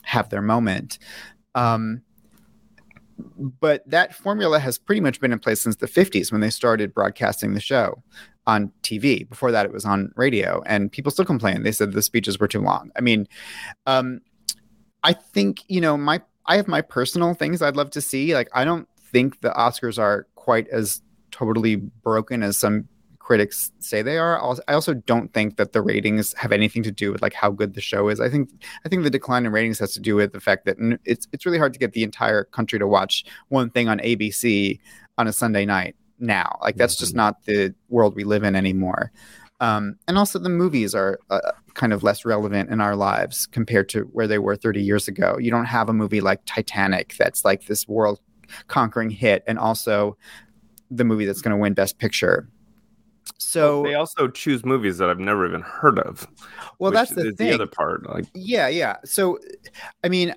have 0.04 0.30
their 0.30 0.41
moment. 0.41 0.98
Um, 1.56 2.02
but 3.60 3.88
that 3.89 4.15
formula 4.15 4.60
has 4.60 4.78
pretty 4.78 5.02
much 5.02 5.19
been 5.19 5.34
in 5.34 5.39
place 5.39 5.62
since 5.62 5.76
the 5.76 5.88
50s 5.88 6.32
when 6.32 6.41
they 6.41 6.50
started 6.50 6.93
broadcasting 6.93 7.54
the 7.54 7.60
show 7.60 8.02
on 8.46 8.72
TV. 8.82 9.28
Before 9.28 9.52
that, 9.52 9.66
it 9.66 9.74
was 9.74 9.86
on 9.86 10.12
radio, 10.16 10.62
and 10.66 10.92
people 10.92 11.12
still 11.12 11.26
complain. 11.26 11.64
They 11.64 11.72
said 11.72 11.94
the 11.94 12.02
speeches 12.02 12.40
were 12.40 12.48
too 12.48 12.62
long. 12.62 12.92
I 12.96 13.02
mean, 13.02 13.28
um, 13.86 14.22
I 15.04 15.14
think 15.14 15.64
you 15.68 15.82
know 15.82 15.98
my 15.98 16.22
I 16.46 16.58
have 16.58 16.68
my 16.68 16.82
personal 16.82 17.34
things 17.34 17.62
I'd 17.62 17.76
love 17.76 17.92
to 17.92 18.02
see. 18.02 18.34
Like 18.34 18.50
I 18.54 18.66
don't 18.66 18.88
think 19.12 19.42
the 19.42 19.52
Oscars 19.52 19.98
are 20.00 20.28
quite 20.36 20.68
as 20.70 21.02
totally 21.32 21.76
broken 21.76 22.44
as 22.44 22.58
some 22.58 22.88
critics 23.20 23.72
say 23.80 24.02
they 24.02 24.18
are. 24.18 24.38
I 24.68 24.74
also 24.74 24.94
don't 24.94 25.34
think 25.34 25.56
that 25.56 25.72
the 25.72 25.82
ratings 25.82 26.34
have 26.34 26.52
anything 26.52 26.84
to 26.84 26.92
do 26.92 27.12
with 27.12 27.22
like 27.22 27.34
how 27.34 27.50
good 27.50 27.74
the 27.74 27.82
show 27.82 28.10
is. 28.10 28.20
I 28.20 28.30
think 28.30 28.50
I 28.86 28.90
think 28.90 29.04
the 29.04 29.10
decline 29.10 29.46
in 29.46 29.52
ratings 29.54 29.80
has 29.80 29.94
to 29.94 30.02
do 30.02 30.16
with 30.16 30.34
the 30.34 30.42
fact 30.42 30.66
that 30.66 30.78
it's 31.06 31.28
it's 31.32 31.46
really 31.46 31.58
hard 31.58 31.74
to 31.74 31.80
get 31.80 31.94
the 31.94 32.04
entire 32.04 32.44
country 32.44 32.78
to 32.80 32.88
watch 32.88 33.26
one 33.48 33.70
thing 33.70 33.88
on 33.88 34.00
ABC 34.00 34.80
on 35.18 35.28
a 35.28 35.34
Sunday 35.34 35.66
night 35.66 35.96
now. 36.24 36.58
Like 36.62 36.76
that's 36.78 36.96
just 36.96 37.12
mm-hmm. 37.12 37.18
not 37.18 37.46
the 37.46 37.74
world 37.90 38.16
we 38.16 38.24
live 38.24 38.44
in 38.44 38.56
anymore. 38.56 39.12
Um, 39.60 39.96
and 40.08 40.18
also 40.18 40.40
the 40.40 40.50
movies 40.50 40.94
are 40.94 41.20
uh, 41.30 41.52
kind 41.74 41.94
of 41.94 42.04
less 42.04 42.26
relevant 42.26 42.70
in 42.70 42.82
our 42.82 42.96
lives 42.96 43.46
compared 43.48 43.88
to 43.90 44.02
where 44.12 44.28
they 44.28 44.40
were 44.40 44.56
30 44.56 44.82
years 44.82 45.08
ago. 45.08 45.38
You 45.40 45.52
don't 45.52 45.66
have 45.66 45.88
a 45.88 45.94
movie 45.94 46.22
like 46.22 46.42
Titanic 46.46 47.16
that's 47.18 47.46
like 47.46 47.68
this 47.68 47.88
world 47.88 48.20
conquering 48.68 49.10
hit 49.10 49.44
and 49.48 49.58
also 49.58 50.18
the 50.92 51.04
movie 51.04 51.26
that's 51.26 51.42
going 51.42 51.56
to 51.56 51.58
win 51.58 51.74
Best 51.74 51.98
Picture. 51.98 52.50
So 53.38 53.82
well, 53.82 53.92
they 53.92 53.96
also 53.96 54.28
choose 54.28 54.66
movies 54.66 54.98
that 54.98 55.10
I've 55.10 55.20
never 55.20 55.48
even 55.48 55.62
heard 55.62 56.00
of. 56.00 56.28
Well, 56.80 56.92
that's 56.92 57.12
the 57.12 57.32
thing. 57.32 57.48
The 57.48 57.54
other 57.54 57.68
part, 57.68 58.10
like 58.10 58.26
yeah, 58.34 58.68
yeah. 58.68 58.98
So, 59.06 59.40
I 60.04 60.10
mean, 60.10 60.34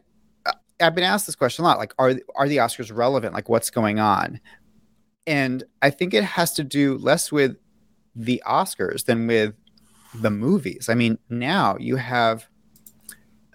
I've 0.80 0.94
been 0.94 1.04
asked 1.04 1.26
this 1.26 1.34
question 1.34 1.64
a 1.64 1.68
lot. 1.68 1.78
Like, 1.78 1.94
are 1.98 2.14
are 2.36 2.48
the 2.48 2.58
Oscars 2.58 2.94
relevant? 2.94 3.34
Like, 3.34 3.48
what's 3.48 3.70
going 3.70 3.98
on? 3.98 4.40
And 5.26 5.64
I 5.82 5.90
think 5.90 6.14
it 6.14 6.24
has 6.24 6.52
to 6.54 6.64
do 6.64 6.98
less 6.98 7.32
with 7.32 7.56
the 8.14 8.42
Oscars 8.46 9.04
than 9.04 9.26
with 9.26 9.54
the 10.14 10.30
movies. 10.30 10.88
I 10.88 10.94
mean, 10.94 11.18
now 11.28 11.76
you 11.78 11.96
have 11.96 12.46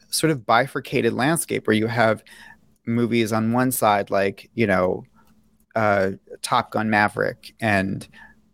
sort 0.09 0.31
of 0.31 0.45
bifurcated 0.45 1.13
landscape 1.13 1.65
where 1.65 1.75
you 1.75 1.87
have 1.87 2.23
movies 2.85 3.31
on 3.31 3.53
one 3.53 3.71
side, 3.71 4.09
like 4.09 4.49
you 4.53 4.67
know, 4.67 5.03
uh, 5.75 6.11
Top 6.41 6.71
Gun 6.71 6.89
Maverick 6.89 7.53
and 7.59 8.07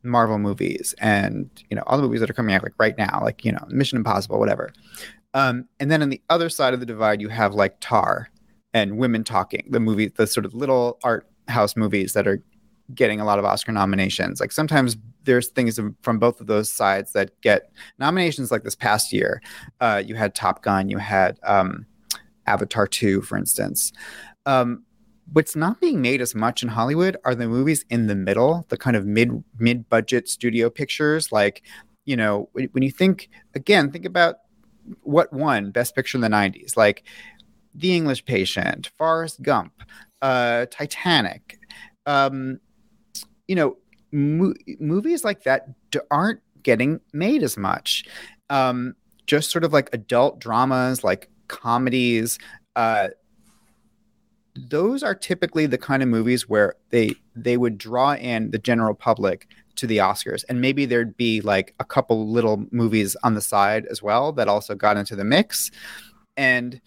Marvel 0.03 0.38
movies 0.38 0.95
and 0.99 1.49
you 1.69 1.75
know 1.75 1.84
all 1.88 1.97
the 1.97 2.03
movies 2.03 2.21
that 2.21 2.30
are 2.30 2.34
coming 2.34 2.56
out 2.56 2.63
like 2.63 2.73
right 2.77 2.97
now, 2.97 3.21
like 3.23 3.43
you 3.43 3.51
know 3.51 3.65
Mission 3.69 3.97
Impossible, 3.97 4.39
whatever. 4.39 4.71
Um, 5.34 5.65
and 5.80 5.91
then 5.91 6.01
on 6.01 6.10
the 6.10 6.21
other 6.30 6.49
side 6.49 6.73
of 6.73 6.80
the 6.80 6.86
divide, 6.86 7.21
you 7.21 7.30
have 7.30 7.53
like 7.53 7.75
Tar 7.80 8.30
and 8.73 8.97
Women 8.97 9.23
Talking, 9.23 9.67
the 9.69 9.80
movie, 9.80 10.08
the 10.08 10.27
sort 10.27 10.45
of 10.45 10.53
little 10.53 10.99
art 11.03 11.27
house 11.47 11.75
movies 11.75 12.13
that 12.13 12.27
are 12.27 12.41
getting 12.93 13.19
a 13.19 13.26
lot 13.26 13.39
of 13.39 13.45
Oscar 13.45 13.71
nominations. 13.71 14.39
Like 14.39 14.52
sometimes 14.52 14.97
there's 15.23 15.50
things 15.50 15.80
from 16.02 16.19
both 16.19 16.39
of 16.39 16.47
those 16.47 16.71
sides 16.71 17.13
that 17.13 17.39
get 17.41 17.71
nominations. 18.00 18.52
Like 18.52 18.63
this 18.63 18.76
past 18.76 19.12
year, 19.12 19.41
uh, 19.82 20.02
you 20.06 20.15
had 20.15 20.34
Top 20.34 20.63
Gun, 20.63 20.89
you 20.89 20.97
had 20.97 21.39
um, 21.43 21.86
Avatar 22.45 22.88
2, 22.88 23.21
for 23.21 23.38
instance. 23.38 23.91
Um, 24.45 24.84
what's 25.34 25.56
not 25.56 25.82
being 25.82 26.02
made 26.02 26.21
as 26.21 26.34
much 26.34 26.63
in 26.63 26.69
Hollywood 26.69 27.17
are 27.26 27.36
the 27.36 27.47
movies 27.47 27.86
in 27.89 28.08
the 28.08 28.15
middle, 28.15 28.65
the 28.69 28.78
kind 28.78 28.95
of 28.95 29.06
mid 29.06 29.43
mid 29.60 29.89
budget 29.89 30.30
studio 30.30 30.69
pictures. 30.69 31.32
Like, 31.32 31.63
you 32.06 32.15
know, 32.15 32.50
when 32.54 32.84
you 32.84 32.91
think 32.91 33.30
again, 33.54 33.91
think 33.91 34.06
about 34.06 34.38
what 35.02 35.34
won 35.34 35.71
Best 35.71 35.95
Picture 35.95 36.17
in 36.17 36.21
the 36.21 36.30
'90s, 36.30 36.78
like 36.78 37.04
The 37.76 37.95
English 37.95 38.23
Patient, 38.23 38.89
Forrest 38.97 39.41
Gump, 39.41 39.73
uh, 40.21 40.67
Titanic. 40.71 41.60
Um, 42.06 42.62
you 43.48 43.56
know, 43.56 43.78
mo- 44.12 44.54
movies 44.80 45.24
like 45.24 45.44
that 45.44 45.68
aren't 46.12 46.42
getting 46.64 47.00
made 47.14 47.44
as 47.44 47.58
much. 47.58 48.06
Um, 48.50 48.96
just 49.26 49.52
sort 49.52 49.64
of 49.64 49.74
like 49.74 49.90
adult 49.94 50.40
dramas, 50.40 51.04
like 51.04 51.30
comedies. 51.48 52.40
Uh, 52.76 53.10
those 54.56 55.04
are 55.04 55.14
typically 55.14 55.66
the 55.66 55.78
kind 55.78 56.02
of 56.02 56.10
movies 56.10 56.50
where 56.50 56.76
they 56.90 57.14
they 57.36 57.58
would 57.58 57.78
draw 57.78 58.16
in 58.16 58.52
the 58.52 58.58
general 58.58 58.96
public 58.96 59.48
to 59.76 59.86
the 59.86 59.98
Oscars, 59.98 60.44
and 60.50 60.62
maybe 60.62 60.86
there'd 60.86 61.16
be 61.18 61.42
like 61.42 61.76
a 61.80 61.86
couple 61.86 62.28
little 62.30 62.66
movies 62.72 63.16
on 63.24 63.36
the 63.36 63.42
side 63.42 63.86
as 63.88 64.02
well 64.02 64.32
that 64.32 64.48
also 64.48 64.74
got 64.74 64.98
into 64.98 65.16
the 65.16 65.24
mix, 65.24 65.70
and 66.36 66.82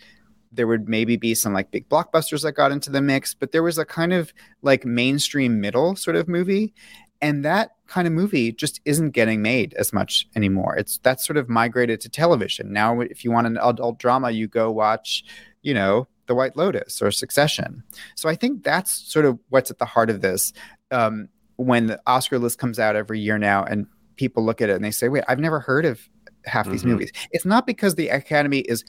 there 0.52 0.66
would 0.66 0.88
maybe 0.88 1.16
be 1.16 1.34
some 1.34 1.52
like 1.52 1.70
big 1.70 1.88
blockbusters 1.88 2.42
that 2.42 2.52
got 2.52 2.72
into 2.72 2.90
the 2.90 3.00
mix, 3.00 3.34
but 3.34 3.52
there 3.52 3.62
was 3.62 3.78
a 3.78 3.84
kind 3.84 4.12
of 4.12 4.32
like 4.62 4.84
mainstream 4.84 5.60
middle 5.60 5.94
sort 5.96 6.16
of 6.16 6.28
movie, 6.28 6.74
and 7.20 7.44
that 7.44 7.72
kind 7.86 8.06
of 8.06 8.12
movie 8.12 8.52
just 8.52 8.80
isn't 8.84 9.10
getting 9.10 9.42
made 9.42 9.74
as 9.74 9.92
much 9.92 10.26
anymore. 10.34 10.76
It's 10.76 10.98
that's 10.98 11.26
sort 11.26 11.36
of 11.36 11.48
migrated 11.48 12.00
to 12.02 12.08
television 12.08 12.72
now. 12.72 13.00
If 13.00 13.24
you 13.24 13.30
want 13.30 13.46
an 13.46 13.58
adult 13.58 13.98
drama, 13.98 14.30
you 14.30 14.48
go 14.48 14.70
watch, 14.70 15.24
you 15.62 15.74
know, 15.74 16.08
The 16.26 16.34
White 16.34 16.56
Lotus 16.56 17.00
or 17.02 17.10
Succession. 17.10 17.82
So 18.14 18.28
I 18.28 18.34
think 18.34 18.64
that's 18.64 18.90
sort 18.90 19.26
of 19.26 19.38
what's 19.50 19.70
at 19.70 19.78
the 19.78 19.84
heart 19.84 20.10
of 20.10 20.20
this. 20.20 20.52
Um, 20.90 21.28
when 21.56 21.88
the 21.88 22.00
Oscar 22.06 22.38
list 22.38 22.58
comes 22.58 22.78
out 22.78 22.96
every 22.96 23.20
year 23.20 23.38
now, 23.38 23.64
and 23.64 23.86
people 24.16 24.44
look 24.44 24.62
at 24.62 24.70
it 24.70 24.76
and 24.76 24.84
they 24.84 24.90
say, 24.90 25.08
"Wait, 25.08 25.24
I've 25.28 25.38
never 25.38 25.60
heard 25.60 25.84
of 25.84 26.00
half 26.46 26.64
mm-hmm. 26.64 26.72
these 26.72 26.84
movies." 26.84 27.12
It's 27.32 27.44
not 27.44 27.66
because 27.66 27.94
the 27.94 28.08
Academy 28.08 28.60
is 28.60 28.82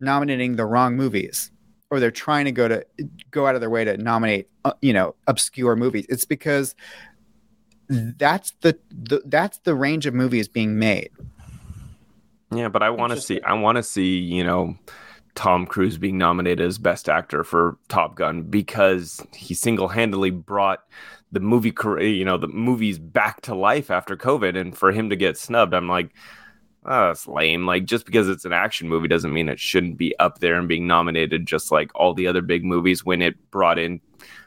nominating 0.00 0.56
the 0.56 0.66
wrong 0.66 0.96
movies 0.96 1.50
or 1.90 2.00
they're 2.00 2.10
trying 2.10 2.44
to 2.44 2.52
go 2.52 2.68
to 2.68 2.84
go 3.30 3.46
out 3.46 3.54
of 3.54 3.60
their 3.60 3.70
way 3.70 3.84
to 3.84 3.96
nominate 3.96 4.48
uh, 4.64 4.72
you 4.82 4.92
know 4.92 5.14
obscure 5.26 5.74
movies 5.74 6.06
it's 6.08 6.24
because 6.24 6.74
that's 7.88 8.52
the, 8.60 8.78
the 8.90 9.22
that's 9.26 9.58
the 9.58 9.74
range 9.74 10.06
of 10.06 10.14
movies 10.14 10.48
being 10.48 10.78
made. 10.78 11.10
Yeah, 12.54 12.68
but 12.68 12.82
I 12.82 12.90
want 12.90 13.12
to 13.12 13.20
see 13.20 13.40
I 13.42 13.54
want 13.54 13.76
to 13.76 13.82
see, 13.82 14.18
you 14.18 14.44
know, 14.44 14.76
Tom 15.34 15.66
Cruise 15.66 15.98
being 15.98 16.18
nominated 16.18 16.66
as 16.66 16.78
best 16.78 17.08
actor 17.08 17.44
for 17.44 17.78
Top 17.88 18.14
Gun 18.14 18.42
because 18.42 19.24
he 19.34 19.54
single-handedly 19.54 20.30
brought 20.30 20.84
the 21.30 21.40
movie 21.40 21.72
career, 21.72 22.06
you 22.08 22.24
know, 22.24 22.38
the 22.38 22.48
movies 22.48 22.98
back 22.98 23.42
to 23.42 23.54
life 23.54 23.90
after 23.90 24.16
COVID 24.16 24.56
and 24.58 24.76
for 24.76 24.92
him 24.92 25.10
to 25.10 25.16
get 25.16 25.36
snubbed, 25.36 25.74
I'm 25.74 25.88
like 25.88 26.14
oh, 26.88 27.08
that's 27.08 27.28
lame. 27.28 27.66
Like 27.66 27.84
just 27.84 28.06
because 28.06 28.28
it's 28.28 28.44
an 28.44 28.52
action 28.52 28.88
movie 28.88 29.08
doesn't 29.08 29.32
mean 29.32 29.48
it 29.48 29.60
shouldn't 29.60 29.98
be 29.98 30.18
up 30.18 30.38
there 30.40 30.54
and 30.54 30.66
being 30.66 30.86
nominated 30.86 31.46
just 31.46 31.70
like 31.70 31.90
all 31.94 32.14
the 32.14 32.26
other 32.26 32.42
big 32.42 32.64
movies 32.64 33.04
when 33.04 33.22
it 33.22 33.50
brought 33.50 33.78
in 33.78 34.00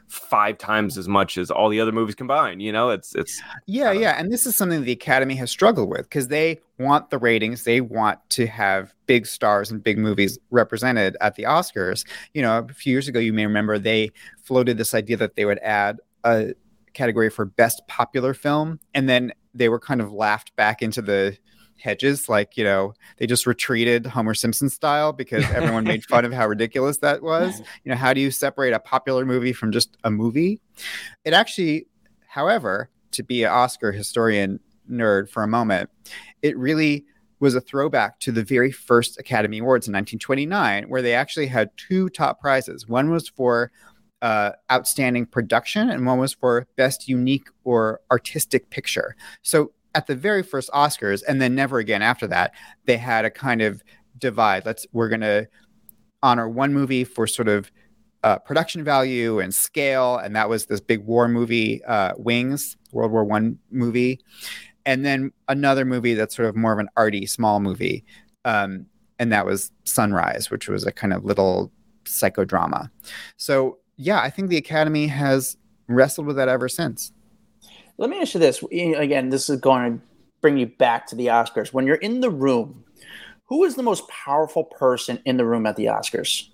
five 0.08 0.58
times 0.58 0.98
as 0.98 1.08
much 1.08 1.38
as 1.38 1.50
all 1.50 1.70
the 1.70 1.80
other 1.80 1.92
movies 1.92 2.16
combined. 2.16 2.60
You 2.60 2.72
know, 2.72 2.90
it's 2.90 3.14
it's 3.14 3.40
yeah, 3.66 3.92
yeah. 3.92 4.18
And 4.18 4.32
this 4.32 4.44
is 4.44 4.56
something 4.56 4.82
the 4.82 4.92
Academy 4.92 5.36
has 5.36 5.50
struggled 5.50 5.88
with 5.88 6.02
because 6.02 6.28
they 6.28 6.60
want 6.78 7.10
the 7.10 7.18
ratings, 7.18 7.62
they 7.62 7.80
want 7.80 8.18
to 8.30 8.46
have 8.46 8.92
big 9.06 9.26
stars 9.26 9.70
and 9.70 9.82
big 9.82 9.96
movies 9.96 10.38
represented 10.50 11.16
at 11.20 11.36
the 11.36 11.44
Oscars. 11.44 12.04
You 12.34 12.42
know, 12.42 12.66
a 12.68 12.74
few 12.74 12.92
years 12.92 13.08
ago, 13.08 13.20
you 13.20 13.32
may 13.32 13.46
remember 13.46 13.78
they 13.78 14.10
floated 14.42 14.76
this 14.78 14.94
idea 14.94 15.16
that 15.16 15.36
they 15.36 15.44
would 15.44 15.60
add 15.60 16.00
a 16.24 16.54
category 16.92 17.30
for 17.30 17.44
best 17.44 17.82
popular 17.86 18.34
film, 18.34 18.80
and 18.94 19.08
then 19.08 19.32
they 19.54 19.68
were 19.68 19.78
kind 19.78 20.00
of 20.00 20.12
laughed 20.12 20.54
back 20.56 20.82
into 20.82 21.00
the 21.00 21.36
hedges 21.82 22.28
like 22.28 22.56
you 22.56 22.64
know 22.64 22.94
they 23.18 23.26
just 23.26 23.46
retreated 23.46 24.06
homer 24.06 24.34
simpson 24.34 24.70
style 24.70 25.12
because 25.12 25.44
everyone 25.50 25.84
made 25.84 26.04
fun 26.04 26.24
of 26.24 26.32
how 26.32 26.46
ridiculous 26.46 26.98
that 26.98 27.22
was. 27.22 27.60
You 27.84 27.90
know 27.90 27.96
how 27.96 28.12
do 28.12 28.20
you 28.20 28.30
separate 28.30 28.72
a 28.72 28.78
popular 28.78 29.24
movie 29.24 29.52
from 29.52 29.72
just 29.72 29.96
a 30.04 30.10
movie? 30.10 30.60
It 31.24 31.32
actually 31.32 31.86
however 32.28 32.90
to 33.12 33.22
be 33.22 33.42
an 33.44 33.50
oscar 33.50 33.92
historian 33.92 34.60
nerd 34.90 35.28
for 35.28 35.42
a 35.42 35.48
moment 35.48 35.90
it 36.42 36.56
really 36.58 37.04
was 37.42 37.54
a 37.56 37.60
throwback 37.60 38.20
to 38.20 38.30
the 38.30 38.44
very 38.44 38.70
first 38.70 39.18
academy 39.18 39.58
awards 39.58 39.88
in 39.88 39.92
1929 39.92 40.84
where 40.84 41.02
they 41.02 41.12
actually 41.12 41.48
had 41.48 41.70
two 41.76 42.08
top 42.10 42.40
prizes. 42.40 42.86
One 42.86 43.10
was 43.10 43.28
for 43.28 43.72
uh, 44.22 44.52
outstanding 44.70 45.26
production 45.26 45.90
and 45.90 46.06
one 46.06 46.20
was 46.20 46.34
for 46.34 46.68
best 46.76 47.08
unique 47.08 47.48
or 47.64 48.00
artistic 48.12 48.70
picture. 48.70 49.16
So 49.42 49.72
at 49.94 50.06
the 50.06 50.14
very 50.14 50.42
first 50.42 50.70
Oscars 50.70 51.22
and 51.26 51.40
then 51.40 51.54
never 51.54 51.78
again 51.78 52.02
after 52.02 52.26
that, 52.28 52.54
they 52.86 52.96
had 52.96 53.24
a 53.24 53.30
kind 53.30 53.62
of 53.62 53.82
divide. 54.18 54.64
Let's 54.64 54.86
we're 54.92 55.08
gonna 55.08 55.46
honor 56.22 56.48
one 56.48 56.72
movie 56.72 57.04
for 57.04 57.26
sort 57.26 57.48
of 57.48 57.70
uh, 58.22 58.38
production 58.38 58.84
value 58.84 59.40
and 59.40 59.54
scale, 59.54 60.16
and 60.18 60.36
that 60.36 60.48
was 60.48 60.66
this 60.66 60.80
big 60.80 61.04
war 61.04 61.26
movie, 61.28 61.82
uh, 61.84 62.12
Wings, 62.16 62.76
World 62.92 63.10
War 63.10 63.24
One 63.24 63.58
movie, 63.70 64.20
and 64.86 65.04
then 65.04 65.32
another 65.48 65.84
movie 65.84 66.14
that's 66.14 66.36
sort 66.36 66.48
of 66.48 66.56
more 66.56 66.72
of 66.72 66.78
an 66.78 66.88
arty, 66.96 67.26
small 67.26 67.58
movie, 67.60 68.04
um, 68.44 68.86
and 69.18 69.32
that 69.32 69.44
was 69.44 69.72
Sunrise, 69.84 70.50
which 70.50 70.68
was 70.68 70.86
a 70.86 70.92
kind 70.92 71.12
of 71.12 71.24
little 71.24 71.72
psychodrama. 72.04 72.90
So 73.36 73.78
yeah, 73.96 74.20
I 74.20 74.30
think 74.30 74.48
the 74.48 74.56
Academy 74.56 75.06
has 75.08 75.56
wrestled 75.88 76.26
with 76.26 76.36
that 76.36 76.48
ever 76.48 76.68
since. 76.68 77.12
Let 78.02 78.10
me 78.10 78.20
ask 78.20 78.34
you 78.34 78.40
this 78.40 78.64
again. 78.64 79.28
This 79.28 79.48
is 79.48 79.60
going 79.60 79.98
to 80.00 80.04
bring 80.40 80.58
you 80.58 80.66
back 80.66 81.06
to 81.06 81.14
the 81.14 81.26
Oscars. 81.26 81.72
When 81.72 81.86
you're 81.86 81.94
in 81.94 82.20
the 82.20 82.30
room, 82.30 82.82
who 83.44 83.62
is 83.62 83.76
the 83.76 83.84
most 83.84 84.08
powerful 84.08 84.64
person 84.64 85.20
in 85.24 85.36
the 85.36 85.46
room 85.46 85.66
at 85.66 85.76
the 85.76 85.84
Oscars? 85.84 86.48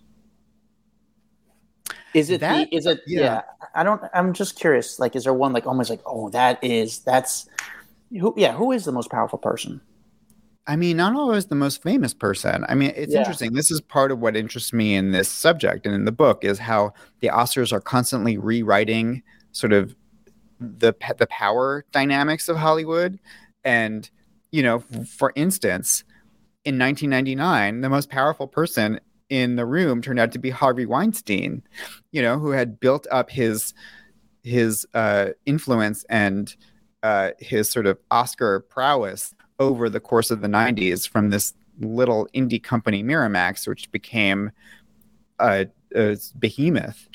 Is 2.13 2.29
it 2.29 2.43
That- 2.43 2.69
the, 2.71 2.77
is 2.77 2.85
it 2.85 3.01
yeah. 3.07 3.21
yeah. 3.21 3.43
I 3.75 3.83
don't 3.83 4.03
I'm 4.13 4.35
just 4.35 4.59
curious 4.61 4.99
like 4.99 5.17
is 5.17 5.25
there 5.25 5.33
one 5.33 5.55
like 5.55 5.67
almost 5.67 5.89
like 5.89 6.03
oh 6.05 6.29
that 6.31 6.63
is 6.63 6.99
that's 6.99 7.49
who 8.11 8.35
yeah 8.37 8.53
who 8.53 8.73
is 8.73 8.85
the 8.85 8.93
most 8.93 9.11
powerful 9.11 9.39
person? 9.39 9.81
I 10.67 10.77
mean, 10.77 10.99
not 10.99 11.15
always 11.17 11.47
the 11.47 11.55
most 11.55 11.83
famous 11.83 12.13
person. 12.13 12.67
I 12.69 12.75
mean, 12.75 12.93
it's 12.95 13.15
Yeah. 13.15 13.21
interesting. 13.21 13.55
This 13.55 13.71
is 13.71 13.81
part 13.81 14.13
of 14.13 14.19
what 14.21 14.37
interests 14.37 14.75
me 14.75 14.95
in 14.95 15.13
this 15.13 15.31
subject 15.31 15.87
and 15.87 15.95
in 15.95 16.05
the 16.05 16.13
book 16.13 16.45
is 16.45 16.59
how 16.59 16.93
the 17.21 17.29
Oscars 17.29 17.73
are 17.73 17.81
constantly 17.81 18.37
rewriting 18.37 19.23
sort 19.53 19.73
of 19.73 19.97
the 20.61 20.95
the 21.19 21.27
power 21.27 21.85
dynamics 21.93 22.49
of 22.49 22.57
Hollywood. 22.57 23.19
And 23.65 24.09
you 24.51 24.63
know, 24.63 24.81
for 25.07 25.33
instance, 25.37 26.05
in 26.65 26.79
1999, 26.79 27.81
the 27.81 27.89
most 27.89 28.09
powerful 28.09 28.47
person 28.47 29.01
in 29.29 29.57
the 29.57 29.67
room 29.67 30.01
turned 30.01 30.19
out 30.19 30.33
to 30.33 30.39
be 30.39 30.51
Harvey 30.51 30.87
Weinstein. 30.87 31.63
You 32.13 32.23
know, 32.23 32.39
who 32.39 32.51
had 32.51 32.81
built 32.81 33.07
up 33.11 33.31
his 33.31 33.75
his 34.43 34.87
uh, 34.95 35.31
influence 35.47 36.05
and 36.09 36.55
uh, 37.03 37.31
his 37.39 37.69
sort 37.69 37.87
of 37.87 37.99
Oscar 38.11 38.61
prowess 38.61 39.35
over 39.59 39.89
the 39.89 40.01
course 40.01 40.31
of 40.31 40.41
the 40.41 40.49
90s 40.49 41.09
from 41.09 41.31
this 41.31 41.53
little 41.81 42.29
indie 42.35 42.63
company 42.63 43.03
Miramax, 43.03 43.67
which 43.67 43.91
became 43.93 44.51
a, 45.39 45.67
a 45.95 46.17
behemoth. 46.39 47.09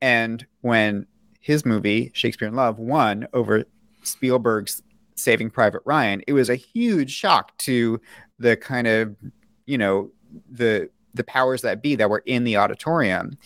And 0.00 0.46
when 0.60 1.06
his 1.48 1.64
movie, 1.64 2.10
Shakespeare 2.12 2.46
in 2.46 2.54
Love, 2.54 2.78
won 2.78 3.26
over 3.32 3.64
Spielberg's 4.02 4.82
Saving 5.14 5.48
Private 5.48 5.80
Ryan, 5.86 6.22
it 6.26 6.34
was 6.34 6.50
a 6.50 6.56
huge 6.56 7.10
shock 7.10 7.56
to 7.58 7.98
the 8.38 8.54
kind 8.54 8.86
of, 8.86 9.16
you 9.64 9.78
know, 9.78 10.10
the 10.50 10.90
the 11.14 11.24
powers 11.24 11.62
that 11.62 11.82
be 11.82 11.96
that 11.96 12.10
were 12.10 12.22
in 12.26 12.44
the 12.44 12.58
auditorium. 12.58 13.38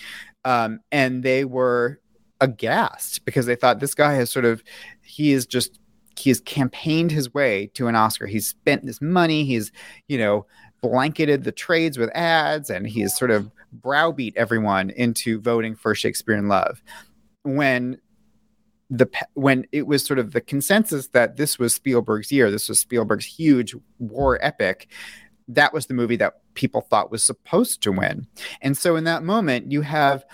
Um, 0.45 0.81
and 0.91 1.23
they 1.23 1.45
were 1.45 2.01
aghast 2.41 3.25
because 3.25 3.47
they 3.47 3.55
thought 3.55 3.79
this 3.79 3.95
guy 3.95 4.15
has 4.15 4.31
sort 4.31 4.47
of 4.47 4.65
he 5.03 5.31
is 5.31 5.47
just 5.47 5.79
he 6.19 6.29
has 6.31 6.41
campaigned 6.41 7.13
his 7.13 7.33
way 7.33 7.69
to 7.75 7.87
an 7.87 7.95
Oscar. 7.95 8.27
He's 8.27 8.49
spent 8.49 8.85
this 8.85 9.01
money. 9.01 9.45
He's, 9.45 9.71
you 10.09 10.19
know, 10.19 10.45
blanketed 10.81 11.45
the 11.45 11.53
trades 11.53 11.99
with 11.99 12.11
ads, 12.17 12.69
and 12.69 12.85
he's 12.85 13.17
sort 13.17 13.31
of 13.31 13.49
browbeat 13.73 14.37
everyone 14.37 14.91
into 14.91 15.41
voting 15.41 15.77
for 15.77 15.95
Shakespeare 15.95 16.35
in 16.35 16.49
Love. 16.49 16.83
When 17.43 17.99
the 18.91 19.09
when 19.35 19.67
it 19.73 19.87
was 19.87 20.05
sort 20.05 20.19
of 20.19 20.33
the 20.33 20.41
consensus 20.41 21.09
that 21.09 21.37
this 21.37 21.59
was 21.59 21.75
Spielberg's 21.75 22.31
year, 22.31 22.51
this 22.51 22.69
was 22.69 22.79
Spielberg's 22.79 23.27
huge 23.27 23.75
war 23.99 24.39
epic. 24.43 24.89
That 25.49 25.73
was 25.73 25.87
the 25.87 25.95
movie 25.95 26.17
that 26.17 26.35
people 26.55 26.83
thought 26.83 27.11
was 27.11 27.25
supposed 27.25 27.83
to 27.83 27.93
win. 27.93 28.27
And 28.61 28.77
so 28.77 28.97
in 28.97 29.05
that 29.05 29.23
moment, 29.23 29.73
you 29.73 29.83
have 29.83 30.25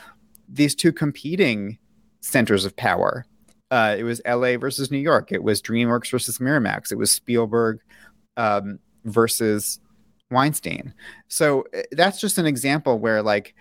these 0.49 0.75
two 0.75 0.93
competing 0.93 1.79
centers 2.21 2.65
of 2.65 2.77
power 2.77 3.25
uh, 3.71 3.97
it 3.99 4.05
was 4.05 4.21
LA 4.27 4.57
versus 4.57 4.91
New 4.91 4.99
York. 4.99 5.31
It 5.31 5.43
was 5.43 5.61
DreamWorks 5.61 6.11
versus 6.11 6.39
Miramax. 6.39 6.91
It 6.91 6.97
was 6.97 7.11
Spielberg 7.11 7.81
um, 8.37 8.79
versus 9.05 9.79
Weinstein. 10.31 10.95
So 11.29 11.65
uh, 11.77 11.83
that's 11.93 12.21
just 12.21 12.39
an 12.39 12.47
example 12.47 12.99
where 12.99 13.23
like 13.23 13.55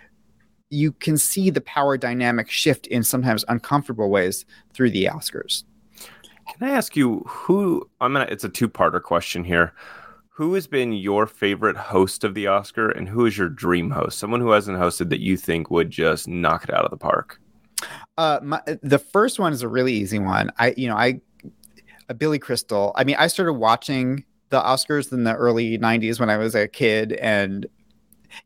you 0.69 0.91
can 0.91 1.17
see 1.17 1.49
the 1.49 1.61
power 1.61 1.97
dynamic 1.97 2.49
shift 2.49 2.87
in 2.87 3.03
sometimes 3.03 3.45
uncomfortable 3.47 4.09
ways 4.09 4.45
through 4.73 4.91
the 4.91 5.05
Oscars. 5.05 5.63
Can 6.53 6.69
I 6.69 6.71
ask 6.71 6.95
you 6.95 7.23
who? 7.27 7.89
I'm 7.99 8.13
gonna. 8.13 8.27
It's 8.29 8.43
a 8.43 8.49
two-parter 8.49 9.01
question 9.01 9.43
here. 9.43 9.73
Who 10.29 10.53
has 10.53 10.67
been 10.67 10.93
your 10.93 11.25
favorite 11.25 11.75
host 11.75 12.23
of 12.23 12.35
the 12.35 12.47
Oscar, 12.47 12.89
and 12.89 13.09
who 13.09 13.25
is 13.25 13.37
your 13.37 13.49
dream 13.49 13.89
host? 13.89 14.19
Someone 14.19 14.39
who 14.39 14.51
hasn't 14.51 14.77
hosted 14.77 15.09
that 15.09 15.19
you 15.19 15.35
think 15.35 15.69
would 15.69 15.89
just 15.89 16.27
knock 16.27 16.63
it 16.63 16.73
out 16.73 16.85
of 16.85 16.91
the 16.91 16.97
park. 16.97 17.41
Uh, 18.17 18.39
my, 18.43 18.61
the 18.81 18.99
first 18.99 19.39
one 19.39 19.51
is 19.51 19.61
a 19.61 19.67
really 19.67 19.93
easy 19.93 20.19
one. 20.19 20.51
I, 20.57 20.73
you 20.77 20.87
know, 20.87 20.95
I, 20.95 21.21
uh, 22.09 22.13
Billy 22.13 22.39
Crystal. 22.39 22.91
I 22.95 23.03
mean, 23.03 23.15
I 23.17 23.27
started 23.27 23.53
watching 23.53 24.23
the 24.49 24.61
Oscars 24.61 25.11
in 25.11 25.23
the 25.23 25.35
early 25.35 25.77
'90s 25.77 26.19
when 26.19 26.29
I 26.29 26.37
was 26.37 26.55
a 26.55 26.67
kid, 26.67 27.13
and 27.13 27.65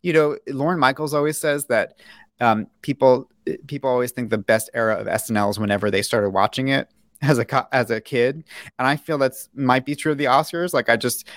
you 0.01 0.13
know, 0.13 0.37
Lorne 0.47 0.79
Michaels 0.79 1.13
always 1.13 1.37
says 1.37 1.65
that 1.65 1.99
um, 2.39 2.67
people 2.81 3.29
people 3.67 3.89
always 3.89 4.11
think 4.11 4.29
the 4.29 4.37
best 4.37 4.69
era 4.73 4.95
of 4.95 5.07
SNL 5.07 5.49
is 5.51 5.59
whenever 5.59 5.89
they 5.89 6.01
started 6.01 6.29
watching 6.29 6.67
it 6.67 6.89
as 7.21 7.37
a 7.37 7.75
as 7.75 7.91
a 7.91 8.01
kid, 8.01 8.43
and 8.79 8.87
I 8.87 8.95
feel 8.95 9.17
that's 9.17 9.49
might 9.53 9.85
be 9.85 9.95
true 9.95 10.11
of 10.11 10.17
the 10.17 10.25
Oscars. 10.25 10.73
Like 10.73 10.89
I 10.89 10.97
just 10.97 11.27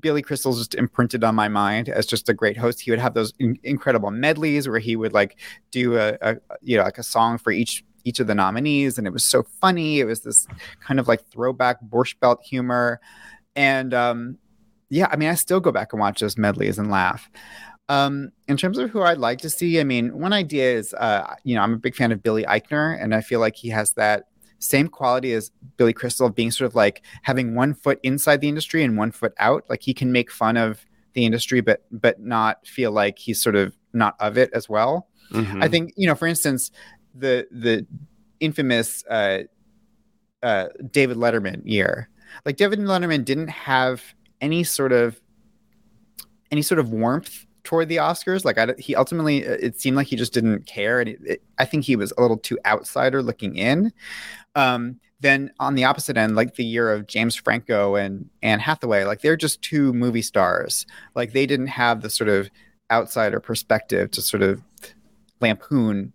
Billy 0.00 0.22
Crystal's 0.22 0.58
just 0.58 0.74
imprinted 0.74 1.22
on 1.22 1.34
my 1.34 1.48
mind 1.48 1.88
as 1.88 2.06
just 2.06 2.28
a 2.28 2.34
great 2.34 2.56
host. 2.56 2.80
He 2.80 2.90
would 2.90 3.00
have 3.00 3.14
those 3.14 3.32
in- 3.38 3.58
incredible 3.62 4.10
medleys 4.10 4.68
where 4.68 4.80
he 4.80 4.96
would 4.96 5.12
like 5.12 5.38
do 5.70 5.96
a, 5.96 6.16
a 6.20 6.36
you 6.62 6.76
know 6.76 6.82
like 6.82 6.98
a 6.98 7.04
song 7.04 7.38
for 7.38 7.52
each 7.52 7.84
each 8.04 8.18
of 8.18 8.26
the 8.26 8.34
nominees, 8.34 8.98
and 8.98 9.06
it 9.06 9.12
was 9.12 9.24
so 9.24 9.44
funny. 9.60 10.00
It 10.00 10.04
was 10.04 10.22
this 10.22 10.46
kind 10.80 10.98
of 10.98 11.06
like 11.06 11.24
throwback 11.26 11.78
Borscht 11.82 12.18
Belt 12.18 12.40
humor, 12.42 13.00
and 13.54 13.94
um, 13.94 14.38
yeah, 14.88 15.08
I 15.10 15.16
mean, 15.16 15.28
I 15.28 15.34
still 15.34 15.60
go 15.60 15.70
back 15.70 15.92
and 15.92 16.00
watch 16.00 16.20
those 16.20 16.36
medleys 16.36 16.78
and 16.78 16.90
laugh. 16.90 17.30
Um, 17.90 18.30
in 18.46 18.56
terms 18.56 18.78
of 18.78 18.88
who 18.90 19.02
I'd 19.02 19.18
like 19.18 19.40
to 19.40 19.50
see, 19.50 19.80
I 19.80 19.84
mean, 19.84 20.16
one 20.16 20.32
idea 20.32 20.74
is, 20.74 20.94
uh, 20.94 21.34
you 21.42 21.56
know, 21.56 21.60
I'm 21.62 21.72
a 21.72 21.76
big 21.76 21.96
fan 21.96 22.12
of 22.12 22.22
Billy 22.22 22.44
Eichner, 22.44 22.96
and 23.02 23.12
I 23.12 23.20
feel 23.20 23.40
like 23.40 23.56
he 23.56 23.68
has 23.70 23.94
that 23.94 24.26
same 24.60 24.86
quality 24.86 25.32
as 25.32 25.50
Billy 25.76 25.92
Crystal 25.92 26.28
of 26.28 26.36
being 26.36 26.52
sort 26.52 26.66
of 26.66 26.76
like 26.76 27.02
having 27.22 27.56
one 27.56 27.74
foot 27.74 27.98
inside 28.04 28.40
the 28.42 28.48
industry 28.48 28.84
and 28.84 28.96
one 28.96 29.10
foot 29.10 29.32
out. 29.38 29.64
Like 29.68 29.82
he 29.82 29.92
can 29.92 30.12
make 30.12 30.30
fun 30.30 30.56
of 30.56 30.86
the 31.14 31.26
industry, 31.26 31.60
but 31.62 31.84
but 31.90 32.20
not 32.20 32.64
feel 32.64 32.92
like 32.92 33.18
he's 33.18 33.42
sort 33.42 33.56
of 33.56 33.74
not 33.92 34.14
of 34.20 34.38
it 34.38 34.50
as 34.52 34.68
well. 34.68 35.08
Mhm. 35.32 35.60
I 35.60 35.66
think 35.66 35.92
you 35.96 36.06
know, 36.06 36.14
for 36.14 36.28
instance, 36.28 36.70
the 37.12 37.48
the 37.50 37.84
infamous 38.38 39.04
uh, 39.10 39.40
uh, 40.44 40.68
David 40.92 41.16
Letterman 41.16 41.62
year. 41.64 42.08
Like 42.46 42.56
David 42.56 42.78
Letterman 42.78 43.24
didn't 43.24 43.48
have 43.48 44.14
any 44.40 44.62
sort 44.62 44.92
of 44.92 45.20
any 46.52 46.62
sort 46.62 46.78
of 46.78 46.90
warmth 46.90 47.46
toward 47.64 47.88
the 47.88 47.96
Oscars. 47.96 48.44
Like 48.44 48.58
I, 48.58 48.74
he 48.78 48.94
ultimately, 48.94 49.46
uh, 49.46 49.56
it 49.60 49.80
seemed 49.80 49.96
like 49.96 50.06
he 50.06 50.16
just 50.16 50.32
didn't 50.32 50.66
care, 50.66 51.00
and 51.00 51.08
it, 51.08 51.18
it, 51.24 51.42
I 51.58 51.64
think 51.64 51.84
he 51.84 51.96
was 51.96 52.12
a 52.16 52.22
little 52.22 52.38
too 52.38 52.58
outsider 52.66 53.22
looking 53.22 53.56
in. 53.56 53.92
Um, 54.54 55.00
then 55.20 55.52
on 55.60 55.74
the 55.74 55.84
opposite 55.84 56.16
end, 56.16 56.34
like 56.34 56.54
the 56.54 56.64
year 56.64 56.90
of 56.92 57.06
James 57.06 57.36
Franco 57.36 57.94
and 57.94 58.28
Anne 58.42 58.60
Hathaway, 58.60 59.04
like 59.04 59.20
they're 59.20 59.36
just 59.36 59.60
two 59.62 59.92
movie 59.92 60.22
stars. 60.22 60.86
Like 61.14 61.32
they 61.32 61.46
didn't 61.46 61.68
have 61.68 62.00
the 62.00 62.10
sort 62.10 62.28
of 62.28 62.50
outsider 62.90 63.38
perspective 63.38 64.10
to 64.12 64.22
sort 64.22 64.42
of 64.42 64.62
lampoon 65.40 66.12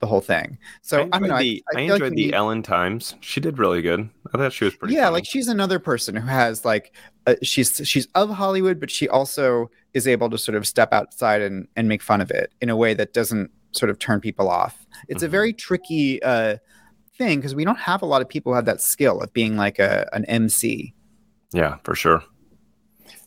the 0.00 0.06
whole 0.06 0.20
thing. 0.20 0.58
So 0.82 0.98
I, 0.98 1.00
I 1.00 1.04
don't 1.04 1.14
enjoyed 1.24 1.30
know. 1.30 1.38
the, 1.38 1.64
I 1.70 1.74
feel 1.74 1.82
like 1.82 1.92
enjoyed 1.94 2.02
we 2.02 2.08
the 2.10 2.14
need- 2.26 2.34
Ellen 2.34 2.62
Times. 2.62 3.14
She 3.20 3.40
did 3.40 3.58
really 3.58 3.80
good. 3.82 4.08
I 4.34 4.38
thought 4.38 4.52
she 4.52 4.64
was 4.64 4.74
pretty. 4.76 4.94
yeah 4.94 5.04
funny. 5.04 5.12
like 5.14 5.24
she's 5.26 5.48
another 5.48 5.78
person 5.78 6.14
who 6.16 6.26
has 6.26 6.64
like 6.64 6.92
uh, 7.26 7.34
she's 7.42 7.80
she's 7.84 8.06
of 8.14 8.28
hollywood 8.30 8.78
but 8.78 8.90
she 8.90 9.08
also 9.08 9.70
is 9.94 10.06
able 10.06 10.28
to 10.30 10.36
sort 10.38 10.54
of 10.56 10.66
step 10.66 10.92
outside 10.92 11.40
and 11.42 11.66
and 11.76 11.88
make 11.88 12.02
fun 12.02 12.20
of 12.20 12.30
it 12.30 12.52
in 12.60 12.68
a 12.68 12.76
way 12.76 12.92
that 12.92 13.12
doesn't 13.14 13.50
sort 13.72 13.88
of 13.90 13.98
turn 13.98 14.20
people 14.20 14.48
off 14.48 14.84
it's 15.08 15.22
a 15.22 15.28
Mhm. 15.28 15.30
very 15.30 15.52
tricky 15.52 16.22
uh 16.22 16.56
thing 17.16 17.38
because 17.38 17.54
we 17.54 17.64
don't 17.64 17.78
have 17.78 18.02
a 18.02 18.06
lot 18.06 18.20
of 18.20 18.28
people 18.28 18.52
who 18.52 18.56
have 18.56 18.66
that 18.66 18.80
skill 18.80 19.20
of 19.22 19.32
being 19.32 19.56
like 19.56 19.78
a 19.78 20.06
an 20.12 20.24
mc 20.26 20.92
yeah, 21.52 21.76
for 21.84 21.94
sure. 21.94 22.22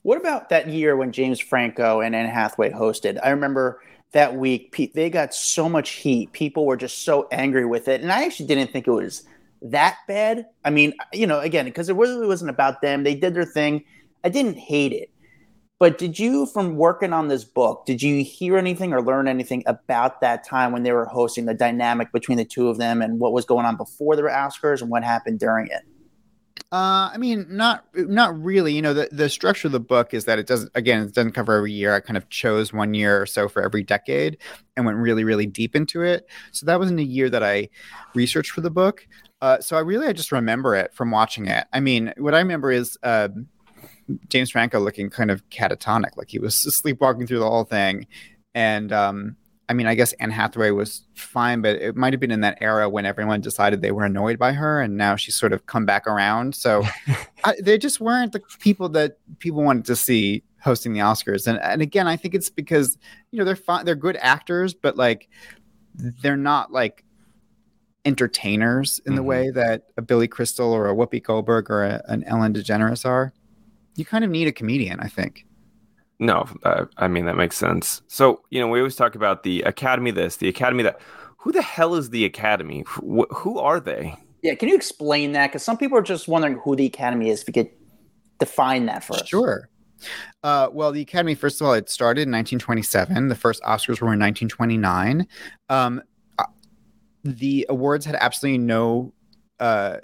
What 0.03 0.17
about 0.19 0.49
that 0.49 0.67
year 0.67 0.95
when 0.95 1.11
James 1.11 1.39
Franco 1.39 2.01
and 2.01 2.13
Anne 2.15 2.29
Hathaway 2.29 2.69
hosted? 2.71 3.17
I 3.23 3.29
remember 3.31 3.81
that 4.11 4.35
week 4.35 4.71
pe- 4.71 4.91
they 4.93 5.09
got 5.09 5.33
so 5.33 5.69
much 5.69 5.91
heat. 5.91 6.31
People 6.31 6.65
were 6.65 6.77
just 6.77 7.03
so 7.03 7.27
angry 7.31 7.65
with 7.65 7.87
it, 7.87 8.01
and 8.01 8.11
I 8.11 8.23
actually 8.25 8.47
didn't 8.47 8.71
think 8.71 8.87
it 8.87 8.91
was 8.91 9.23
that 9.61 9.97
bad. 10.07 10.45
I 10.65 10.69
mean, 10.69 10.93
you 11.13 11.27
know, 11.27 11.39
again, 11.39 11.65
because 11.65 11.89
it 11.89 11.95
really 11.95 12.25
wasn't 12.25 12.49
about 12.49 12.81
them. 12.81 13.03
They 13.03 13.15
did 13.15 13.33
their 13.33 13.45
thing. 13.45 13.83
I 14.23 14.29
didn't 14.29 14.57
hate 14.57 14.93
it. 14.93 15.11
But 15.79 15.97
did 15.97 16.19
you, 16.19 16.45
from 16.45 16.75
working 16.75 17.13
on 17.13 17.29
this 17.29 17.45
book, 17.45 17.85
did 17.85 18.01
you 18.01 18.21
hear 18.21 18.57
anything 18.57 18.91
or 18.91 19.01
learn 19.01 19.29
anything 19.29 19.63
about 19.65 20.19
that 20.19 20.43
time 20.43 20.73
when 20.73 20.83
they 20.83 20.91
were 20.91 21.05
hosting 21.05 21.45
the 21.45 21.53
dynamic 21.53 22.11
between 22.11 22.37
the 22.37 22.43
two 22.43 22.67
of 22.67 22.77
them 22.77 23.01
and 23.01 23.19
what 23.19 23.31
was 23.31 23.45
going 23.45 23.65
on 23.65 23.77
before 23.77 24.17
the 24.17 24.23
Oscars 24.23 24.81
and 24.81 24.89
what 24.89 25.05
happened 25.05 25.39
during 25.39 25.67
it? 25.67 25.83
Uh, 26.71 27.09
I 27.11 27.17
mean, 27.17 27.47
not 27.49 27.83
not 27.95 28.39
really. 28.39 28.73
You 28.73 28.83
know, 28.83 28.93
the, 28.93 29.09
the 29.11 29.27
structure 29.27 29.67
of 29.67 29.71
the 29.71 29.79
book 29.79 30.13
is 30.13 30.25
that 30.25 30.37
it 30.37 30.45
doesn't. 30.45 30.71
Again, 30.75 31.01
it 31.01 31.15
doesn't 31.15 31.31
cover 31.31 31.55
every 31.55 31.71
year. 31.71 31.95
I 31.95 31.99
kind 31.99 32.15
of 32.15 32.29
chose 32.29 32.71
one 32.71 32.93
year 32.93 33.19
or 33.19 33.25
so 33.25 33.49
for 33.49 33.63
every 33.63 33.81
decade 33.81 34.37
and 34.77 34.85
went 34.85 34.99
really, 34.99 35.23
really 35.23 35.47
deep 35.47 35.75
into 35.75 36.03
it. 36.03 36.27
So 36.51 36.67
that 36.67 36.77
wasn't 36.77 36.99
a 36.99 37.03
year 37.03 37.27
that 37.31 37.43
I 37.43 37.69
researched 38.13 38.51
for 38.51 38.61
the 38.61 38.69
book. 38.69 39.07
Uh, 39.41 39.59
so 39.61 39.77
I 39.77 39.79
really, 39.79 40.05
I 40.05 40.13
just 40.13 40.31
remember 40.31 40.75
it 40.75 40.93
from 40.93 41.09
watching 41.09 41.47
it. 41.47 41.65
I 41.73 41.79
mean, 41.79 42.13
what 42.17 42.35
I 42.35 42.39
remember 42.39 42.71
is 42.71 42.99
uh, 43.01 43.29
James 44.27 44.51
Franco 44.51 44.79
looking 44.79 45.09
kind 45.09 45.31
of 45.31 45.47
catatonic, 45.49 46.17
like 46.17 46.29
he 46.29 46.37
was 46.37 46.55
sleepwalking 46.75 47.25
through 47.25 47.39
the 47.39 47.49
whole 47.49 47.63
thing, 47.63 48.05
and 48.53 48.93
um, 48.93 49.37
I 49.69 49.73
mean, 49.73 49.85
I 49.85 49.93
guess 49.95 50.13
Anne 50.13 50.31
Hathaway 50.31 50.71
was 50.71 51.03
fine, 51.13 51.61
but 51.61 51.75
it 51.75 51.95
might 51.95 52.11
have 52.11 52.19
been 52.19 52.31
in 52.31 52.41
that 52.41 52.57
era 52.59 52.89
when 52.89 53.05
everyone 53.05 53.39
decided 53.39 53.81
they 53.81 53.91
were 53.91 54.03
annoyed 54.03 54.39
by 54.39 54.51
her, 54.53 54.81
and 54.81 54.97
now 54.97 55.15
she's 55.15 55.35
sort 55.35 55.53
of 55.53 55.67
come 55.67 55.85
back 55.85 56.07
around. 56.07 56.55
So 56.55 56.83
I, 57.43 57.53
they 57.61 57.77
just 57.77 57.99
weren't 58.01 58.33
the 58.33 58.41
people 58.59 58.89
that 58.89 59.17
people 59.37 59.63
wanted 59.63 59.85
to 59.85 59.95
see 59.95 60.43
hosting 60.61 60.93
the 60.93 60.99
Oscars. 61.01 61.45
And 61.47 61.59
and 61.59 61.81
again, 61.81 62.07
I 62.07 62.17
think 62.17 62.33
it's 62.33 62.49
because 62.49 62.97
you 63.31 63.37
know 63.39 63.45
they're 63.45 63.55
fine, 63.55 63.85
they're 63.85 63.95
good 63.95 64.17
actors, 64.19 64.73
but 64.73 64.97
like 64.97 65.29
they're 65.95 66.35
not 66.35 66.71
like 66.71 67.05
entertainers 68.05 68.99
in 69.05 69.15
the 69.15 69.21
Mhm. 69.21 69.25
way 69.25 69.49
that 69.51 69.83
a 69.97 70.01
Billy 70.01 70.27
Crystal 70.27 70.71
or 70.71 70.87
a 70.89 70.95
Whoopi 70.95 71.21
Goldberg 71.21 71.69
or 71.69 71.83
a, 71.83 72.01
an 72.07 72.23
Ellen 72.23 72.53
DeGeneres 72.53 73.05
are. 73.05 73.33
You 73.95 74.05
kind 74.05 74.23
of 74.23 74.31
need 74.31 74.47
a 74.47 74.51
comedian, 74.51 74.99
I 74.99 75.07
think. 75.07 75.45
No, 76.19 76.47
uh, 76.63 76.85
I 76.97 77.07
mean 77.07 77.25
that 77.25 77.37
makes 77.37 77.57
sense. 77.57 78.01
So 78.07 78.41
you 78.49 78.59
know, 78.59 78.67
we 78.67 78.79
always 78.79 78.95
talk 78.95 79.15
about 79.15 79.43
the 79.43 79.61
Academy. 79.61 80.11
This, 80.11 80.37
the 80.37 80.49
Academy. 80.49 80.83
That. 80.83 80.99
Who 81.37 81.53
the 81.53 81.61
hell 81.61 81.95
is 81.95 82.09
the 82.09 82.25
Academy? 82.25 82.83
Wh- 82.87 83.31
who 83.33 83.59
are 83.59 83.79
they? 83.79 84.13
Yeah, 84.41 84.55
can 84.55 84.67
you 84.67 84.75
explain 84.75 85.31
that? 85.31 85.47
Because 85.47 85.63
some 85.63 85.77
people 85.77 85.97
are 85.97 86.01
just 86.01 86.27
wondering 86.27 86.59
who 86.63 86.75
the 86.75 86.85
Academy 86.85 87.29
is. 87.29 87.41
If 87.41 87.47
you 87.47 87.53
could 87.53 87.69
define 88.39 88.85
that 88.87 89.03
for 89.03 89.13
us. 89.13 89.27
Sure. 89.27 89.69
Uh, 90.43 90.69
well, 90.71 90.91
the 90.91 91.01
Academy, 91.01 91.35
first 91.35 91.59
of 91.59 91.67
all, 91.67 91.73
it 91.73 91.89
started 91.89 92.21
in 92.21 92.31
1927. 92.31 93.27
The 93.27 93.35
first 93.35 93.61
Oscars 93.63 94.01
were 94.01 94.13
in 94.13 94.19
1929. 94.19 95.27
Um, 95.69 96.01
uh, 96.37 96.45
the 97.23 97.65
awards 97.69 98.05
had 98.05 98.15
absolutely 98.15 98.59
no 98.59 99.13
uh, 99.59 99.97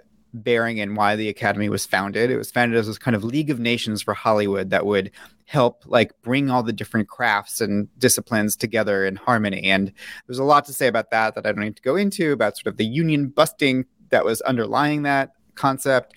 bearing 0.43 0.77
in 0.77 0.95
why 0.95 1.15
the 1.15 1.29
Academy 1.29 1.69
was 1.69 1.85
founded. 1.85 2.29
It 2.29 2.37
was 2.37 2.51
founded 2.51 2.77
as 2.77 2.87
this 2.87 2.97
kind 2.97 3.15
of 3.15 3.23
League 3.23 3.49
of 3.49 3.59
Nations 3.59 4.01
for 4.01 4.13
Hollywood 4.13 4.69
that 4.69 4.85
would 4.85 5.11
help 5.45 5.83
like 5.85 6.11
bring 6.21 6.49
all 6.49 6.63
the 6.63 6.73
different 6.73 7.07
crafts 7.07 7.61
and 7.61 7.87
disciplines 7.99 8.55
together 8.55 9.05
in 9.05 9.15
harmony. 9.15 9.63
And 9.63 9.91
there's 10.27 10.39
a 10.39 10.43
lot 10.43 10.65
to 10.65 10.73
say 10.73 10.87
about 10.87 11.11
that 11.11 11.35
that 11.35 11.45
I 11.45 11.51
don't 11.51 11.63
need 11.63 11.75
to 11.75 11.81
go 11.81 11.95
into 11.95 12.31
about 12.31 12.57
sort 12.57 12.67
of 12.67 12.77
the 12.77 12.85
union 12.85 13.27
busting 13.27 13.85
that 14.09 14.25
was 14.25 14.41
underlying 14.41 15.03
that 15.03 15.31
concept. 15.55 16.13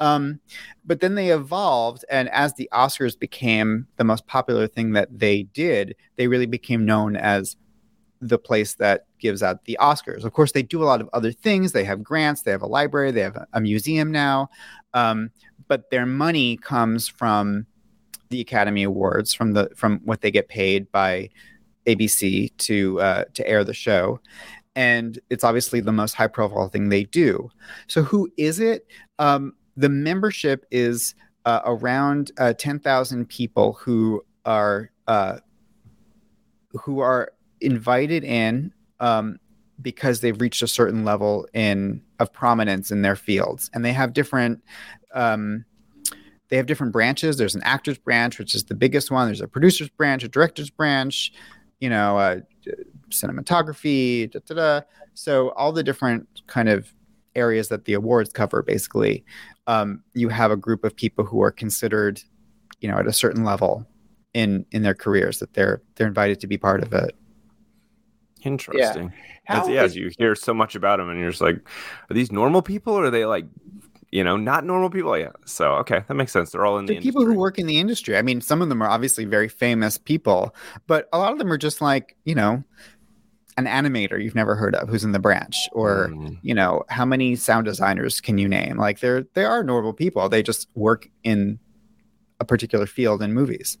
Um, 0.00 0.40
but 0.84 1.00
then 1.00 1.14
they 1.14 1.28
evolved, 1.28 2.06
and 2.10 2.30
as 2.30 2.54
the 2.54 2.68
Oscars 2.72 3.18
became 3.18 3.86
the 3.96 4.04
most 4.04 4.26
popular 4.26 4.66
thing 4.66 4.92
that 4.92 5.08
they 5.16 5.42
did, 5.42 5.94
they 6.16 6.26
really 6.26 6.46
became 6.46 6.86
known 6.86 7.16
as 7.16 7.54
the 8.20 8.38
place 8.38 8.74
that 8.74 9.06
gives 9.18 9.42
out 9.42 9.64
the 9.64 9.78
Oscars. 9.80 10.24
Of 10.24 10.32
course, 10.32 10.52
they 10.52 10.62
do 10.62 10.82
a 10.82 10.84
lot 10.84 11.00
of 11.00 11.08
other 11.12 11.32
things. 11.32 11.72
They 11.72 11.84
have 11.84 12.02
grants, 12.02 12.42
they 12.42 12.50
have 12.50 12.62
a 12.62 12.66
library, 12.66 13.10
they 13.10 13.22
have 13.22 13.46
a- 13.52 13.60
museum 13.60 14.10
now, 14.10 14.50
um, 14.94 15.30
but 15.68 15.90
their 15.90 16.06
money 16.06 16.56
comes 16.56 17.08
from 17.08 17.66
the 18.28 18.40
Academy 18.40 18.82
Awards, 18.82 19.34
from 19.34 19.52
the 19.52 19.70
from 19.74 20.00
what 20.04 20.20
they 20.20 20.30
get 20.30 20.48
paid 20.48 20.90
by 20.92 21.30
ABC 21.86 22.56
to 22.58 23.00
uh, 23.00 23.24
to 23.34 23.46
air 23.48 23.64
the 23.64 23.74
show. 23.74 24.20
And 24.76 25.18
it's 25.30 25.44
obviously 25.44 25.80
the 25.80 25.92
most 25.92 26.14
high 26.14 26.28
profile 26.28 26.68
thing 26.68 26.88
they 26.88 27.04
do. 27.04 27.50
So, 27.88 28.02
who 28.02 28.30
is 28.36 28.60
it? 28.60 28.86
Um, 29.18 29.54
the 29.76 29.88
membership 29.88 30.64
is 30.70 31.14
uh, 31.44 31.60
around 31.64 32.32
uh, 32.38 32.52
10,000 32.52 33.26
people 33.28 33.72
who 33.74 34.22
are 34.44 34.90
uh, 35.08 35.38
who 36.72 37.00
are 37.00 37.32
invited 37.60 38.24
in 38.24 38.72
um, 39.00 39.38
because 39.80 40.20
they've 40.20 40.40
reached 40.40 40.62
a 40.62 40.68
certain 40.68 41.04
level 41.04 41.46
in 41.54 42.02
of 42.18 42.32
prominence 42.32 42.90
in 42.90 43.02
their 43.02 43.16
fields, 43.16 43.70
and 43.74 43.84
they 43.84 43.92
have 43.92 44.12
different. 44.12 44.62
Um, 45.14 45.64
they 46.48 46.56
have 46.56 46.66
different 46.66 46.92
branches. 46.92 47.36
There's 47.36 47.54
an 47.54 47.62
actors 47.62 47.96
branch, 47.96 48.38
which 48.38 48.56
is 48.56 48.64
the 48.64 48.74
biggest 48.74 49.10
one. 49.12 49.28
There's 49.28 49.40
a 49.40 49.46
producers 49.46 49.88
branch, 49.88 50.24
a 50.24 50.28
directors 50.28 50.68
branch, 50.68 51.32
you 51.78 51.88
know, 51.88 52.18
uh, 52.18 52.40
cinematography, 53.10 54.30
da, 54.30 54.40
da, 54.46 54.54
da. 54.54 54.80
So 55.14 55.50
all 55.50 55.70
the 55.70 55.84
different 55.84 56.42
kind 56.48 56.68
of 56.68 56.92
areas 57.36 57.68
that 57.68 57.84
the 57.84 57.94
awards 57.94 58.32
cover, 58.32 58.62
basically, 58.62 59.24
um, 59.66 60.02
you 60.14 60.28
have 60.28 60.50
a 60.50 60.56
group 60.56 60.84
of 60.84 60.94
people 60.96 61.24
who 61.24 61.40
are 61.42 61.52
considered, 61.52 62.20
you 62.80 62.88
know, 62.88 62.98
at 62.98 63.06
a 63.06 63.12
certain 63.12 63.44
level 63.44 63.86
in 64.34 64.64
in 64.70 64.82
their 64.82 64.94
careers 64.94 65.38
that 65.38 65.54
they're 65.54 65.82
they're 65.94 66.06
invited 66.06 66.40
to 66.40 66.46
be 66.46 66.58
part 66.58 66.82
of 66.82 66.92
it. 66.92 67.14
Interesting. 68.42 69.12
Yeah, 69.48 69.84
is- 69.84 69.96
you 69.96 70.10
hear 70.18 70.34
so 70.34 70.54
much 70.54 70.74
about 70.74 70.98
them, 70.98 71.08
and 71.10 71.18
you're 71.20 71.30
just 71.30 71.42
like, 71.42 71.56
are 72.10 72.14
these 72.14 72.30
normal 72.32 72.62
people, 72.62 72.94
or 72.94 73.04
are 73.06 73.10
they 73.10 73.24
like, 73.24 73.46
you 74.12 74.24
know, 74.24 74.36
not 74.36 74.64
normal 74.64 74.90
people? 74.90 75.16
Yeah. 75.18 75.30
So 75.44 75.72
okay, 75.76 76.02
that 76.08 76.14
makes 76.14 76.32
sense. 76.32 76.50
They're 76.50 76.64
all 76.64 76.78
in 76.78 76.86
the 76.86 76.94
The 76.94 77.00
people 77.00 77.24
who 77.24 77.34
work 77.34 77.58
in 77.58 77.66
the 77.66 77.78
industry. 77.78 78.16
I 78.16 78.22
mean, 78.22 78.40
some 78.40 78.62
of 78.62 78.68
them 78.68 78.82
are 78.82 78.88
obviously 78.88 79.24
very 79.24 79.48
famous 79.48 79.98
people, 79.98 80.54
but 80.86 81.08
a 81.12 81.18
lot 81.18 81.32
of 81.32 81.38
them 81.38 81.52
are 81.52 81.58
just 81.58 81.80
like, 81.80 82.16
you 82.24 82.34
know, 82.34 82.64
an 83.56 83.66
animator 83.66 84.22
you've 84.22 84.34
never 84.34 84.54
heard 84.56 84.74
of 84.74 84.88
who's 84.88 85.04
in 85.04 85.12
the 85.12 85.18
branch, 85.18 85.56
or 85.72 86.08
Mm. 86.08 86.38
you 86.42 86.54
know, 86.54 86.82
how 86.88 87.04
many 87.04 87.36
sound 87.36 87.66
designers 87.66 88.20
can 88.20 88.38
you 88.38 88.48
name? 88.48 88.76
Like 88.78 89.00
they're 89.00 89.26
they 89.34 89.44
are 89.44 89.62
normal 89.62 89.92
people. 89.92 90.28
They 90.28 90.42
just 90.42 90.68
work 90.74 91.08
in 91.24 91.58
a 92.38 92.44
particular 92.44 92.86
field 92.86 93.22
in 93.22 93.34
movies. 93.34 93.76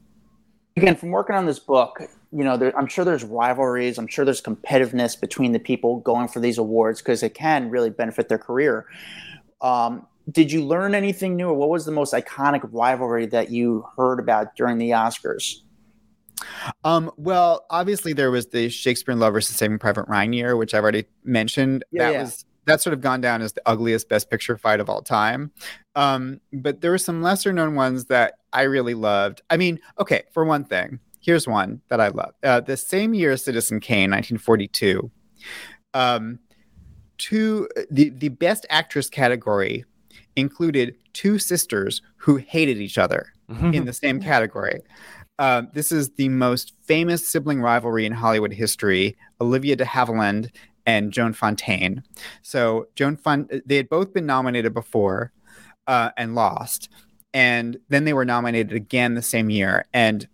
Again 0.76 0.96
from 0.96 1.10
working 1.10 1.36
on 1.36 1.46
this 1.46 1.58
book 1.58 2.00
you 2.32 2.44
know 2.44 2.56
there, 2.56 2.76
i'm 2.78 2.86
sure 2.86 3.04
there's 3.04 3.24
rivalries 3.24 3.98
i'm 3.98 4.06
sure 4.06 4.24
there's 4.24 4.42
competitiveness 4.42 5.20
between 5.20 5.52
the 5.52 5.58
people 5.58 6.00
going 6.00 6.28
for 6.28 6.40
these 6.40 6.58
awards 6.58 7.00
because 7.00 7.22
it 7.22 7.34
can 7.34 7.70
really 7.70 7.90
benefit 7.90 8.28
their 8.28 8.38
career 8.38 8.86
um, 9.60 10.06
did 10.30 10.50
you 10.50 10.64
learn 10.64 10.94
anything 10.94 11.36
new 11.36 11.48
or 11.48 11.54
what 11.54 11.68
was 11.68 11.84
the 11.84 11.92
most 11.92 12.14
iconic 12.14 12.60
rivalry 12.72 13.26
that 13.26 13.50
you 13.50 13.84
heard 13.96 14.18
about 14.20 14.54
during 14.56 14.78
the 14.78 14.90
oscars 14.90 15.56
Um, 16.84 17.10
well, 17.16 17.66
obviously 17.68 18.14
there 18.14 18.30
was 18.30 18.46
the 18.46 18.70
Shakespeare 18.70 19.12
in 19.12 19.18
Love 19.18 19.34
versus 19.34 19.56
Saving 19.56 19.78
Private 19.78 20.08
Ryan 20.08 20.32
year, 20.32 20.56
which 20.56 20.72
I've 20.72 20.82
already 20.82 21.04
mentioned. 21.22 21.84
Yeah, 21.90 22.04
that 22.04 22.12
yeah. 22.12 22.22
was 22.22 22.44
that's 22.66 22.84
sort 22.84 22.94
of 22.94 23.00
gone 23.00 23.20
down 23.20 23.42
as 23.42 23.52
the 23.52 23.62
ugliest 23.66 24.08
Best 24.08 24.30
Picture 24.30 24.56
fight 24.56 24.80
of 24.80 24.88
all 24.88 25.02
time. 25.02 25.50
Um, 26.00 26.40
but 26.50 26.80
there 26.80 26.90
were 26.90 26.98
some 26.98 27.20
lesser 27.20 27.52
known 27.52 27.74
ones 27.74 28.06
that 28.06 28.38
I 28.54 28.62
really 28.62 28.94
loved. 28.94 29.42
I 29.50 29.58
mean, 29.58 29.78
okay, 29.98 30.22
for 30.32 30.46
one 30.46 30.64
thing, 30.64 30.98
here's 31.20 31.46
one 31.46 31.82
that 31.88 32.00
I 32.00 32.08
love. 32.08 32.32
Uh, 32.42 32.60
the 32.60 32.78
same 32.78 33.12
year 33.12 33.32
as 33.32 33.44
Citizen 33.44 33.80
Kane, 33.80 34.10
1942, 34.10 35.10
um, 35.92 36.38
two 37.18 37.68
the 37.90 38.08
the 38.08 38.30
Best 38.30 38.64
Actress 38.70 39.10
category 39.10 39.84
included 40.36 40.94
two 41.12 41.38
sisters 41.38 42.00
who 42.16 42.36
hated 42.36 42.78
each 42.78 42.96
other 42.96 43.34
in 43.74 43.84
the 43.84 43.92
same 43.92 44.20
category. 44.32 44.80
Um, 45.38 45.68
this 45.74 45.92
is 45.92 46.10
the 46.12 46.30
most 46.30 46.72
famous 46.80 47.28
sibling 47.28 47.60
rivalry 47.60 48.06
in 48.06 48.12
Hollywood 48.12 48.54
history: 48.54 49.18
Olivia 49.38 49.76
de 49.76 49.84
Havilland 49.84 50.48
and 50.86 51.12
Joan 51.12 51.34
Fontaine. 51.34 52.02
So 52.40 52.86
Joan 52.94 53.16
Fon- 53.16 53.50
they 53.66 53.76
had 53.76 53.90
both 53.90 54.14
been 54.14 54.24
nominated 54.24 54.72
before 54.72 55.32
uh, 55.90 56.12
and 56.16 56.36
lost, 56.36 56.88
and 57.34 57.76
then 57.88 58.04
they 58.04 58.12
were 58.12 58.24
nominated 58.24 58.72
again 58.72 59.14
the 59.14 59.22
same 59.22 59.50
year. 59.50 59.86
And 59.92 60.28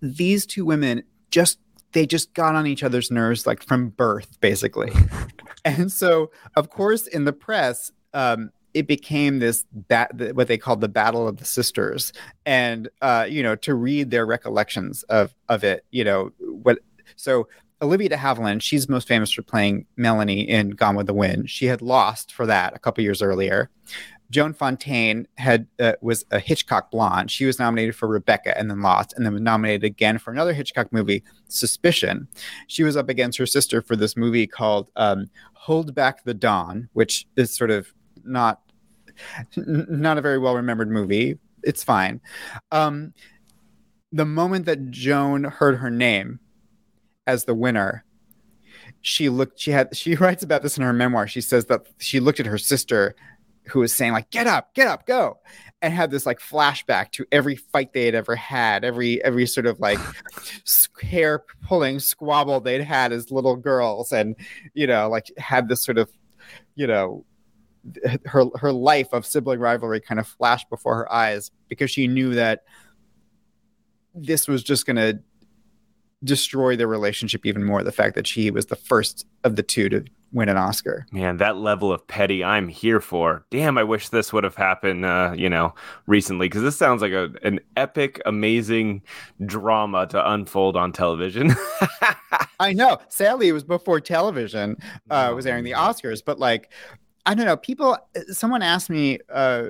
these 0.00 0.46
two 0.46 0.64
women 0.64 1.02
just 1.30 1.58
they 1.92 2.06
just 2.06 2.32
got 2.32 2.54
on 2.54 2.66
each 2.66 2.82
other's 2.82 3.10
nerves 3.10 3.46
like 3.46 3.62
from 3.62 3.90
birth, 3.90 4.40
basically. 4.40 4.90
and 5.66 5.92
so, 5.92 6.30
of 6.56 6.70
course, 6.70 7.06
in 7.06 7.26
the 7.26 7.32
press, 7.32 7.92
um, 8.14 8.50
it 8.72 8.88
became 8.88 9.38
this 9.38 9.66
bat 9.70 10.10
what 10.34 10.48
they 10.48 10.58
called 10.58 10.80
the 10.80 10.88
battle 10.88 11.28
of 11.28 11.36
the 11.36 11.44
sisters 11.44 12.12
and 12.44 12.88
uh 13.02 13.24
you 13.28 13.40
know 13.40 13.54
to 13.54 13.72
read 13.72 14.10
their 14.10 14.26
recollections 14.26 15.04
of 15.04 15.32
of 15.48 15.62
it 15.62 15.84
you 15.92 16.02
know 16.02 16.32
what 16.40 16.80
so 17.14 17.46
olivia 17.80 18.08
de 18.08 18.16
havilland 18.16 18.60
she's 18.60 18.88
most 18.88 19.06
famous 19.06 19.30
for 19.30 19.42
playing 19.42 19.86
melanie 19.96 20.40
in 20.40 20.70
gone 20.70 20.96
with 20.96 21.06
the 21.06 21.14
wind 21.14 21.48
she 21.48 21.66
had 21.66 21.80
lost 21.80 22.32
for 22.32 22.46
that 22.46 22.74
a 22.74 22.78
couple 22.80 23.04
years 23.04 23.22
earlier 23.22 23.70
joan 24.34 24.52
fontaine 24.52 25.26
had 25.36 25.66
uh, 25.78 25.92
was 26.00 26.24
a 26.30 26.38
hitchcock 26.38 26.90
blonde 26.90 27.30
she 27.30 27.44
was 27.44 27.58
nominated 27.58 27.94
for 27.94 28.08
rebecca 28.08 28.56
and 28.58 28.70
then 28.70 28.82
lost 28.82 29.12
and 29.16 29.24
then 29.24 29.32
was 29.32 29.42
nominated 29.42 29.84
again 29.84 30.18
for 30.18 30.32
another 30.32 30.52
hitchcock 30.52 30.92
movie 30.92 31.22
suspicion 31.48 32.26
she 32.66 32.82
was 32.82 32.96
up 32.96 33.08
against 33.08 33.38
her 33.38 33.46
sister 33.46 33.80
for 33.80 33.96
this 33.96 34.16
movie 34.16 34.46
called 34.46 34.90
um, 34.96 35.28
hold 35.52 35.94
back 35.94 36.24
the 36.24 36.34
dawn 36.34 36.88
which 36.94 37.26
is 37.36 37.54
sort 37.54 37.70
of 37.70 37.92
not 38.24 38.60
not 39.56 40.18
a 40.18 40.20
very 40.20 40.38
well 40.38 40.54
remembered 40.54 40.90
movie. 40.90 41.38
It's 41.62 41.82
fine. 41.82 42.20
Um, 42.72 43.14
the 44.12 44.24
moment 44.24 44.66
that 44.66 44.90
Joan 44.90 45.44
heard 45.44 45.78
her 45.78 45.90
name 45.90 46.40
as 47.26 47.44
the 47.44 47.54
winner, 47.54 48.04
she 49.00 49.28
looked. 49.28 49.58
She 49.58 49.70
had. 49.70 49.96
She 49.96 50.14
writes 50.16 50.42
about 50.42 50.62
this 50.62 50.76
in 50.76 50.82
her 50.82 50.92
memoir. 50.92 51.26
She 51.26 51.40
says 51.40 51.66
that 51.66 51.86
she 51.98 52.20
looked 52.20 52.40
at 52.40 52.46
her 52.46 52.58
sister 52.58 53.14
who 53.66 53.80
was 53.80 53.92
saying 53.94 54.12
like 54.12 54.30
get 54.30 54.46
up 54.46 54.74
get 54.74 54.86
up 54.86 55.06
go 55.06 55.38
and 55.82 55.92
had 55.92 56.10
this 56.10 56.26
like 56.26 56.40
flashback 56.40 57.10
to 57.12 57.26
every 57.32 57.56
fight 57.56 57.92
they 57.92 58.06
had 58.06 58.14
ever 58.14 58.36
had 58.36 58.84
every 58.84 59.22
every 59.24 59.46
sort 59.46 59.66
of 59.66 59.80
like 59.80 59.98
hair 61.02 61.44
pulling 61.62 61.98
squabble 61.98 62.60
they'd 62.60 62.82
had 62.82 63.12
as 63.12 63.30
little 63.30 63.56
girls 63.56 64.12
and 64.12 64.36
you 64.74 64.86
know 64.86 65.08
like 65.08 65.30
had 65.38 65.68
this 65.68 65.84
sort 65.84 65.98
of 65.98 66.10
you 66.74 66.86
know 66.86 67.24
her 68.24 68.46
her 68.56 68.72
life 68.72 69.12
of 69.12 69.26
sibling 69.26 69.60
rivalry 69.60 70.00
kind 70.00 70.18
of 70.18 70.26
flashed 70.26 70.68
before 70.70 70.96
her 70.96 71.12
eyes 71.12 71.50
because 71.68 71.90
she 71.90 72.06
knew 72.06 72.34
that 72.34 72.64
this 74.14 74.48
was 74.48 74.62
just 74.62 74.86
going 74.86 74.96
to 74.96 75.18
destroy 76.22 76.76
the 76.76 76.86
relationship 76.86 77.44
even 77.44 77.62
more 77.62 77.82
the 77.82 77.92
fact 77.92 78.14
that 78.14 78.26
she 78.26 78.50
was 78.50 78.66
the 78.66 78.76
first 78.76 79.26
of 79.44 79.56
the 79.56 79.62
two 79.62 79.88
to 79.90 80.04
win 80.34 80.48
an 80.48 80.56
oscar 80.56 81.06
Man, 81.12 81.38
that 81.38 81.56
level 81.56 81.92
of 81.92 82.06
petty 82.06 82.44
I'm 82.44 82.68
here 82.68 83.00
for. 83.00 83.46
Damn, 83.50 83.78
I 83.78 83.84
wish 83.84 84.08
this 84.08 84.32
would 84.32 84.44
have 84.44 84.56
happened, 84.56 85.04
uh, 85.04 85.32
you 85.36 85.48
know, 85.48 85.74
recently 86.06 86.48
because 86.48 86.62
this 86.62 86.76
sounds 86.76 87.00
like 87.00 87.12
a, 87.12 87.30
an 87.42 87.60
epic, 87.76 88.20
amazing 88.26 89.02
drama 89.46 90.06
to 90.08 90.30
unfold 90.32 90.76
on 90.76 90.92
television. 90.92 91.54
I 92.60 92.72
know. 92.72 92.98
Sadly, 93.08 93.48
it 93.48 93.52
was 93.52 93.64
before 93.64 94.00
television 94.00 94.76
uh, 95.08 95.32
was 95.34 95.46
airing 95.46 95.64
the 95.64 95.72
Oscars, 95.72 96.22
but 96.24 96.38
like, 96.38 96.72
I 97.26 97.34
don't 97.34 97.46
know. 97.46 97.56
People, 97.56 97.96
someone 98.32 98.62
asked 98.62 98.90
me 98.90 99.18
uh, 99.32 99.64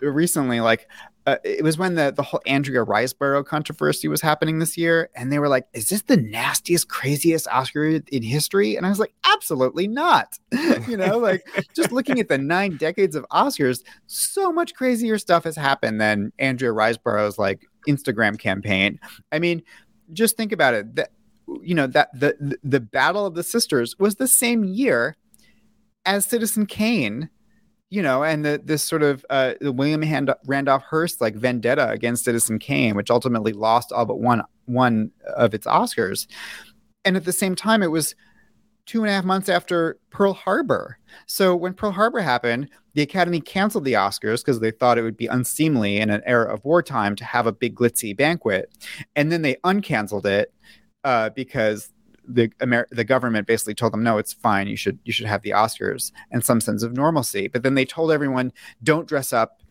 recently, 0.00 0.60
like, 0.60 0.88
uh, 1.26 1.36
it 1.42 1.64
was 1.64 1.78
when 1.78 1.94
the 1.94 2.12
the 2.14 2.22
whole 2.22 2.40
Andrea 2.46 2.84
Riseborough 2.84 3.46
controversy 3.46 4.08
was 4.08 4.20
happening 4.20 4.58
this 4.58 4.76
year, 4.76 5.08
and 5.14 5.32
they 5.32 5.38
were 5.38 5.48
like, 5.48 5.66
"Is 5.72 5.88
this 5.88 6.02
the 6.02 6.18
nastiest, 6.18 6.88
craziest 6.88 7.48
Oscar 7.48 8.00
in 8.08 8.22
history?" 8.22 8.76
And 8.76 8.84
I 8.84 8.90
was 8.90 8.98
like, 8.98 9.14
"Absolutely 9.24 9.88
not." 9.88 10.38
you 10.88 10.98
know, 10.98 11.16
like 11.16 11.46
just 11.74 11.92
looking 11.92 12.20
at 12.20 12.28
the 12.28 12.36
nine 12.36 12.76
decades 12.76 13.16
of 13.16 13.24
Oscars, 13.32 13.82
so 14.06 14.52
much 14.52 14.74
crazier 14.74 15.16
stuff 15.16 15.44
has 15.44 15.56
happened 15.56 15.98
than 15.98 16.30
Andrea 16.38 16.72
Riseborough's 16.72 17.38
like 17.38 17.66
Instagram 17.88 18.38
campaign. 18.38 19.00
I 19.32 19.38
mean, 19.38 19.62
just 20.12 20.36
think 20.36 20.52
about 20.52 20.74
it. 20.74 20.94
That 20.96 21.10
you 21.62 21.74
know 21.74 21.86
that 21.86 22.10
the 22.18 22.58
the 22.62 22.80
Battle 22.80 23.24
of 23.24 23.34
the 23.34 23.42
Sisters 23.42 23.98
was 23.98 24.16
the 24.16 24.28
same 24.28 24.62
year 24.62 25.16
as 26.04 26.26
Citizen 26.26 26.66
Kane, 26.66 27.30
you 27.94 28.02
know, 28.02 28.24
and 28.24 28.44
the 28.44 28.60
this 28.64 28.82
sort 28.82 29.04
of 29.04 29.24
uh, 29.30 29.54
the 29.60 29.70
William 29.70 30.02
Hand- 30.02 30.34
Randolph 30.46 30.82
Hearst 30.82 31.20
like 31.20 31.36
vendetta 31.36 31.90
against 31.90 32.24
Citizen 32.24 32.58
Kane, 32.58 32.96
which 32.96 33.08
ultimately 33.08 33.52
lost 33.52 33.92
all 33.92 34.04
but 34.04 34.18
one 34.18 34.42
one 34.64 35.12
of 35.36 35.54
its 35.54 35.64
Oscars, 35.64 36.26
and 37.04 37.16
at 37.16 37.24
the 37.24 37.32
same 37.32 37.54
time, 37.54 37.84
it 37.84 37.92
was 37.92 38.16
two 38.84 39.02
and 39.02 39.10
a 39.10 39.12
half 39.12 39.24
months 39.24 39.48
after 39.48 39.96
Pearl 40.10 40.32
Harbor. 40.32 40.98
So 41.26 41.54
when 41.54 41.72
Pearl 41.72 41.92
Harbor 41.92 42.18
happened, 42.18 42.68
the 42.94 43.02
Academy 43.02 43.40
canceled 43.40 43.84
the 43.84 43.92
Oscars 43.92 44.40
because 44.40 44.58
they 44.58 44.72
thought 44.72 44.98
it 44.98 45.02
would 45.02 45.16
be 45.16 45.28
unseemly 45.28 45.98
in 45.98 46.10
an 46.10 46.20
era 46.26 46.52
of 46.52 46.64
wartime 46.64 47.14
to 47.14 47.24
have 47.24 47.46
a 47.46 47.52
big 47.52 47.76
glitzy 47.76 48.16
banquet, 48.16 48.72
and 49.14 49.30
then 49.30 49.42
they 49.42 49.54
uncanceled 49.62 50.26
it 50.26 50.52
uh, 51.04 51.30
because 51.30 51.92
the 52.26 52.50
Amer- 52.62 52.88
the 52.90 53.04
government 53.04 53.46
basically 53.46 53.74
told 53.74 53.92
them 53.92 54.02
no 54.02 54.18
it's 54.18 54.32
fine. 54.32 54.66
You 54.66 54.76
should 54.76 54.98
you 55.04 55.12
should 55.12 55.26
have 55.26 55.42
the 55.42 55.50
oscars 55.50 56.12
and 56.30 56.44
some 56.44 56.60
sense 56.60 56.82
of 56.82 56.92
normalcy. 56.92 57.48
But 57.48 57.62
then 57.62 57.74
they 57.74 57.84
told 57.84 58.12
everyone 58.12 58.52
don't 58.82 59.08
dress 59.08 59.32
up 59.32 59.62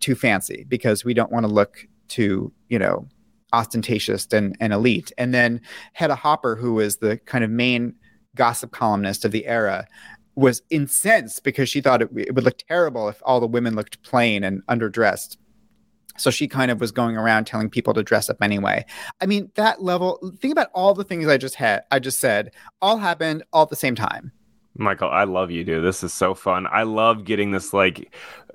too 0.00 0.14
fancy 0.14 0.64
because 0.68 1.04
we 1.04 1.14
don't 1.14 1.30
want 1.30 1.46
to 1.46 1.52
look 1.52 1.86
too 2.08 2.52
you 2.68 2.78
know 2.78 3.06
ostentatious 3.52 4.26
and, 4.32 4.56
and 4.60 4.72
elite. 4.72 5.12
And 5.18 5.32
then 5.32 5.60
hedda 5.94 6.14
hopper 6.14 6.56
who 6.56 6.74
was 6.74 6.98
the 6.98 7.16
kind 7.18 7.44
of 7.44 7.50
main 7.50 7.94
gossip 8.34 8.72
columnist 8.72 9.24
of 9.24 9.32
the 9.32 9.46
era 9.46 9.86
was 10.34 10.62
incensed 10.70 11.42
because 11.42 11.68
she 11.68 11.80
thought 11.80 12.02
it, 12.02 12.10
it 12.16 12.34
would 12.34 12.44
look 12.44 12.58
terrible 12.68 13.08
if 13.08 13.20
all 13.24 13.40
the 13.40 13.46
women 13.46 13.74
looked 13.74 14.02
plain 14.02 14.44
and 14.44 14.64
underdressed 14.66 15.36
so 16.18 16.30
she 16.30 16.48
kind 16.48 16.70
of 16.70 16.80
was 16.80 16.92
going 16.92 17.16
around 17.16 17.46
telling 17.46 17.70
people 17.70 17.94
to 17.94 18.02
dress 18.02 18.28
up 18.28 18.42
anyway. 18.42 18.84
I 19.20 19.26
mean, 19.26 19.50
that 19.54 19.82
level, 19.82 20.32
think 20.38 20.52
about 20.52 20.68
all 20.74 20.94
the 20.94 21.04
things 21.04 21.26
I 21.26 21.36
just 21.36 21.54
had, 21.54 21.82
I 21.90 21.98
just 21.98 22.20
said, 22.20 22.52
all 22.82 22.98
happened 22.98 23.44
all 23.52 23.62
at 23.62 23.70
the 23.70 23.76
same 23.76 23.94
time. 23.94 24.32
Michael, 24.76 25.10
I 25.10 25.24
love 25.24 25.50
you, 25.50 25.64
dude. 25.64 25.84
This 25.84 26.04
is 26.04 26.14
so 26.14 26.34
fun. 26.34 26.66
I 26.70 26.84
love 26.84 27.24
getting 27.24 27.50
this 27.50 27.72
like 27.72 28.14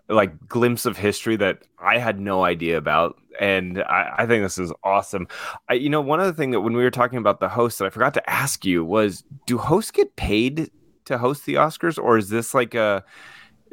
like 0.10 0.48
glimpse 0.48 0.86
of 0.86 0.98
history 0.98 1.36
that 1.38 1.60
I 1.80 1.98
had 1.98 2.20
no 2.20 2.44
idea 2.44 2.78
about. 2.78 3.18
And 3.40 3.82
I, 3.84 4.14
I 4.20 4.26
think 4.26 4.44
this 4.44 4.58
is 4.58 4.72
awesome. 4.84 5.28
I, 5.70 5.74
you 5.74 5.90
know, 5.90 6.02
one 6.02 6.20
other 6.20 6.34
thing 6.34 6.52
that 6.52 6.62
when 6.62 6.74
we 6.74 6.84
were 6.84 6.92
talking 6.92 7.18
about 7.18 7.40
the 7.40 7.50
host 7.50 7.80
that 7.80 7.86
I 7.86 7.90
forgot 7.90 8.14
to 8.16 8.30
ask 8.30 8.66
you 8.66 8.84
was 8.86 9.24
do 9.48 9.58
hosts 9.58 9.92
get 9.92 10.16
paid 10.16 10.70
to 11.06 11.18
host 11.18 11.46
the 11.46 11.56
Oscars 11.56 12.02
or 12.02 12.18
is 12.18 12.30
this 12.30 12.54
like 12.54 12.76
a 12.76 13.04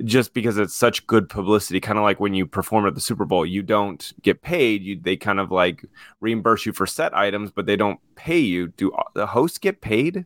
just 0.04 0.32
because 0.34 0.56
it's 0.58 0.74
such 0.74 1.06
good 1.06 1.28
publicity, 1.28 1.80
kind 1.80 1.98
of 1.98 2.04
like 2.04 2.20
when 2.20 2.34
you 2.34 2.46
perform 2.46 2.86
at 2.86 2.94
the 2.94 3.00
Super 3.00 3.24
Bowl, 3.24 3.44
you 3.44 3.62
don't 3.62 4.12
get 4.22 4.42
paid. 4.42 4.82
You 4.82 4.98
they 5.00 5.16
kind 5.16 5.40
of 5.40 5.50
like 5.50 5.84
reimburse 6.20 6.64
you 6.66 6.72
for 6.72 6.86
set 6.86 7.14
items, 7.16 7.50
but 7.50 7.66
they 7.66 7.76
don't 7.76 8.00
pay 8.14 8.38
you. 8.38 8.68
Do 8.68 8.92
the 9.14 9.26
hosts 9.26 9.58
get 9.58 9.80
paid? 9.80 10.24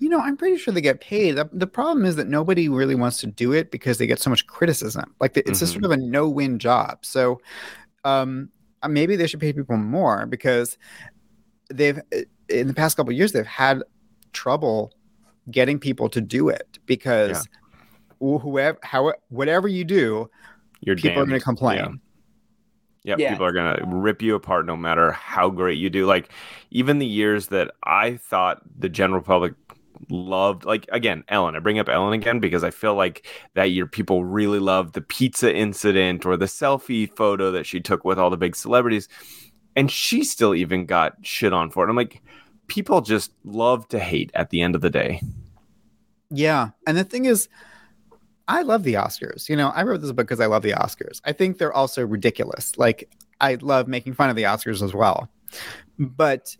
You 0.00 0.08
know, 0.08 0.18
I'm 0.20 0.36
pretty 0.36 0.56
sure 0.58 0.74
they 0.74 0.80
get 0.80 1.00
paid. 1.00 1.32
The, 1.36 1.48
the 1.52 1.68
problem 1.68 2.04
is 2.04 2.16
that 2.16 2.26
nobody 2.28 2.68
really 2.68 2.96
wants 2.96 3.18
to 3.20 3.26
do 3.28 3.52
it 3.52 3.70
because 3.70 3.98
they 3.98 4.06
get 4.06 4.18
so 4.20 4.28
much 4.28 4.46
criticism. 4.46 5.14
Like 5.20 5.34
the, 5.34 5.48
it's 5.48 5.62
a 5.62 5.64
Mhm. 5.66 5.72
sort 5.72 5.84
of 5.84 5.90
a 5.92 5.96
no-win 5.96 6.58
job. 6.58 6.98
So 7.04 7.40
um, 8.04 8.50
uh, 8.82 8.88
maybe 8.88 9.16
they 9.16 9.26
should 9.26 9.40
pay 9.40 9.52
people 9.52 9.76
more 9.76 10.26
because 10.26 10.76
they've 11.70 11.98
uh, 11.98 12.18
in 12.48 12.66
the 12.66 12.74
past 12.74 12.96
couple 12.96 13.12
of 13.12 13.16
years 13.16 13.32
they've 13.32 13.46
had 13.46 13.82
trouble 14.32 14.92
getting 15.50 15.78
people 15.78 16.08
to 16.10 16.20
do 16.20 16.48
it 16.48 16.78
because 16.86 17.46
wh- 17.46 17.63
whoever 18.20 18.78
how 18.82 19.12
whatever 19.28 19.68
you 19.68 19.84
do 19.84 20.28
You're 20.80 20.96
people 20.96 21.22
are 21.22 21.26
going 21.26 21.38
to 21.38 21.44
complain 21.44 21.78
Yeah. 21.78 21.88
Yep, 23.06 23.18
Yeah. 23.18 23.30
people 23.32 23.44
are 23.44 23.52
gonna 23.52 23.78
rip 23.86 24.22
you 24.22 24.34
apart 24.34 24.64
no 24.64 24.76
matter 24.76 25.12
how 25.12 25.50
great 25.50 25.76
you 25.76 25.90
do. 25.90 26.06
Like 26.06 26.30
even 26.70 26.98
the 26.98 27.06
years 27.06 27.48
that 27.48 27.70
I 27.84 28.16
thought 28.16 28.62
the 28.78 28.88
general 28.88 29.20
public 29.20 29.52
loved, 30.08 30.64
like 30.64 30.86
again, 30.90 31.22
Ellen. 31.28 31.54
I 31.54 31.58
bring 31.58 31.78
up 31.78 31.88
Ellen 31.90 32.14
again 32.14 32.40
because 32.40 32.64
I 32.64 32.70
feel 32.70 32.94
like 32.94 33.26
that 33.54 33.70
year 33.70 33.86
people 33.86 34.24
really 34.24 34.58
loved 34.58 34.94
the 34.94 35.02
pizza 35.02 35.54
incident 35.54 36.24
or 36.24 36.36
the 36.36 36.46
selfie 36.46 37.14
photo 37.14 37.50
that 37.50 37.66
she 37.66 37.78
took 37.78 38.04
with 38.04 38.18
all 38.18 38.30
the 38.30 38.36
big 38.38 38.56
celebrities, 38.56 39.06
and 39.76 39.90
she 39.90 40.24
still 40.24 40.54
even 40.54 40.86
got 40.86 41.14
shit 41.22 41.52
on 41.52 41.70
for 41.70 41.86
it. 41.86 41.90
I'm 41.90 41.96
like, 41.96 42.22
people 42.68 43.02
just 43.02 43.32
love 43.44 43.86
to 43.88 43.98
hate 43.98 44.30
at 44.34 44.48
the 44.50 44.62
end 44.62 44.74
of 44.74 44.80
the 44.80 44.90
day. 44.90 45.20
Yeah. 46.30 46.70
And 46.86 46.96
the 46.96 47.04
thing 47.04 47.26
is, 47.26 47.48
I 48.48 48.62
love 48.62 48.82
the 48.82 48.94
Oscars. 48.94 49.48
You 49.48 49.56
know, 49.56 49.70
I 49.70 49.82
wrote 49.82 50.00
this 50.00 50.12
book 50.12 50.26
because 50.26 50.40
I 50.40 50.46
love 50.46 50.62
the 50.62 50.72
Oscars. 50.72 51.20
I 51.24 51.32
think 51.32 51.58
they're 51.58 51.72
also 51.72 52.06
ridiculous. 52.06 52.76
Like, 52.76 53.10
I 53.40 53.56
love 53.56 53.88
making 53.88 54.14
fun 54.14 54.30
of 54.30 54.36
the 54.36 54.42
Oscars 54.42 54.82
as 54.82 54.92
well. 54.92 55.28
But 55.98 56.56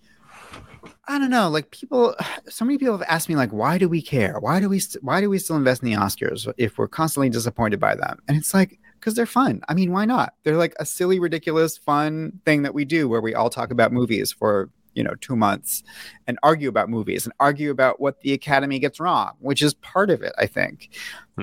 I 1.06 1.18
don't 1.18 1.30
know. 1.30 1.50
Like, 1.50 1.70
people, 1.70 2.14
so 2.48 2.64
many 2.64 2.78
people 2.78 2.96
have 2.96 3.06
asked 3.08 3.28
me, 3.28 3.36
like, 3.36 3.52
why 3.52 3.78
do 3.78 3.88
we 3.88 4.00
care? 4.00 4.38
Why 4.40 4.60
do 4.60 4.68
we, 4.68 4.78
st- 4.78 5.04
why 5.04 5.20
do 5.20 5.28
we 5.28 5.38
still 5.38 5.56
invest 5.56 5.82
in 5.82 5.90
the 5.90 5.96
Oscars 5.96 6.50
if 6.56 6.78
we're 6.78 6.88
constantly 6.88 7.28
disappointed 7.28 7.80
by 7.80 7.94
them? 7.94 8.18
And 8.28 8.36
it's 8.36 8.54
like, 8.54 8.78
because 8.98 9.14
they're 9.14 9.26
fun. 9.26 9.60
I 9.68 9.74
mean, 9.74 9.92
why 9.92 10.06
not? 10.06 10.32
They're 10.44 10.56
like 10.56 10.74
a 10.80 10.86
silly, 10.86 11.18
ridiculous, 11.18 11.76
fun 11.76 12.40
thing 12.46 12.62
that 12.62 12.72
we 12.72 12.86
do 12.86 13.06
where 13.06 13.20
we 13.20 13.34
all 13.34 13.50
talk 13.50 13.70
about 13.70 13.92
movies 13.92 14.32
for, 14.32 14.70
you 14.94 15.02
know, 15.02 15.14
two 15.20 15.36
months 15.36 15.82
and 16.26 16.38
argue 16.42 16.68
about 16.68 16.88
movies 16.88 17.24
and 17.24 17.32
argue 17.40 17.70
about 17.70 18.00
what 18.00 18.20
the 18.20 18.32
Academy 18.32 18.78
gets 18.78 19.00
wrong, 19.00 19.32
which 19.40 19.62
is 19.62 19.74
part 19.74 20.10
of 20.10 20.22
it, 20.22 20.32
I 20.38 20.46
think. 20.46 20.90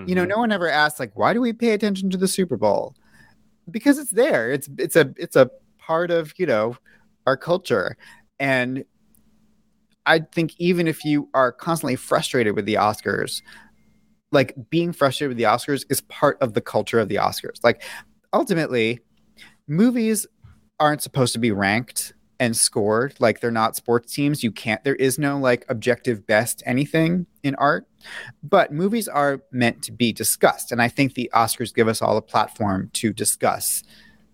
You 0.07 0.15
know, 0.15 0.23
Mhm. 0.25 0.29
no 0.29 0.37
one 0.37 0.51
ever 0.51 0.69
asks 0.69 0.99
like, 0.99 1.17
why 1.17 1.33
do 1.33 1.41
we 1.41 1.51
pay 1.53 1.71
attention 1.71 2.09
to 2.11 2.17
the 2.17 2.27
Super 2.27 2.57
Bowl? 2.57 2.95
Because 3.69 3.97
it's 3.99 4.11
there. 4.11 4.51
It's 4.51 4.69
it's 4.77 4.95
a 4.95 5.13
it's 5.17 5.35
a 5.35 5.49
part 5.77 6.11
of 6.11 6.33
you 6.37 6.45
know 6.45 6.77
our 7.27 7.37
culture, 7.37 7.97
and 8.39 8.83
I 10.05 10.19
think 10.19 10.53
even 10.57 10.87
if 10.87 11.05
you 11.05 11.29
are 11.33 11.51
constantly 11.51 11.95
frustrated 11.95 12.55
with 12.55 12.65
the 12.65 12.75
Oscars, 12.75 13.41
like 14.31 14.55
being 14.69 14.93
frustrated 14.93 15.29
with 15.29 15.37
the 15.37 15.43
Oscars 15.43 15.85
is 15.89 16.01
part 16.01 16.37
of 16.41 16.53
the 16.53 16.61
culture 16.61 16.99
of 16.99 17.07
the 17.09 17.15
Oscars. 17.15 17.63
Like 17.63 17.83
ultimately, 18.33 18.99
movies 19.67 20.25
aren't 20.79 21.01
supposed 21.03 21.33
to 21.33 21.39
be 21.39 21.51
ranked 21.51 22.13
and 22.41 22.57
scored 22.57 23.13
like 23.19 23.39
they're 23.39 23.51
not 23.51 23.75
sports 23.75 24.11
teams 24.13 24.43
you 24.43 24.51
can't 24.51 24.83
there 24.83 24.95
is 24.95 25.19
no 25.19 25.37
like 25.37 25.63
objective 25.69 26.25
best 26.25 26.63
anything 26.65 27.27
in 27.43 27.53
art 27.55 27.85
but 28.41 28.73
movies 28.73 29.07
are 29.07 29.43
meant 29.51 29.83
to 29.83 29.91
be 29.91 30.11
discussed 30.11 30.71
and 30.71 30.81
i 30.81 30.87
think 30.87 31.13
the 31.13 31.29
oscars 31.35 31.71
give 31.71 31.87
us 31.87 32.01
all 32.01 32.17
a 32.17 32.21
platform 32.21 32.89
to 32.93 33.13
discuss 33.13 33.83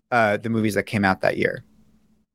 uh, 0.10 0.38
the 0.38 0.50
movies 0.50 0.74
that 0.74 0.84
came 0.84 1.04
out 1.04 1.20
that 1.20 1.38
year 1.38 1.64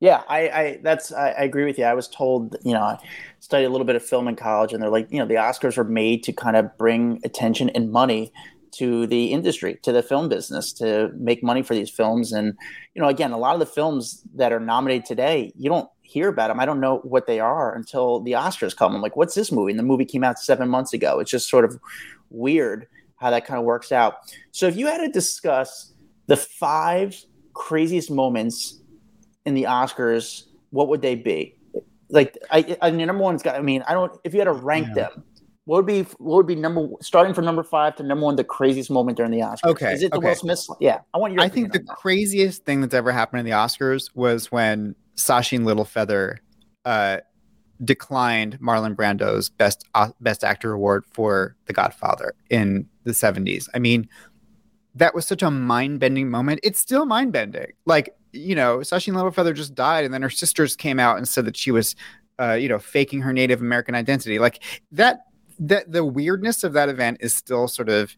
Yeah, 0.00 0.24
I, 0.28 0.40
I 0.48 0.80
that's 0.82 1.12
I, 1.12 1.28
I 1.28 1.42
agree 1.44 1.64
with 1.64 1.78
you. 1.78 1.84
I 1.84 1.94
was 1.94 2.08
told, 2.08 2.56
you 2.64 2.72
know, 2.72 2.82
I 2.82 2.98
studied 3.38 3.66
a 3.66 3.68
little 3.68 3.84
bit 3.84 3.94
of 3.94 4.04
film 4.04 4.26
in 4.26 4.34
college, 4.34 4.72
and 4.72 4.82
they're 4.82 4.90
like, 4.90 5.06
you 5.12 5.20
know, 5.20 5.26
the 5.26 5.36
Oscars 5.36 5.78
are 5.78 5.84
made 5.84 6.24
to 6.24 6.32
kind 6.32 6.56
of 6.56 6.76
bring 6.76 7.20
attention 7.22 7.70
and 7.70 7.92
money 7.92 8.32
to 8.72 9.06
the 9.06 9.26
industry, 9.32 9.78
to 9.82 9.92
the 9.92 10.02
film 10.02 10.28
business, 10.28 10.72
to 10.74 11.10
make 11.16 11.42
money 11.42 11.62
for 11.62 11.74
these 11.74 11.90
films. 11.90 12.32
And 12.32 12.54
you 12.94 13.02
know, 13.02 13.08
again, 13.08 13.32
a 13.32 13.38
lot 13.38 13.54
of 13.54 13.60
the 13.60 13.66
films 13.66 14.22
that 14.34 14.52
are 14.52 14.60
nominated 14.60 15.04
today, 15.06 15.52
you 15.56 15.68
don't 15.68 15.88
hear 16.02 16.28
about 16.28 16.48
them. 16.48 16.60
I 16.60 16.66
don't 16.66 16.80
know 16.80 16.98
what 16.98 17.26
they 17.26 17.40
are 17.40 17.74
until 17.74 18.20
the 18.20 18.32
Oscars 18.32 18.76
come. 18.76 18.94
I'm 18.94 19.02
like, 19.02 19.16
what's 19.16 19.34
this 19.34 19.50
movie? 19.52 19.72
And 19.72 19.78
the 19.78 19.84
movie 19.84 20.04
came 20.04 20.24
out 20.24 20.38
seven 20.38 20.68
months 20.68 20.92
ago. 20.92 21.20
It's 21.20 21.30
just 21.30 21.48
sort 21.48 21.64
of 21.64 21.78
weird 22.30 22.86
how 23.16 23.30
that 23.30 23.46
kind 23.46 23.58
of 23.58 23.64
works 23.64 23.92
out. 23.92 24.14
So 24.50 24.66
if 24.66 24.76
you 24.76 24.86
had 24.86 24.98
to 24.98 25.08
discuss 25.08 25.92
the 26.26 26.36
five 26.36 27.16
craziest 27.54 28.10
moments 28.10 28.80
in 29.46 29.54
the 29.54 29.64
Oscars, 29.64 30.44
what 30.70 30.88
would 30.88 31.02
they 31.02 31.14
be? 31.14 31.56
Like, 32.10 32.36
I, 32.50 32.76
I 32.82 32.90
mean, 32.90 33.06
number 33.06 33.22
one's 33.22 33.42
got. 33.42 33.56
I 33.56 33.62
mean, 33.62 33.82
I 33.86 33.94
don't. 33.94 34.12
If 34.24 34.34
you 34.34 34.40
had 34.40 34.44
to 34.46 34.52
rank 34.52 34.88
Yeah. 34.88 34.94
them, 34.94 35.24
what 35.64 35.76
would 35.76 35.86
be 35.86 36.02
what 36.18 36.36
would 36.36 36.46
be 36.46 36.56
number 36.56 36.88
starting 37.00 37.34
from 37.34 37.44
number 37.44 37.62
five 37.62 37.94
to 37.96 38.02
number 38.02 38.24
one, 38.24 38.36
the 38.36 38.44
craziest 38.44 38.90
moment 38.90 39.16
during 39.16 39.30
the 39.30 39.38
Oscars? 39.38 39.64
Okay, 39.64 39.92
is 39.92 40.02
it 40.02 40.10
the 40.10 40.18
okay. 40.18 40.28
Will 40.28 40.34
Smith? 40.34 40.66
Yeah, 40.80 41.00
I 41.14 41.18
want 41.18 41.34
your. 41.34 41.42
I 41.42 41.48
think 41.48 41.72
the 41.72 41.80
craziest 41.80 42.64
thing 42.64 42.80
that's 42.80 42.94
ever 42.94 43.12
happened 43.12 43.40
in 43.40 43.46
the 43.46 43.52
Oscars 43.52 44.10
was 44.14 44.50
when 44.50 44.96
Sacheen 45.16 45.60
Littlefeather 45.60 46.38
uh, 46.84 47.18
declined 47.84 48.58
Marlon 48.60 48.96
Brando's 48.96 49.50
best 49.50 49.84
uh, 49.94 50.10
best 50.20 50.42
actor 50.42 50.72
award 50.72 51.04
for 51.12 51.56
The 51.66 51.72
Godfather 51.72 52.34
in 52.50 52.88
the 53.04 53.12
70s. 53.12 53.68
I 53.72 53.78
mean, 53.78 54.08
that 54.96 55.14
was 55.14 55.26
such 55.26 55.42
a 55.42 55.50
mind-bending 55.50 56.28
moment. 56.28 56.60
It's 56.62 56.80
still 56.80 57.04
mind-bending. 57.04 57.72
Like, 57.84 58.14
you 58.32 58.54
know, 58.54 58.78
Sacheen 58.78 59.14
Littlefeather 59.14 59.54
just 59.54 59.74
died 59.74 60.04
and 60.04 60.12
then 60.12 60.22
her 60.22 60.30
sisters 60.30 60.76
came 60.76 60.98
out 60.98 61.18
and 61.18 61.26
said 61.26 61.44
that 61.46 61.56
she 61.56 61.70
was 61.70 61.94
uh, 62.40 62.54
you 62.54 62.68
know, 62.68 62.78
faking 62.78 63.20
her 63.20 63.32
Native 63.32 63.60
American 63.60 63.94
identity. 63.94 64.38
Like 64.38 64.62
that 64.90 65.26
that 65.68 65.92
the 65.92 66.04
weirdness 66.04 66.64
of 66.64 66.72
that 66.72 66.88
event 66.88 67.18
is 67.20 67.34
still 67.34 67.68
sort 67.68 67.88
of 67.88 68.16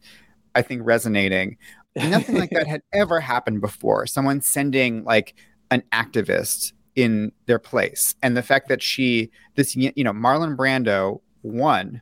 I 0.55 0.61
think 0.61 0.81
resonating. 0.85 1.57
Nothing 1.95 2.37
like 2.37 2.49
that 2.51 2.67
had 2.75 2.81
ever 2.93 3.19
happened 3.19 3.61
before. 3.61 4.07
Someone 4.07 4.41
sending 4.41 5.03
like 5.03 5.35
an 5.69 5.83
activist 5.91 6.73
in 6.95 7.31
their 7.45 7.59
place, 7.59 8.15
and 8.23 8.37
the 8.37 8.41
fact 8.41 8.69
that 8.69 8.81
she, 8.81 9.29
this 9.55 9.75
you 9.75 9.91
know, 9.97 10.13
Marlon 10.13 10.55
Brando 10.55 11.19
won, 11.43 12.01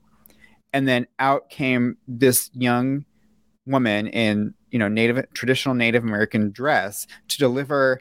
and 0.72 0.88
then 0.88 1.08
out 1.20 1.50
came 1.50 1.98
this 2.08 2.52
young 2.54 3.06
woman 3.66 4.08
in 4.08 4.54
you 4.72 4.78
know 4.78 4.88
native 4.88 5.26
traditional 5.34 5.74
Native 5.74 6.04
American 6.04 6.52
dress 6.52 7.08
to 7.30 7.38
deliver 7.38 8.00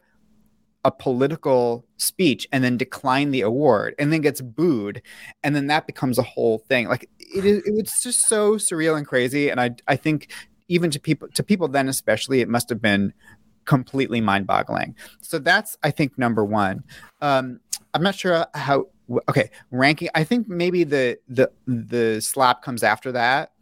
a 0.84 0.90
political 0.90 1.84
speech 1.96 2.48
and 2.52 2.64
then 2.64 2.76
decline 2.76 3.30
the 3.30 3.40
award 3.40 3.94
and 3.98 4.12
then 4.12 4.20
gets 4.20 4.40
booed 4.40 5.00
and 5.44 5.54
then 5.54 5.68
that 5.68 5.86
becomes 5.86 6.18
a 6.18 6.22
whole 6.22 6.58
thing. 6.58 6.88
Like 6.88 7.08
it 7.18 7.44
is 7.44 7.62
it's 7.64 8.02
just 8.02 8.26
so 8.26 8.54
surreal 8.54 8.96
and 8.96 9.06
crazy 9.06 9.48
and 9.48 9.60
i 9.60 9.70
i 9.88 9.96
think 9.96 10.30
even 10.68 10.90
to 10.90 11.00
people 11.00 11.28
to 11.28 11.42
people 11.42 11.68
then 11.68 11.88
especially 11.88 12.40
it 12.40 12.48
must 12.48 12.68
have 12.68 12.82
been 12.82 13.12
completely 13.64 14.20
mind-boggling. 14.20 14.94
So 15.20 15.38
that's 15.38 15.76
i 15.82 15.90
think 15.90 16.18
number 16.18 16.44
one. 16.44 16.84
Um 17.20 17.60
i'm 17.94 18.02
not 18.02 18.14
sure 18.14 18.46
how 18.54 18.86
okay 19.28 19.50
ranking 19.70 20.08
i 20.14 20.24
think 20.24 20.48
maybe 20.48 20.84
the 20.84 21.18
the 21.28 21.50
the 21.66 22.20
slap 22.20 22.62
comes 22.62 22.82
after 22.82 23.12
that 23.12 23.52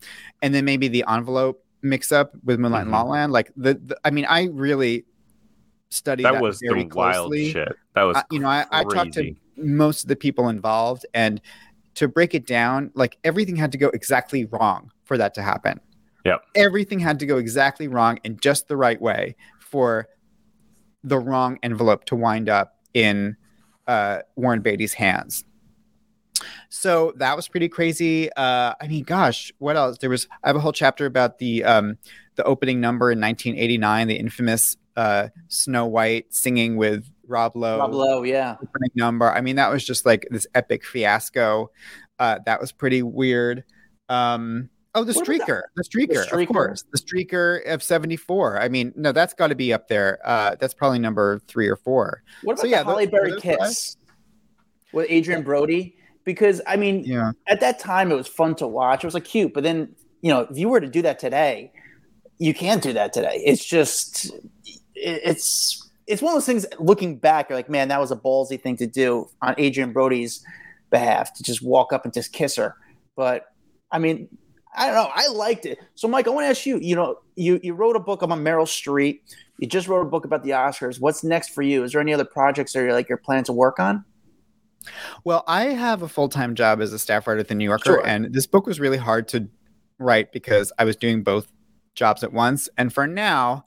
and 0.43 0.55
then 0.55 0.65
maybe 0.65 0.87
the 0.87 1.05
envelope 1.09 1.65
mix 1.83 2.13
up 2.13 2.33
with 2.45 2.61
moonlight 2.61 2.83
and 2.83 2.93
la 2.93 3.03
La 3.03 3.11
land. 3.11 3.33
Like 3.33 3.53
the, 3.57 3.75
the 3.75 4.01
i 4.05 4.11
mean 4.11 4.25
i 4.27 4.45
really 4.53 5.05
studied 5.91 6.25
that, 6.25 6.35
That 6.35 6.43
was 6.43 6.61
very 6.63 6.85
the 6.85 6.95
wild 6.95 7.35
shit. 7.35 7.77
That 7.95 8.03
was 8.05 8.17
you 8.31 8.39
know 8.39 8.49
I, 8.49 8.67
I 8.71 8.85
talked 8.85 9.15
to 9.15 9.35
most 9.57 10.05
of 10.05 10.09
the 10.09 10.17
people 10.17 10.49
involved 10.49 11.05
and 11.13 11.41
to 11.95 12.09
break 12.09 12.35
it 12.35 12.47
down 12.47 12.91
like 12.95 13.19
everything 13.25 13.57
had 13.57 13.73
to 13.73 13.79
go 13.79 13.89
exactly 13.89 14.47
wrong 14.47 14.91
for 15.05 15.19
that 15.19 15.35
to 15.35 15.43
happen. 15.43 15.81
Yeah. 16.25 16.37
everything 16.55 16.99
had 16.99 17.19
to 17.21 17.27
go 17.27 17.39
exactly 17.39 17.89
wrong 17.89 18.19
in 18.25 18.39
just 18.41 18.69
the 18.69 18.77
right 18.77 19.01
way 19.01 19.37
for 19.59 20.07
the 21.03 21.19
wrong 21.19 21.59
envelope 21.63 22.05
to 22.07 22.15
wind 22.15 22.51
up 22.51 22.77
in 22.93 23.39
uh, 23.87 24.19
warren 24.37 24.61
beatty's 24.61 24.93
hands. 24.93 25.45
So 26.69 27.15
that 27.17 27.37
was 27.37 27.49
pretty 27.49 27.71
crazy. 27.71 28.31
Uh, 28.35 28.75
i 28.81 28.87
mean 28.87 29.05
gosh 29.05 29.51
what 29.59 29.77
else? 29.77 29.99
There 29.99 30.11
was 30.11 30.29
i 30.45 30.49
have 30.49 30.57
a 30.57 30.61
whole 30.61 30.73
chapter 30.73 31.07
about 31.07 31.39
the 31.39 31.65
um, 31.65 31.97
the 32.37 32.45
opening 32.45 32.81
number 32.81 33.11
in 33.11 33.21
1989 33.21 34.09
the 34.09 34.15
infamous 34.15 34.77
uh, 34.97 35.29
snow 35.49 35.87
white 35.87 36.33
singing 36.35 36.77
with 36.77 37.11
rob 37.27 37.57
lowe 37.57 37.79
Rob 37.79 37.95
Lowe, 37.95 38.23
yeah. 38.23 38.55
opening 38.55 38.91
number. 38.97 39.31
I 39.31 39.41
mean, 39.41 39.57
that 39.57 39.71
was 39.71 39.85
just 39.85 40.05
like 40.05 40.27
this 40.31 40.47
epic 40.55 40.85
fiasco. 40.85 41.71
Uh, 42.19 42.39
that 42.45 42.61
was 42.61 42.73
pretty 42.73 43.03
weird. 43.03 43.65
Um, 44.09 44.69
oh, 44.95 45.05
the 45.05 45.13
What 45.13 45.27
about 45.29 45.41
streaker, 45.47 45.63
the 45.77 45.85
streaker, 45.85 46.27
streaker? 46.27 46.43
of 46.43 46.49
course, 46.49 46.85
the 46.93 46.99
streaker 46.99 47.65
of 47.73 47.83
'74. 47.83 48.61
I 48.61 48.69
mean, 48.69 48.93
no, 48.97 49.13
that's 49.13 49.33
got 49.33 49.49
to 49.49 49.55
be 49.55 49.73
up 49.73 49.89
there. 49.89 50.19
Uh, 50.25 50.57
that's 50.59 50.75
probably 50.75 50.99
number 50.99 51.39
three 51.47 51.69
or 51.69 51.77
four. 51.77 52.23
What 52.43 52.55
about 52.55 52.63
So, 52.63 52.67
yeah, 52.67 52.83
the 52.83 52.91
Halle 52.91 53.07
Berry 53.07 53.41
kiss 53.41 53.97
with 54.93 55.11
Adrien 55.11 55.43
Brody? 55.43 55.97
Because 56.25 56.61
I 56.67 56.77
mean, 56.77 57.05
Yeah, 57.05 57.33
at 57.47 57.61
that 57.61 57.79
time 57.79 58.13
it 58.13 58.17
was 58.17 58.27
fun 58.29 58.55
to 58.57 58.67
watch. 58.67 59.05
It 59.05 59.07
was 59.07 59.15
like 59.15 59.25
cute, 59.25 59.55
but 59.55 59.63
then 59.63 59.95
you 60.21 60.31
know, 60.31 60.41
if 60.41 60.59
you 60.59 60.69
were 60.69 60.81
to 60.81 60.89
do 60.89 61.01
that 61.03 61.19
today, 61.19 61.73
you 62.39 62.53
can't 62.53 62.83
do 62.83 62.93
that 62.93 63.13
today. 63.13 63.41
It's 63.45 63.65
just 63.65 64.31
it's 65.03 65.89
it's 66.07 66.23
one 66.23 66.33
of 66.33 66.37
those 66.37 66.47
things. 66.47 66.67
Looking 66.79 67.17
back, 67.17 67.49
you're 67.49 67.59
like, 67.59 67.71
man, 67.71 67.89
that 67.89 68.01
was 68.01 68.11
a 68.11 68.17
ballsy 68.17 68.61
thing 68.61 68.77
to 68.79 68.87
do 68.87 69.29
on 69.43 69.55
Adrien 69.59 69.93
Brody's 69.93 70.45
behalf 70.91 71.33
to 71.35 71.43
just 71.43 71.63
walk 71.63 71.93
up 71.93 72.05
and 72.05 72.13
just 72.13 72.33
kiss 72.33 72.57
her. 72.57 72.75
But 73.17 73.47
I 73.93 73.99
mean, 73.99 74.29
I 74.75 74.87
don't 74.87 74.95
know. 74.95 75.11
I 75.15 75.29
liked 75.29 75.67
it. 75.67 75.79
So, 75.95 76.09
Mike, 76.09 76.27
I 76.27 76.31
want 76.31 76.45
to 76.45 76.49
ask 76.49 76.67
you. 76.67 76.79
You 76.79 76.97
know, 76.97 77.17
you 77.37 77.61
you 77.63 77.75
wrote 77.75 77.97
a 77.97 78.01
book 78.01 78.23
about 78.23 78.39
Meryl 78.39 78.67
Streep. 78.67 79.21
You 79.59 79.69
just 79.69 79.89
wrote 79.89 80.03
a 80.03 80.09
book 80.11 80.25
about 80.25 80.43
the 80.43 80.51
Oscars. 80.51 81.01
What's 81.01 81.23
next 81.23 81.51
for 81.51 81.63
you? 81.63 81.85
Is 81.85 81.93
there 81.93 82.01
any 82.01 82.15
other 82.15 82.25
projects 82.25 82.73
that 82.73 82.81
you're 82.81 82.93
like 82.93 83.09
you're 83.09 83.19
planning 83.19 83.45
to 83.45 83.53
work 83.53 83.79
on? 83.79 84.05
Well, 85.25 85.45
I 85.47 85.65
have 85.67 86.03
a 86.03 86.09
full 86.09 86.29
time 86.29 86.55
job 86.55 86.81
as 86.81 86.93
a 86.93 86.99
staff 86.99 87.27
writer 87.27 87.41
at 87.41 87.49
the 87.49 87.55
New 87.55 87.67
Yorker, 87.67 87.85
Sure. 87.85 88.07
and 88.07 88.33
this 88.33 88.47
book 88.47 88.67
was 88.67 88.81
really 88.81 88.97
hard 88.97 89.29
to 89.29 89.49
write 89.99 90.33
because 90.33 90.73
I 90.79 90.85
was 90.85 90.97
doing 90.97 91.23
both 91.23 91.53
jobs 91.95 92.25
at 92.25 92.33
once. 92.33 92.69
And 92.79 92.93
for 92.93 93.07
now, 93.07 93.65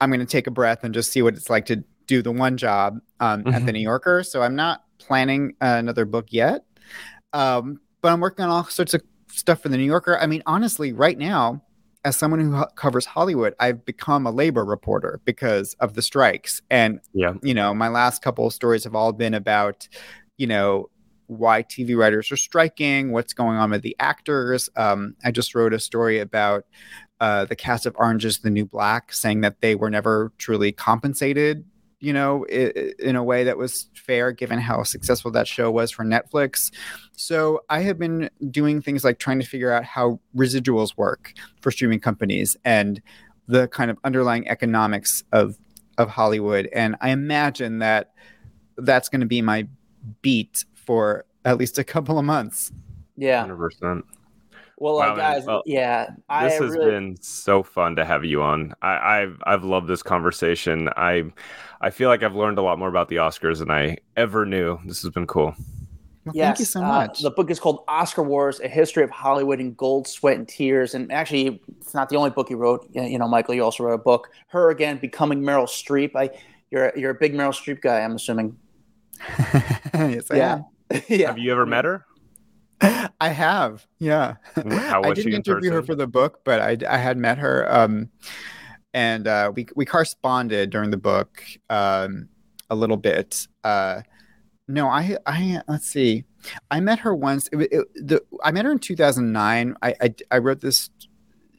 I'm 0.00 0.10
going 0.10 0.20
to 0.20 0.26
take 0.26 0.46
a 0.46 0.50
breath 0.50 0.84
and 0.84 0.92
just 0.94 1.12
see 1.12 1.22
what 1.22 1.34
it's 1.34 1.50
like 1.50 1.66
to 1.66 1.82
do 2.06 2.22
the 2.22 2.32
one 2.32 2.56
job 2.56 3.00
um, 3.20 3.42
at 3.46 3.66
the 3.66 3.72
New 3.72 3.80
Yorker. 3.80 4.22
So 4.22 4.42
I'm 4.42 4.54
not 4.54 4.84
planning 4.98 5.54
uh, 5.60 5.76
another 5.78 6.04
book 6.04 6.26
yet, 6.30 6.64
um, 7.32 7.80
but 8.00 8.12
I'm 8.12 8.20
working 8.20 8.44
on 8.44 8.50
all 8.50 8.64
sorts 8.64 8.94
of 8.94 9.02
stuff 9.30 9.60
for 9.62 9.68
the 9.68 9.76
New 9.76 9.84
Yorker. 9.84 10.18
I 10.18 10.26
mean, 10.26 10.42
honestly, 10.46 10.92
right 10.92 11.18
now, 11.18 11.62
as 12.04 12.16
someone 12.16 12.40
who 12.40 12.52
ho- 12.52 12.68
covers 12.76 13.04
Hollywood, 13.04 13.54
I've 13.58 13.84
become 13.84 14.26
a 14.26 14.30
labor 14.30 14.64
reporter 14.64 15.20
because 15.24 15.74
of 15.80 15.94
the 15.94 16.02
strikes. 16.02 16.62
And 16.70 17.00
Yeah. 17.12 17.34
you 17.42 17.52
know, 17.54 17.74
my 17.74 17.88
last 17.88 18.22
couple 18.22 18.46
of 18.46 18.52
stories 18.52 18.84
have 18.84 18.94
all 18.94 19.12
been 19.12 19.34
about, 19.34 19.88
you 20.36 20.46
know, 20.46 20.88
why 21.26 21.62
TV 21.62 21.96
writers 21.96 22.30
are 22.32 22.36
striking, 22.36 23.12
what's 23.12 23.32
going 23.32 23.56
on 23.58 23.70
with 23.70 23.82
the 23.82 23.96
actors. 23.98 24.68
Um, 24.76 25.14
I 25.24 25.30
just 25.30 25.54
wrote 25.54 25.72
a 25.74 25.80
story 25.80 26.18
about 26.20 26.64
uh, 27.20 27.44
the 27.46 27.56
cast 27.56 27.86
of 27.86 27.94
Orange 27.98 28.24
is 28.24 28.38
the 28.40 28.50
New 28.50 28.66
Black, 28.66 29.12
saying 29.12 29.40
that 29.40 29.60
they 29.60 29.74
were 29.74 29.90
never 29.90 30.32
truly 30.38 30.70
compensated, 30.70 31.64
you 31.98 32.12
know, 32.12 32.44
i- 32.52 32.72
i- 32.76 32.92
in 32.98 33.16
a 33.16 33.24
way 33.24 33.44
that 33.44 33.56
was 33.56 33.88
fair 33.94 34.32
given 34.32 34.58
how 34.60 34.82
successful 34.82 35.30
that 35.30 35.48
show 35.48 35.70
was 35.70 35.90
for 35.90 36.04
Netflix. 36.04 36.70
So 37.16 37.60
I 37.70 37.80
have 37.80 37.98
been 37.98 38.28
doing 38.50 38.82
things 38.82 39.02
like 39.02 39.18
trying 39.18 39.40
to 39.40 39.46
figure 39.46 39.72
out 39.72 39.84
how 39.84 40.20
residuals 40.36 40.96
work 40.96 41.32
for 41.62 41.70
streaming 41.70 42.00
companies 42.00 42.56
and 42.64 43.00
the 43.48 43.66
kind 43.68 43.90
of 43.90 43.98
underlying 44.04 44.46
economics 44.48 45.24
of 45.32 45.56
of 45.98 46.10
Hollywood. 46.10 46.68
And 46.74 46.94
I 47.00 47.08
imagine 47.08 47.78
that 47.78 48.12
that's 48.76 49.08
going 49.08 49.22
to 49.22 49.26
be 49.26 49.40
my 49.40 49.66
beat 50.20 50.66
for 50.86 51.26
at 51.44 51.58
least 51.58 51.78
a 51.78 51.84
couple 51.84 52.18
of 52.18 52.24
months. 52.24 52.72
Yeah. 53.16 53.40
Hundred 53.40 53.56
percent. 53.56 54.04
Well, 54.78 54.96
Wow, 54.96 55.12
uh, 55.12 55.16
guys, 55.16 55.44
Well, 55.46 55.62
yeah, 55.64 56.10
I 56.28 56.48
This 56.48 56.58
has 56.58 56.72
really, 56.72 56.90
been 56.90 57.16
so 57.22 57.62
fun 57.62 57.96
to 57.96 58.04
have 58.04 58.24
you 58.24 58.42
on. 58.42 58.74
I, 58.82 59.20
I've 59.22 59.42
I've 59.46 59.64
loved 59.64 59.88
this 59.88 60.02
conversation. 60.02 60.90
I 60.96 61.24
I 61.80 61.90
feel 61.90 62.10
like 62.10 62.22
I've 62.22 62.34
learned 62.34 62.58
a 62.58 62.62
lot 62.62 62.78
more 62.78 62.88
about 62.88 63.08
the 63.08 63.16
Oscars 63.16 63.60
than 63.60 63.70
I 63.70 63.96
ever 64.16 64.44
knew. 64.44 64.78
This 64.84 65.00
has 65.02 65.10
been 65.10 65.26
cool. 65.26 65.54
Well, 66.26 66.34
yes, 66.34 66.46
thank 66.46 66.58
you 66.58 66.64
so 66.64 66.82
uh, 66.82 66.88
much. 66.88 67.20
the 67.20 67.30
book 67.30 67.50
is 67.50 67.58
called 67.58 67.84
Oscar 67.88 68.22
Wars: 68.22 68.60
A 68.60 68.68
History 68.68 69.02
of 69.02 69.10
Hollywood 69.10 69.60
in 69.60 69.72
Gold, 69.74 70.06
Sweat, 70.06 70.36
and 70.36 70.46
Tears. 70.46 70.94
And 70.94 71.10
actually, 71.10 71.62
it's 71.80 71.94
not 71.94 72.10
the 72.10 72.16
only 72.16 72.30
book 72.30 72.50
you 72.50 72.56
wrote. 72.56 72.86
You 72.92 73.02
you 73.02 73.18
know, 73.18 73.28
Michael, 73.28 73.54
you 73.54 73.64
also 73.64 73.84
wrote 73.84 73.94
a 73.94 73.98
book. 73.98 74.28
Her 74.48 74.70
again, 74.70 74.98
becoming 74.98 75.40
Meryl 75.40 75.66
Streep. 75.66 76.10
I, 76.14 76.28
you're 76.70 76.92
you're 76.96 77.12
a 77.12 77.14
big 77.14 77.32
Meryl 77.32 77.54
Streep 77.54 77.80
guy. 77.80 78.00
I'm 78.00 78.16
assuming. 78.16 78.58
yes, 79.94 80.30
I 80.30 80.36
yeah. 80.36 80.52
am. 80.54 80.64
yeah. 81.08 81.28
Have 81.28 81.38
you 81.38 81.52
ever 81.52 81.66
met 81.66 81.84
her? 81.84 82.04
I 83.20 83.28
have. 83.28 83.86
Yeah. 83.98 84.36
How 84.54 85.02
I 85.02 85.08
was 85.08 85.16
didn't 85.16 85.30
she 85.30 85.34
in 85.34 85.36
interview 85.36 85.72
her 85.72 85.82
for 85.82 85.94
the 85.94 86.06
book, 86.06 86.40
but 86.44 86.60
I, 86.60 86.76
I 86.88 86.98
had 86.98 87.16
met 87.16 87.38
her. 87.38 87.72
Um, 87.72 88.10
and 88.92 89.26
uh, 89.26 89.52
we, 89.54 89.66
we 89.74 89.84
corresponded 89.84 90.70
during 90.70 90.90
the 90.90 90.96
book 90.96 91.42
um, 91.70 92.28
a 92.70 92.74
little 92.74 92.96
bit. 92.96 93.46
Uh, 93.64 94.02
no, 94.68 94.88
I, 94.88 95.16
I, 95.26 95.60
let's 95.68 95.86
see. 95.86 96.24
I 96.70 96.80
met 96.80 96.98
her 97.00 97.14
once. 97.14 97.48
It, 97.52 97.68
it, 97.72 97.88
the, 97.94 98.22
I 98.42 98.50
met 98.52 98.64
her 98.64 98.72
in 98.72 98.78
2009. 98.78 99.76
I, 99.82 99.94
I, 100.00 100.14
I 100.30 100.38
wrote 100.38 100.60
this 100.60 100.90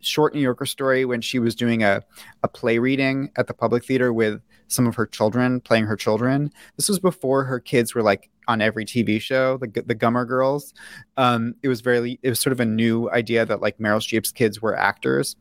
short 0.01 0.33
New 0.33 0.41
Yorker 0.41 0.65
story 0.65 1.05
when 1.05 1.21
she 1.21 1.39
was 1.39 1.55
doing 1.55 1.83
a, 1.83 2.03
a 2.43 2.47
play 2.47 2.79
reading 2.79 3.31
at 3.37 3.47
the 3.47 3.53
Public 3.53 3.83
Theater 3.85 4.13
with 4.13 4.41
some 4.67 4.87
of 4.87 4.95
her 4.95 5.05
children 5.05 5.61
playing 5.61 5.85
her 5.85 5.95
children. 5.95 6.51
This 6.75 6.89
was 6.89 6.99
before 6.99 7.43
her 7.43 7.59
kids 7.59 7.95
were 7.95 8.03
like 8.03 8.29
on 8.47 8.61
every 8.61 8.85
TV 8.85 9.19
show, 9.19 9.57
the 9.57 9.67
the 9.67 9.95
Gummer 9.95 10.27
Girls. 10.27 10.73
Um, 11.17 11.55
it 11.63 11.67
was 11.67 11.81
very 11.81 12.19
it 12.21 12.29
was 12.29 12.39
sort 12.39 12.53
of 12.53 12.59
a 12.59 12.65
new 12.65 13.09
idea 13.11 13.45
that 13.45 13.61
like 13.61 13.77
Meryl 13.77 13.99
Streep's 13.99 14.31
kids 14.31 14.61
were 14.61 14.77
actors, 14.77 15.35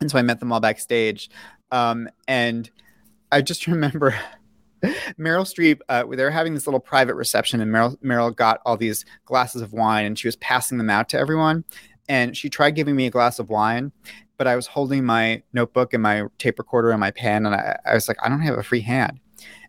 and 0.00 0.10
so 0.10 0.18
I 0.18 0.22
met 0.22 0.40
them 0.40 0.52
all 0.52 0.60
backstage, 0.60 1.30
um, 1.70 2.08
and 2.26 2.70
I 3.32 3.42
just 3.42 3.66
remember. 3.66 4.14
Meryl 5.18 5.42
Streep, 5.42 5.80
uh, 5.88 6.04
they 6.04 6.22
were 6.22 6.30
having 6.30 6.54
this 6.54 6.68
little 6.68 6.78
private 6.78 7.16
reception, 7.16 7.60
and 7.60 7.72
Meryl, 7.72 7.96
Meryl 7.96 8.34
got 8.34 8.60
all 8.64 8.76
these 8.76 9.04
glasses 9.24 9.60
of 9.60 9.72
wine, 9.72 10.06
and 10.06 10.16
she 10.16 10.28
was 10.28 10.36
passing 10.36 10.78
them 10.78 10.88
out 10.88 11.08
to 11.08 11.18
everyone. 11.18 11.64
And 12.08 12.36
she 12.36 12.48
tried 12.48 12.76
giving 12.76 12.94
me 12.94 13.06
a 13.06 13.10
glass 13.10 13.40
of 13.40 13.48
wine, 13.50 13.90
but 14.38 14.46
I 14.46 14.56
was 14.56 14.68
holding 14.68 15.04
my 15.04 15.42
notebook 15.52 15.92
and 15.92 16.02
my 16.02 16.24
tape 16.38 16.58
recorder 16.58 16.90
and 16.90 17.00
my 17.00 17.10
pen, 17.10 17.44
and 17.44 17.54
I, 17.54 17.78
I 17.84 17.94
was 17.94 18.08
like, 18.08 18.16
I 18.24 18.28
don't 18.28 18.40
have 18.40 18.56
a 18.56 18.62
free 18.62 18.80
hand. 18.80 19.20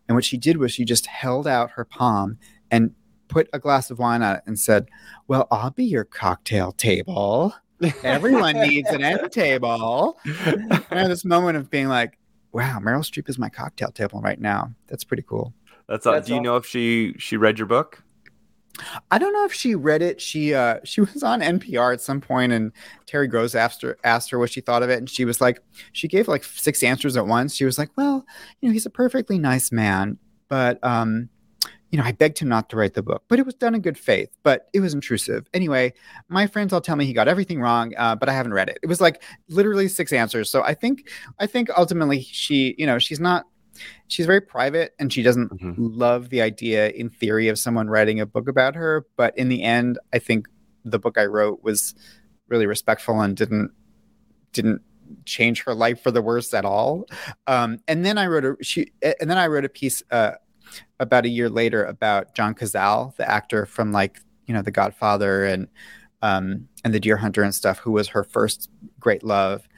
And 0.08 0.16
what 0.16 0.24
she 0.24 0.38
did 0.38 0.56
was 0.56 0.72
she 0.72 0.84
just 0.84 1.06
held 1.06 1.46
out 1.46 1.72
her 1.72 1.84
palm 1.84 2.38
and 2.70 2.92
put 3.28 3.48
a 3.52 3.58
glass 3.58 3.90
of 3.90 3.98
wine 3.98 4.22
on 4.22 4.36
it 4.36 4.42
and 4.46 4.58
said, 4.58 4.88
Well, 5.28 5.46
I'll 5.50 5.70
be 5.70 5.84
your 5.84 6.04
cocktail 6.04 6.72
table. 6.72 7.54
Everyone 8.02 8.56
needs 8.56 8.90
an 8.90 9.02
end 9.02 9.30
table. 9.32 10.18
And 10.44 10.72
I 10.90 11.00
had 11.00 11.10
this 11.10 11.24
moment 11.24 11.56
of 11.56 11.70
being 11.70 11.88
like, 11.88 12.18
wow, 12.52 12.78
Meryl 12.80 13.04
Streep 13.04 13.28
is 13.28 13.38
my 13.38 13.48
cocktail 13.48 13.90
table 13.90 14.20
right 14.20 14.40
now. 14.40 14.74
That's 14.88 15.04
pretty 15.04 15.22
cool. 15.22 15.54
That's 15.88 16.06
all. 16.06 16.14
That's 16.14 16.26
Do 16.26 16.32
you 16.34 16.38
all. 16.38 16.44
know 16.44 16.56
if 16.56 16.66
she 16.66 17.14
she 17.18 17.36
read 17.36 17.58
your 17.58 17.66
book? 17.66 18.02
I 19.10 19.18
don't 19.18 19.32
know 19.32 19.44
if 19.44 19.52
she 19.52 19.74
read 19.74 20.02
it. 20.02 20.20
She 20.20 20.54
uh 20.54 20.78
she 20.84 21.00
was 21.00 21.22
on 21.22 21.40
NPR 21.40 21.92
at 21.92 22.00
some 22.00 22.20
point 22.20 22.52
and 22.52 22.72
Terry 23.06 23.28
Gross 23.28 23.54
asked 23.54 23.82
her 23.82 23.98
asked 24.04 24.30
her 24.30 24.38
what 24.38 24.50
she 24.50 24.60
thought 24.60 24.82
of 24.82 24.90
it 24.90 24.98
and 24.98 25.08
she 25.08 25.24
was 25.24 25.40
like 25.40 25.60
she 25.92 26.08
gave 26.08 26.28
like 26.28 26.44
six 26.44 26.82
answers 26.82 27.16
at 27.16 27.26
once. 27.26 27.54
She 27.54 27.64
was 27.64 27.78
like, 27.78 27.90
"Well, 27.96 28.24
you 28.60 28.68
know, 28.68 28.72
he's 28.72 28.86
a 28.86 28.90
perfectly 28.90 29.38
nice 29.38 29.72
man, 29.72 30.18
but 30.48 30.82
um 30.84 31.28
you 31.90 31.98
know, 31.98 32.04
I 32.04 32.12
begged 32.12 32.38
him 32.38 32.48
not 32.48 32.70
to 32.70 32.76
write 32.76 32.94
the 32.94 33.02
book, 33.02 33.24
but 33.28 33.40
it 33.40 33.46
was 33.46 33.54
done 33.54 33.74
in 33.74 33.80
good 33.80 33.98
faith, 33.98 34.30
but 34.44 34.68
it 34.72 34.80
was 34.80 34.94
intrusive. 34.94 35.48
Anyway, 35.52 35.92
my 36.28 36.46
friends 36.46 36.72
all 36.72 36.80
tell 36.80 36.94
me 36.94 37.04
he 37.04 37.12
got 37.12 37.26
everything 37.26 37.60
wrong, 37.60 37.94
uh, 37.98 38.14
but 38.14 38.28
I 38.28 38.32
haven't 38.32 38.54
read 38.54 38.68
it. 38.68 38.78
It 38.82 38.86
was 38.86 39.00
like 39.00 39.22
literally 39.48 39.88
six 39.88 40.12
answers. 40.12 40.50
So 40.50 40.62
I 40.62 40.72
think, 40.72 41.10
I 41.40 41.46
think 41.46 41.68
ultimately 41.76 42.22
she, 42.22 42.76
you 42.78 42.86
know, 42.86 43.00
she's 43.00 43.18
not, 43.18 43.46
she's 44.08 44.26
very 44.26 44.40
private 44.40 44.94
and 44.98 45.12
she 45.12 45.22
doesn't 45.22 45.50
Mhm. 45.60 45.74
love 45.78 46.28
the 46.30 46.40
idea 46.42 46.90
in 46.90 47.10
theory 47.10 47.48
of 47.48 47.58
someone 47.58 47.88
writing 47.88 48.20
a 48.20 48.26
book 48.26 48.48
about 48.48 48.74
her. 48.74 49.06
But 49.16 49.36
in 49.38 49.48
the 49.48 49.62
end, 49.62 49.98
I 50.12 50.18
think 50.18 50.48
the 50.84 50.98
book 50.98 51.18
I 51.18 51.26
wrote 51.26 51.62
was 51.62 51.94
really 52.48 52.66
respectful 52.66 53.20
and 53.20 53.36
didn't, 53.36 53.70
didn't 54.52 54.82
change 55.24 55.62
her 55.64 55.74
life 55.74 56.00
for 56.02 56.10
the 56.10 56.22
worse 56.22 56.54
at 56.54 56.64
all. 56.64 57.06
Um, 57.46 57.78
and 57.88 58.04
then 58.04 58.18
I 58.18 58.26
wrote 58.26 58.44
a, 58.44 58.56
she, 58.62 58.92
and 59.02 59.30
then 59.30 59.38
I 59.38 59.46
wrote 59.46 59.64
a 59.64 59.68
piece, 59.68 60.02
uh, 60.10 60.32
about 61.00 61.24
a 61.24 61.28
year 61.28 61.48
later 61.50 61.84
about 61.84 62.34
John 62.34 62.54
Cazale, 62.54 63.14
the 63.16 63.28
actor 63.28 63.66
from 63.66 63.90
like 63.90 64.20
you 64.46 64.54
know 64.54 64.62
The 64.62 64.70
Godfather 64.70 65.44
and 65.44 65.66
um, 66.22 66.68
and 66.84 66.94
The 66.94 67.00
Deer 67.00 67.16
Hunter 67.16 67.42
and 67.42 67.52
stuff, 67.54 67.78
who 67.78 67.90
was 67.90 68.08
her 68.08 68.22
first 68.22 68.70
great 69.00 69.24
love 69.24 69.68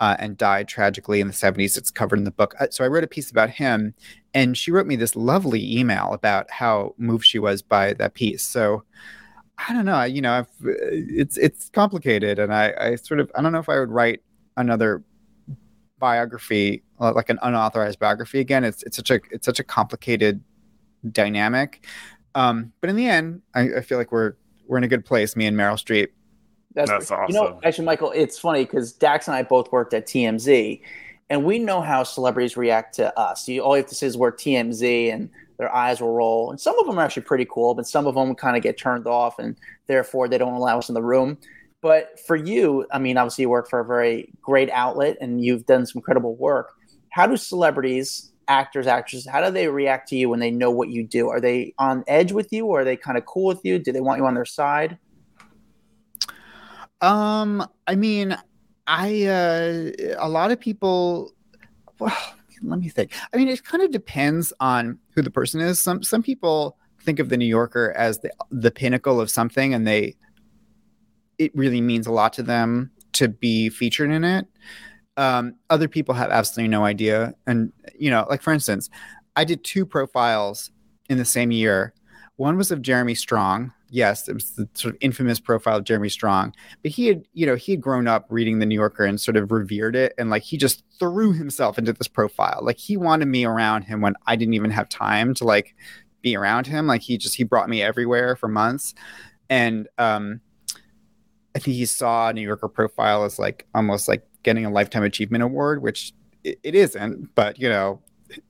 uh, 0.00 0.16
and 0.18 0.36
died 0.36 0.68
tragically 0.68 1.20
in 1.20 1.26
the 1.26 1.32
seventies. 1.32 1.76
It's 1.76 1.90
covered 1.90 2.18
in 2.18 2.24
the 2.24 2.30
book. 2.30 2.54
Uh, 2.58 2.66
So 2.70 2.84
I 2.84 2.88
wrote 2.88 3.04
a 3.04 3.08
piece 3.08 3.30
about 3.30 3.50
him, 3.50 3.94
and 4.34 4.56
she 4.56 4.70
wrote 4.70 4.86
me 4.86 4.96
this 4.96 5.14
lovely 5.16 5.78
email 5.78 6.12
about 6.12 6.50
how 6.50 6.94
moved 6.98 7.24
she 7.24 7.38
was 7.38 7.62
by 7.62 7.94
that 7.94 8.14
piece. 8.14 8.42
So. 8.42 8.84
I 9.68 9.74
don't 9.74 9.84
know. 9.84 10.04
You 10.04 10.22
know, 10.22 10.32
I've, 10.32 10.48
it's 10.62 11.36
it's 11.36 11.68
complicated, 11.68 12.38
and 12.38 12.50
I, 12.54 12.72
I 12.80 12.94
sort 12.94 13.20
of 13.20 13.30
I 13.34 13.42
don't 13.42 13.52
know 13.52 13.58
if 13.58 13.68
I 13.68 13.78
would 13.78 13.90
write 13.90 14.22
another 14.56 15.04
biography 16.00 16.82
uh, 16.98 17.12
like 17.12 17.30
an 17.30 17.38
unauthorized 17.42 18.00
biography 18.00 18.40
again 18.40 18.64
it's 18.64 18.82
it's 18.82 18.96
such 18.96 19.10
a 19.10 19.20
it's 19.30 19.46
such 19.46 19.60
a 19.60 19.64
complicated 19.64 20.42
dynamic 21.12 21.86
um 22.34 22.72
but 22.80 22.90
in 22.90 22.96
the 22.96 23.06
end 23.06 23.42
I, 23.54 23.76
I 23.76 23.80
feel 23.82 23.98
like 23.98 24.10
we're 24.10 24.32
we're 24.66 24.78
in 24.78 24.84
a 24.84 24.88
good 24.88 25.04
place 25.04 25.36
me 25.36 25.46
and 25.46 25.56
meryl 25.56 25.74
streep 25.74 26.08
That's, 26.74 26.90
That's 26.90 27.10
You 27.28 27.34
know, 27.34 27.60
actually, 27.64 27.84
Michael, 27.84 28.12
it's 28.12 28.38
funny 28.38 28.64
because 28.64 28.92
Dax 28.92 29.26
and 29.26 29.34
I 29.34 29.42
both 29.42 29.72
worked 29.72 29.92
at 29.92 30.06
TMZ, 30.06 30.80
and 31.28 31.44
we 31.44 31.58
know 31.58 31.80
how 31.80 32.02
celebrities 32.04 32.56
react 32.56 32.94
to 32.96 33.18
us. 33.18 33.48
You 33.48 33.62
all 33.62 33.76
you 33.76 33.82
have 33.82 33.90
to 33.90 33.94
say 33.94 34.06
is 34.06 34.16
we're 34.16 34.32
TMZ, 34.32 35.12
and 35.12 35.30
their 35.58 35.74
eyes 35.74 36.00
will 36.00 36.12
roll. 36.12 36.50
And 36.50 36.60
some 36.60 36.78
of 36.78 36.86
them 36.86 36.98
are 36.98 37.02
actually 37.02 37.24
pretty 37.24 37.44
cool, 37.44 37.74
but 37.74 37.86
some 37.86 38.06
of 38.06 38.14
them 38.14 38.34
kind 38.34 38.56
of 38.56 38.62
get 38.62 38.78
turned 38.78 39.06
off, 39.06 39.38
and 39.38 39.56
therefore 39.88 40.28
they 40.28 40.38
don't 40.38 40.54
allow 40.54 40.78
us 40.78 40.88
in 40.88 40.94
the 40.94 41.02
room. 41.02 41.38
But 41.82 42.20
for 42.26 42.36
you, 42.36 42.86
I 42.92 42.98
mean, 42.98 43.16
obviously 43.16 43.42
you 43.42 43.50
work 43.50 43.68
for 43.68 43.80
a 43.80 43.84
very 43.84 44.32
great 44.40 44.70
outlet, 44.70 45.16
and 45.20 45.44
you've 45.44 45.66
done 45.66 45.86
some 45.86 45.98
incredible 45.98 46.36
work. 46.36 46.72
How 47.10 47.26
do 47.26 47.36
celebrities, 47.36 48.30
actors, 48.48 48.86
actresses, 48.86 49.28
how 49.28 49.44
do 49.44 49.50
they 49.50 49.68
react 49.68 50.08
to 50.08 50.16
you 50.16 50.28
when 50.28 50.40
they 50.40 50.50
know 50.50 50.70
what 50.70 50.90
you 50.90 51.02
do? 51.02 51.28
Are 51.28 51.40
they 51.40 51.74
on 51.78 52.04
edge 52.06 52.32
with 52.32 52.52
you, 52.52 52.66
or 52.66 52.80
are 52.82 52.84
they 52.84 52.96
kind 52.96 53.18
of 53.18 53.26
cool 53.26 53.46
with 53.46 53.64
you? 53.64 53.78
Do 53.78 53.92
they 53.92 54.00
want 54.00 54.18
you 54.18 54.26
on 54.26 54.34
their 54.34 54.44
side? 54.44 54.98
Um 57.02 57.66
i 57.86 57.94
mean 57.94 58.36
i 58.86 59.24
uh 59.24 59.90
a 60.18 60.28
lot 60.28 60.50
of 60.50 60.60
people 60.60 61.32
well 61.98 62.16
let 62.62 62.80
me 62.80 62.88
think. 62.88 63.12
I 63.32 63.36
mean 63.36 63.48
it 63.48 63.64
kind 63.64 63.82
of 63.82 63.90
depends 63.90 64.52
on 64.60 64.98
who 65.14 65.22
the 65.22 65.30
person 65.30 65.60
is. 65.60 65.82
Some 65.82 66.02
some 66.02 66.22
people 66.22 66.76
think 67.02 67.18
of 67.18 67.30
the 67.30 67.36
new 67.36 67.46
yorker 67.46 67.92
as 67.96 68.18
the 68.18 68.30
the 68.50 68.70
pinnacle 68.70 69.20
of 69.20 69.30
something 69.30 69.72
and 69.72 69.86
they 69.86 70.14
it 71.38 71.50
really 71.54 71.80
means 71.80 72.06
a 72.06 72.12
lot 72.12 72.34
to 72.34 72.42
them 72.42 72.90
to 73.12 73.26
be 73.26 73.70
featured 73.70 74.10
in 74.10 74.22
it. 74.22 74.46
Um, 75.16 75.54
other 75.70 75.88
people 75.88 76.14
have 76.14 76.30
absolutely 76.30 76.68
no 76.68 76.84
idea. 76.84 77.34
And 77.46 77.72
you 77.98 78.10
know 78.10 78.26
like 78.28 78.42
for 78.42 78.52
instance 78.52 78.90
i 79.36 79.44
did 79.44 79.64
two 79.64 79.86
profiles 79.86 80.70
in 81.08 81.18
the 81.18 81.24
same 81.24 81.50
year. 81.50 81.94
One 82.36 82.56
was 82.56 82.70
of 82.70 82.82
jeremy 82.82 83.14
strong 83.14 83.72
yes 83.90 84.28
it 84.28 84.32
was 84.32 84.52
the 84.52 84.68
sort 84.74 84.94
of 84.94 84.98
infamous 85.00 85.38
profile 85.38 85.76
of 85.76 85.84
jeremy 85.84 86.08
strong 86.08 86.52
but 86.82 86.90
he 86.90 87.06
had 87.06 87.24
you 87.34 87.44
know 87.44 87.56
he 87.56 87.72
had 87.72 87.80
grown 87.80 88.06
up 88.06 88.26
reading 88.30 88.58
the 88.58 88.66
new 88.66 88.74
yorker 88.74 89.04
and 89.04 89.20
sort 89.20 89.36
of 89.36 89.50
revered 89.50 89.94
it 89.94 90.14
and 90.16 90.30
like 90.30 90.42
he 90.42 90.56
just 90.56 90.84
threw 91.00 91.32
himself 91.32 91.78
into 91.78 91.92
this 91.92 92.06
profile. 92.06 92.60
Like 92.62 92.78
he 92.78 92.96
wanted 92.96 93.26
me 93.26 93.44
around 93.44 93.82
him 93.82 94.00
when 94.00 94.14
i 94.26 94.36
didn't 94.36 94.54
even 94.54 94.70
have 94.70 94.88
time 94.88 95.34
to 95.34 95.44
like 95.44 95.74
be 96.22 96.36
around 96.36 96.66
him. 96.66 96.86
Like 96.86 97.00
he 97.00 97.16
just 97.16 97.34
he 97.34 97.42
brought 97.42 97.68
me 97.68 97.82
everywhere 97.82 98.36
for 98.36 98.46
months. 98.46 98.94
And 99.48 99.88
um 99.98 100.40
i 101.56 101.58
think 101.58 101.76
he 101.76 101.84
saw 101.84 102.30
new 102.30 102.42
yorker 102.42 102.68
profile 102.68 103.24
as 103.24 103.36
like 103.36 103.66
almost 103.74 104.06
like 104.06 104.24
getting 104.44 104.64
a 104.64 104.70
lifetime 104.70 105.02
achievement 105.02 105.42
award 105.42 105.82
which 105.82 106.12
it, 106.44 106.60
it 106.62 106.76
isn't 106.76 107.34
but 107.34 107.58
you 107.58 107.68
know 107.68 108.00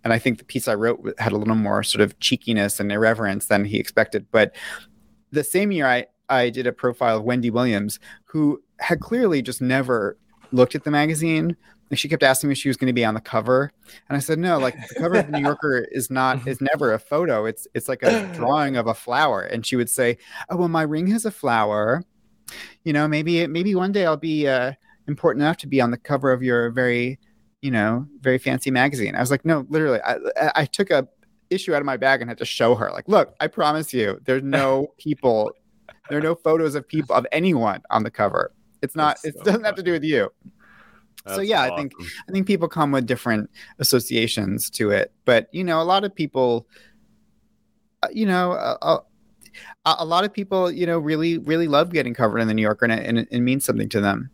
and 0.04 0.12
i 0.12 0.18
think 0.18 0.36
the 0.36 0.44
piece 0.44 0.68
i 0.68 0.74
wrote 0.74 1.14
had 1.18 1.32
a 1.32 1.38
little 1.38 1.54
more 1.54 1.82
sort 1.82 2.02
of 2.02 2.18
cheekiness 2.20 2.78
and 2.78 2.92
irreverence 2.92 3.46
than 3.46 3.64
he 3.64 3.78
expected 3.78 4.26
but 4.32 4.54
the 5.32 5.44
same 5.44 5.72
year 5.72 5.86
I, 5.86 6.06
I 6.28 6.50
did 6.50 6.66
a 6.66 6.72
profile 6.72 7.16
of 7.18 7.24
Wendy 7.24 7.50
Williams, 7.50 7.98
who 8.26 8.62
had 8.78 9.00
clearly 9.00 9.42
just 9.42 9.60
never 9.60 10.16
looked 10.52 10.74
at 10.74 10.84
the 10.84 10.90
magazine. 10.90 11.56
Like 11.90 11.98
she 11.98 12.08
kept 12.08 12.22
asking 12.22 12.48
me 12.48 12.52
if 12.52 12.58
she 12.58 12.68
was 12.68 12.76
going 12.76 12.86
to 12.86 12.92
be 12.92 13.04
on 13.04 13.14
the 13.14 13.20
cover, 13.20 13.72
and 14.08 14.16
I 14.16 14.20
said 14.20 14.38
no. 14.38 14.58
Like 14.58 14.76
the 14.88 14.94
cover 14.94 15.16
of 15.16 15.26
the 15.26 15.32
New 15.32 15.42
Yorker 15.44 15.88
is 15.90 16.08
not 16.08 16.46
is 16.46 16.60
never 16.60 16.92
a 16.92 16.98
photo. 17.00 17.46
It's 17.46 17.66
it's 17.74 17.88
like 17.88 18.02
a 18.04 18.30
drawing 18.32 18.76
of 18.76 18.86
a 18.86 18.94
flower. 18.94 19.42
And 19.42 19.66
she 19.66 19.74
would 19.74 19.90
say, 19.90 20.16
"Oh 20.48 20.56
well, 20.56 20.68
my 20.68 20.82
ring 20.82 21.08
has 21.08 21.24
a 21.24 21.32
flower. 21.32 22.04
You 22.84 22.92
know, 22.92 23.08
maybe 23.08 23.44
maybe 23.48 23.74
one 23.74 23.90
day 23.92 24.06
I'll 24.06 24.16
be 24.16 24.46
uh, 24.46 24.72
important 25.08 25.42
enough 25.42 25.56
to 25.58 25.66
be 25.66 25.80
on 25.80 25.90
the 25.90 25.96
cover 25.98 26.30
of 26.32 26.42
your 26.44 26.70
very, 26.70 27.18
you 27.60 27.72
know, 27.72 28.06
very 28.20 28.38
fancy 28.38 28.70
magazine." 28.70 29.16
I 29.16 29.20
was 29.20 29.32
like, 29.32 29.44
"No, 29.44 29.66
literally, 29.68 30.00
I 30.02 30.14
I- 30.40 30.52
I 30.56 30.64
took 30.66 30.90
a 30.90 31.08
issue 31.50 31.74
out 31.74 31.80
of 31.80 31.86
my 31.86 31.96
bag 31.96 32.20
and 32.20 32.30
had 32.30 32.38
to 32.38 32.44
show 32.44 32.74
her 32.74 32.90
like 32.92 33.06
look 33.08 33.34
i 33.40 33.46
promise 33.46 33.92
you 33.92 34.18
there's 34.24 34.42
no 34.42 34.86
people 34.98 35.50
there 36.08 36.18
are 36.18 36.22
no 36.22 36.34
photos 36.34 36.74
of 36.74 36.86
people 36.88 37.14
of 37.14 37.24
anyone 37.30 37.82
on 37.90 38.02
the 38.02 38.10
cover. 38.10 38.52
It's 38.82 38.96
not 38.96 39.16
That's 39.22 39.36
it 39.36 39.38
so 39.38 39.44
doesn't 39.44 39.62
have 39.64 39.76
to 39.76 39.82
do 39.82 39.92
with 39.92 40.02
you. 40.02 40.28
So, 41.26 41.36
That's 41.36 41.48
yeah, 41.48 41.62
I 41.62 41.76
think- 41.76 41.92
i 42.28 42.32
think 42.32 42.46
people 42.46 42.66
come 42.66 42.90
with 42.90 43.06
different 43.06 43.48
associations 43.78 44.70
to 44.70 44.90
it 44.90 45.12
but 45.24 45.48
you 45.52 45.62
know 45.62 45.80
a 45.80 45.84
lot 45.84 46.02
of 46.04 46.14
people 46.14 46.66
uh, 48.02 48.08
you 48.12 48.24
know 48.26 48.52
uh, 48.52 49.00
a, 49.84 49.96
a 49.98 50.04
lot 50.04 50.24
of 50.24 50.32
people 50.32 50.70
you 50.70 50.86
know 50.86 50.98
really 50.98 51.38
really 51.38 51.68
love 51.68 51.92
getting 51.92 52.14
covered 52.14 52.38
in 52.38 52.48
the 52.48 52.54
new 52.54 52.62
yorker 52.62 52.86
and 52.86 52.94
it, 52.94 53.06
and 53.06 53.18
it, 53.18 53.28
it 53.30 53.40
means 53.40 53.64
something 53.64 53.88
to 53.90 54.00
them. 54.00 54.30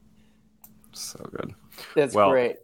So 0.92 1.18
good. 1.36 1.54
That's 1.94 2.14
Well, 2.14 2.30
great. 2.30 2.56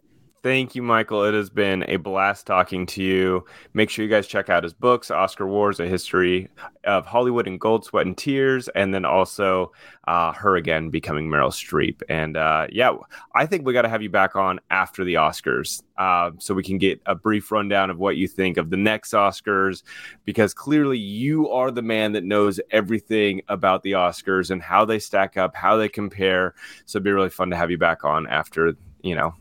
Thank 0.43 0.75
you, 0.75 0.81
Michael. 0.81 1.23
It 1.23 1.33
has 1.33 1.49
been 1.49 1.85
a 1.87 1.95
blast 1.95 2.45
talking 2.45 2.85
to 2.87 3.01
you. 3.01 3.45
Make 3.73 3.89
sure 3.89 4.03
you 4.03 4.11
guys 4.11 4.27
check 4.27 4.49
out 4.49 4.63
his 4.63 4.73
books, 4.73 5.09
Oscar 5.09 5.47
Wars, 5.47 5.79
A 5.79 5.87
History 5.87 6.49
of 6.83 7.05
Hollywood 7.05 7.47
in 7.47 7.57
Gold, 7.57 7.85
Sweat, 7.85 8.05
and 8.05 8.17
Tears, 8.17 8.67
and 8.75 8.93
then 8.93 9.05
also 9.05 9.71
uh, 10.05 10.33
Her 10.33 10.57
Again, 10.57 10.89
Becoming 10.89 11.29
Meryl 11.29 11.47
Streep. 11.47 12.01
And 12.09 12.35
uh, 12.35 12.67
yeah, 12.69 12.91
I 13.33 13.45
think 13.45 13.65
we 13.65 13.71
got 13.71 13.83
to 13.83 13.89
have 13.89 14.01
you 14.01 14.09
back 14.09 14.35
on 14.35 14.59
after 14.69 15.05
the 15.05 15.13
Oscars 15.13 15.81
uh, 15.97 16.31
so 16.39 16.53
we 16.53 16.61
can 16.61 16.77
get 16.77 16.99
a 17.05 17.15
brief 17.15 17.49
rundown 17.49 17.89
of 17.89 17.97
what 17.97 18.17
you 18.17 18.27
think 18.27 18.57
of 18.57 18.69
the 18.69 18.75
next 18.75 19.13
Oscars, 19.13 19.83
because 20.25 20.53
clearly 20.53 20.97
you 20.97 21.49
are 21.51 21.71
the 21.71 21.81
man 21.81 22.11
that 22.11 22.25
knows 22.25 22.59
everything 22.69 23.41
about 23.47 23.81
the 23.83 23.93
Oscars 23.93 24.51
and 24.51 24.61
how 24.61 24.83
they 24.83 24.99
stack 24.99 25.37
up, 25.37 25.55
how 25.55 25.77
they 25.77 25.87
compare. 25.87 26.53
So 26.85 26.97
it'd 26.97 27.05
be 27.05 27.13
really 27.13 27.29
fun 27.29 27.49
to 27.51 27.55
have 27.55 27.71
you 27.71 27.77
back 27.77 28.03
on 28.03 28.27
after, 28.27 28.75
you 29.03 29.15
know, 29.15 29.33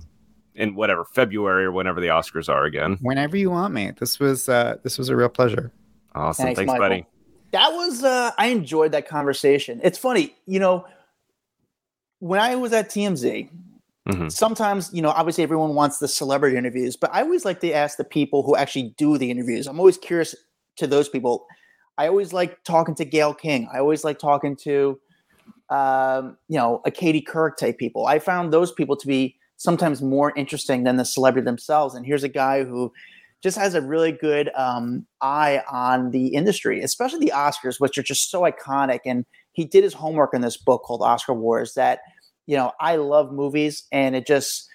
in 0.54 0.74
whatever 0.74 1.04
February 1.04 1.64
or 1.64 1.72
whenever 1.72 2.00
the 2.00 2.08
Oscars 2.08 2.48
are 2.48 2.64
again. 2.64 2.98
Whenever 3.00 3.36
you 3.36 3.50
want 3.50 3.72
me. 3.74 3.92
This 3.98 4.20
was 4.20 4.48
uh, 4.48 4.76
this 4.82 4.98
was 4.98 5.08
a 5.08 5.16
real 5.16 5.28
pleasure. 5.28 5.72
Awesome. 6.14 6.44
Thanks, 6.46 6.58
Thanks, 6.58 6.72
buddy. 6.78 7.06
that 7.52 7.70
was 7.72 8.02
uh 8.04 8.30
i 8.38 8.46
enjoyed 8.48 8.92
that 8.92 9.06
conversation 9.08 9.80
it's 9.82 9.98
funny 9.98 10.34
you 10.46 10.58
know 10.58 10.86
when 12.18 12.40
i 12.40 12.54
was 12.54 12.72
at 12.72 12.88
tmz 12.88 13.48
Mhm. 14.08 14.32
sometimes 14.32 14.90
you 14.92 15.00
know 15.00 15.10
obviously 15.10 15.44
everyone 15.44 15.74
wants 15.76 15.98
the 16.00 16.08
celebrity 16.08 16.56
interviews 16.56 16.96
but 16.96 17.08
i 17.14 17.22
always 17.22 17.44
like 17.44 17.60
to 17.60 17.70
ask 17.72 17.96
the 17.98 18.04
people 18.04 18.42
who 18.42 18.56
actually 18.56 18.94
do 18.98 19.16
the 19.16 19.30
interviews 19.30 19.66
i'm 19.68 19.78
always 19.78 19.96
curious 19.98 20.34
to 20.76 20.86
those 20.88 21.08
people 21.08 21.46
i 21.98 22.08
always 22.08 22.32
like 22.32 22.62
talking 22.64 22.94
to 22.96 23.04
gayle 23.04 23.32
king 23.34 23.68
i 23.72 23.78
always 23.78 24.02
like 24.02 24.18
talking 24.18 24.56
to 24.56 24.98
um, 25.70 26.36
you 26.48 26.58
know 26.58 26.80
a 26.84 26.90
katie 26.90 27.22
couric 27.22 27.56
type 27.56 27.78
people 27.78 28.06
i 28.06 28.18
found 28.18 28.52
those 28.52 28.72
people 28.72 28.96
to 28.96 29.06
be 29.06 29.36
sometimes 29.62 30.02
more 30.02 30.32
interesting 30.36 30.84
than 30.84 30.96
the 30.96 31.04
celebrity 31.04 31.44
themselves 31.44 31.94
and 31.94 32.04
here's 32.04 32.24
a 32.24 32.28
guy 32.28 32.64
who 32.64 32.92
just 33.42 33.58
has 33.58 33.74
a 33.74 33.82
really 33.82 34.12
good 34.12 34.50
um, 34.54 35.04
eye 35.20 35.62
on 35.68 36.12
the 36.12 36.28
industry, 36.28 36.80
especially 36.80 37.18
the 37.18 37.32
Oscars, 37.34 37.80
which 37.80 37.98
are 37.98 38.02
just 38.02 38.30
so 38.30 38.42
iconic. 38.42 39.00
And 39.04 39.26
he 39.52 39.64
did 39.64 39.82
his 39.82 39.92
homework 39.92 40.32
in 40.32 40.40
this 40.40 40.56
book 40.56 40.82
called 40.84 41.02
Oscar 41.02 41.34
Wars. 41.34 41.74
That 41.74 42.00
you 42.46 42.56
know, 42.56 42.72
I 42.80 42.96
love 42.96 43.32
movies, 43.32 43.84
and 43.90 44.14
it 44.14 44.26
just 44.26 44.68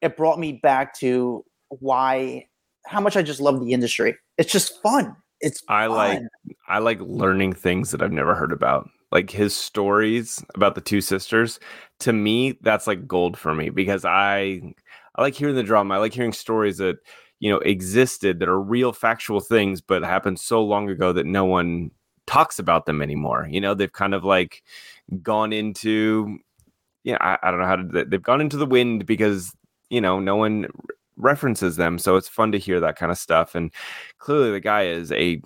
it 0.00 0.16
brought 0.16 0.38
me 0.38 0.54
back 0.54 0.98
to 1.00 1.44
why 1.68 2.46
how 2.86 3.00
much 3.00 3.16
I 3.16 3.22
just 3.22 3.40
love 3.40 3.60
the 3.60 3.72
industry. 3.72 4.16
It's 4.38 4.50
just 4.50 4.80
fun. 4.82 5.14
It's 5.40 5.62
I 5.68 5.86
like. 5.86 6.22
I 6.68 6.78
like 6.78 6.98
learning 7.00 7.52
things 7.52 7.90
that 7.90 8.02
I've 8.02 8.12
never 8.12 8.34
heard 8.34 8.52
about. 8.52 8.88
Like 9.12 9.30
his 9.30 9.56
stories 9.56 10.44
about 10.54 10.74
the 10.74 10.80
two 10.80 11.00
sisters. 11.00 11.60
To 12.00 12.12
me, 12.12 12.58
that's 12.62 12.86
like 12.86 13.06
gold 13.06 13.38
for 13.38 13.54
me 13.54 13.70
because 13.70 14.04
I 14.04 14.60
I 15.16 15.22
like 15.22 15.34
hearing 15.34 15.54
the 15.54 15.62
drama. 15.62 15.94
I 15.94 15.98
like 15.98 16.12
hearing 16.12 16.32
stories 16.32 16.78
that 16.78 16.98
you 17.40 17.50
know 17.50 17.58
existed 17.58 18.40
that 18.40 18.48
are 18.48 18.60
real 18.60 18.92
factual 18.92 19.40
things, 19.40 19.80
but 19.80 20.02
happened 20.02 20.40
so 20.40 20.62
long 20.62 20.90
ago 20.90 21.12
that 21.12 21.26
no 21.26 21.44
one 21.44 21.90
talks 22.26 22.58
about 22.58 22.86
them 22.86 23.00
anymore. 23.02 23.46
You 23.50 23.60
know, 23.60 23.74
they've 23.74 23.92
kind 23.92 24.14
of 24.14 24.24
like 24.24 24.62
gone 25.22 25.52
into 25.52 26.38
yeah, 27.04 27.18
I, 27.20 27.38
I 27.42 27.50
don't 27.50 27.60
know 27.60 27.66
how 27.66 27.76
to 27.76 28.04
they've 28.04 28.22
gone 28.22 28.40
into 28.40 28.56
the 28.56 28.66
wind 28.66 29.06
because 29.06 29.52
you 29.90 30.00
know 30.00 30.18
no 30.20 30.36
one 30.36 30.66
references 31.16 31.76
them. 31.76 31.98
So 31.98 32.16
it's 32.16 32.28
fun 32.28 32.52
to 32.52 32.58
hear 32.58 32.80
that 32.80 32.96
kind 32.96 33.12
of 33.12 33.18
stuff. 33.18 33.54
And 33.54 33.72
clearly 34.18 34.50
the 34.50 34.60
guy 34.60 34.86
is 34.86 35.12
a 35.12 35.40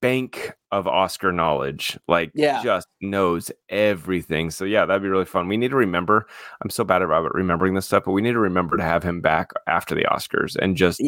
bank 0.00 0.52
of 0.70 0.86
Oscar 0.86 1.32
knowledge. 1.32 1.98
Like 2.08 2.30
Yeah. 2.34 2.62
just 2.62 2.88
knows 3.00 3.50
everything. 3.68 4.50
So 4.50 4.64
yeah, 4.64 4.84
that'd 4.84 5.02
be 5.02 5.08
really 5.08 5.24
fun. 5.24 5.48
We 5.48 5.56
need 5.56 5.70
to 5.70 5.76
remember. 5.76 6.26
I'm 6.62 6.70
so 6.70 6.84
bad 6.84 7.02
about 7.02 7.34
remembering 7.34 7.74
this 7.74 7.86
stuff, 7.86 8.04
but 8.04 8.12
we 8.12 8.22
need 8.22 8.32
to 8.32 8.38
remember 8.38 8.76
to 8.76 8.82
have 8.82 9.02
him 9.02 9.20
back 9.20 9.52
after 9.66 9.94
the 9.94 10.04
Oscars 10.04 10.56
and 10.56 10.76
just 10.76 11.00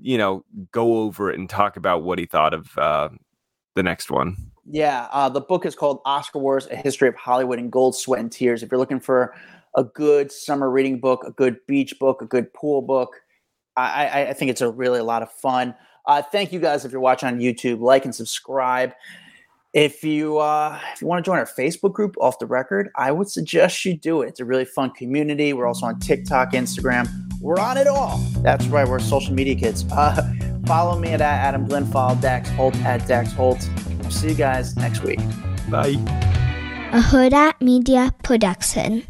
you 0.00 0.18
know 0.18 0.44
go 0.72 0.98
over 1.02 1.30
it 1.30 1.38
and 1.38 1.48
talk 1.48 1.76
about 1.76 2.02
what 2.02 2.18
he 2.18 2.26
thought 2.26 2.54
of 2.54 2.76
uh, 2.78 3.08
the 3.74 3.82
next 3.82 4.10
one. 4.10 4.36
Yeah, 4.66 5.08
uh, 5.12 5.28
the 5.28 5.40
book 5.40 5.66
is 5.66 5.74
called 5.74 6.00
Oscar 6.04 6.38
Wars: 6.38 6.66
A 6.70 6.76
History 6.76 7.08
of 7.08 7.14
Hollywood 7.16 7.58
in 7.58 7.70
Gold, 7.70 7.96
Sweat, 7.96 8.20
and 8.20 8.30
Tears. 8.30 8.62
If 8.62 8.70
you're 8.70 8.78
looking 8.78 9.00
for 9.00 9.34
a 9.76 9.84
good 9.84 10.32
summer 10.32 10.70
reading 10.70 11.00
book, 11.00 11.24
a 11.26 11.30
good 11.32 11.58
beach 11.66 11.98
book, 11.98 12.22
a 12.22 12.26
good 12.26 12.52
pool 12.52 12.82
book, 12.82 13.20
I, 13.76 14.06
I, 14.06 14.28
I 14.28 14.32
think 14.32 14.50
it's 14.50 14.60
a 14.60 14.70
really 14.70 14.98
a 14.98 15.04
lot 15.04 15.22
of 15.22 15.30
fun. 15.32 15.74
Uh, 16.06 16.22
thank 16.22 16.52
you 16.52 16.60
guys 16.60 16.84
if 16.84 16.92
you're 16.92 17.00
watching 17.00 17.28
on 17.28 17.38
YouTube. 17.38 17.80
Like 17.80 18.04
and 18.04 18.14
subscribe. 18.14 18.92
If 19.72 20.02
you 20.02 20.38
uh, 20.38 20.78
if 20.92 21.00
you 21.00 21.06
want 21.06 21.24
to 21.24 21.28
join 21.28 21.38
our 21.38 21.46
Facebook 21.46 21.92
group, 21.92 22.16
Off 22.20 22.40
the 22.40 22.46
Record, 22.46 22.90
I 22.96 23.12
would 23.12 23.28
suggest 23.28 23.84
you 23.84 23.96
do 23.96 24.22
it. 24.22 24.28
It's 24.28 24.40
a 24.40 24.44
really 24.44 24.64
fun 24.64 24.90
community. 24.90 25.52
We're 25.52 25.66
also 25.66 25.86
on 25.86 26.00
TikTok, 26.00 26.52
Instagram. 26.52 27.08
We're 27.40 27.60
on 27.60 27.76
it 27.76 27.86
all. 27.86 28.18
That's 28.38 28.66
right. 28.66 28.88
We're 28.88 28.98
social 28.98 29.32
media 29.32 29.54
kids. 29.54 29.84
Uh, 29.92 30.32
follow 30.66 30.98
me 30.98 31.10
at 31.10 31.20
Adam 31.20 31.66
Glyn. 31.68 31.86
Follow 31.86 32.16
Dax 32.16 32.50
Holt 32.50 32.74
at 32.78 33.06
Dax 33.06 33.32
Holt. 33.32 33.68
We'll 34.00 34.10
see 34.10 34.30
you 34.30 34.34
guys 34.34 34.76
next 34.76 35.04
week. 35.04 35.20
Bye. 35.70 35.94
a 36.92 37.00
Hurrdat 37.00 37.60
Media 37.60 38.12
Production. 38.24 39.06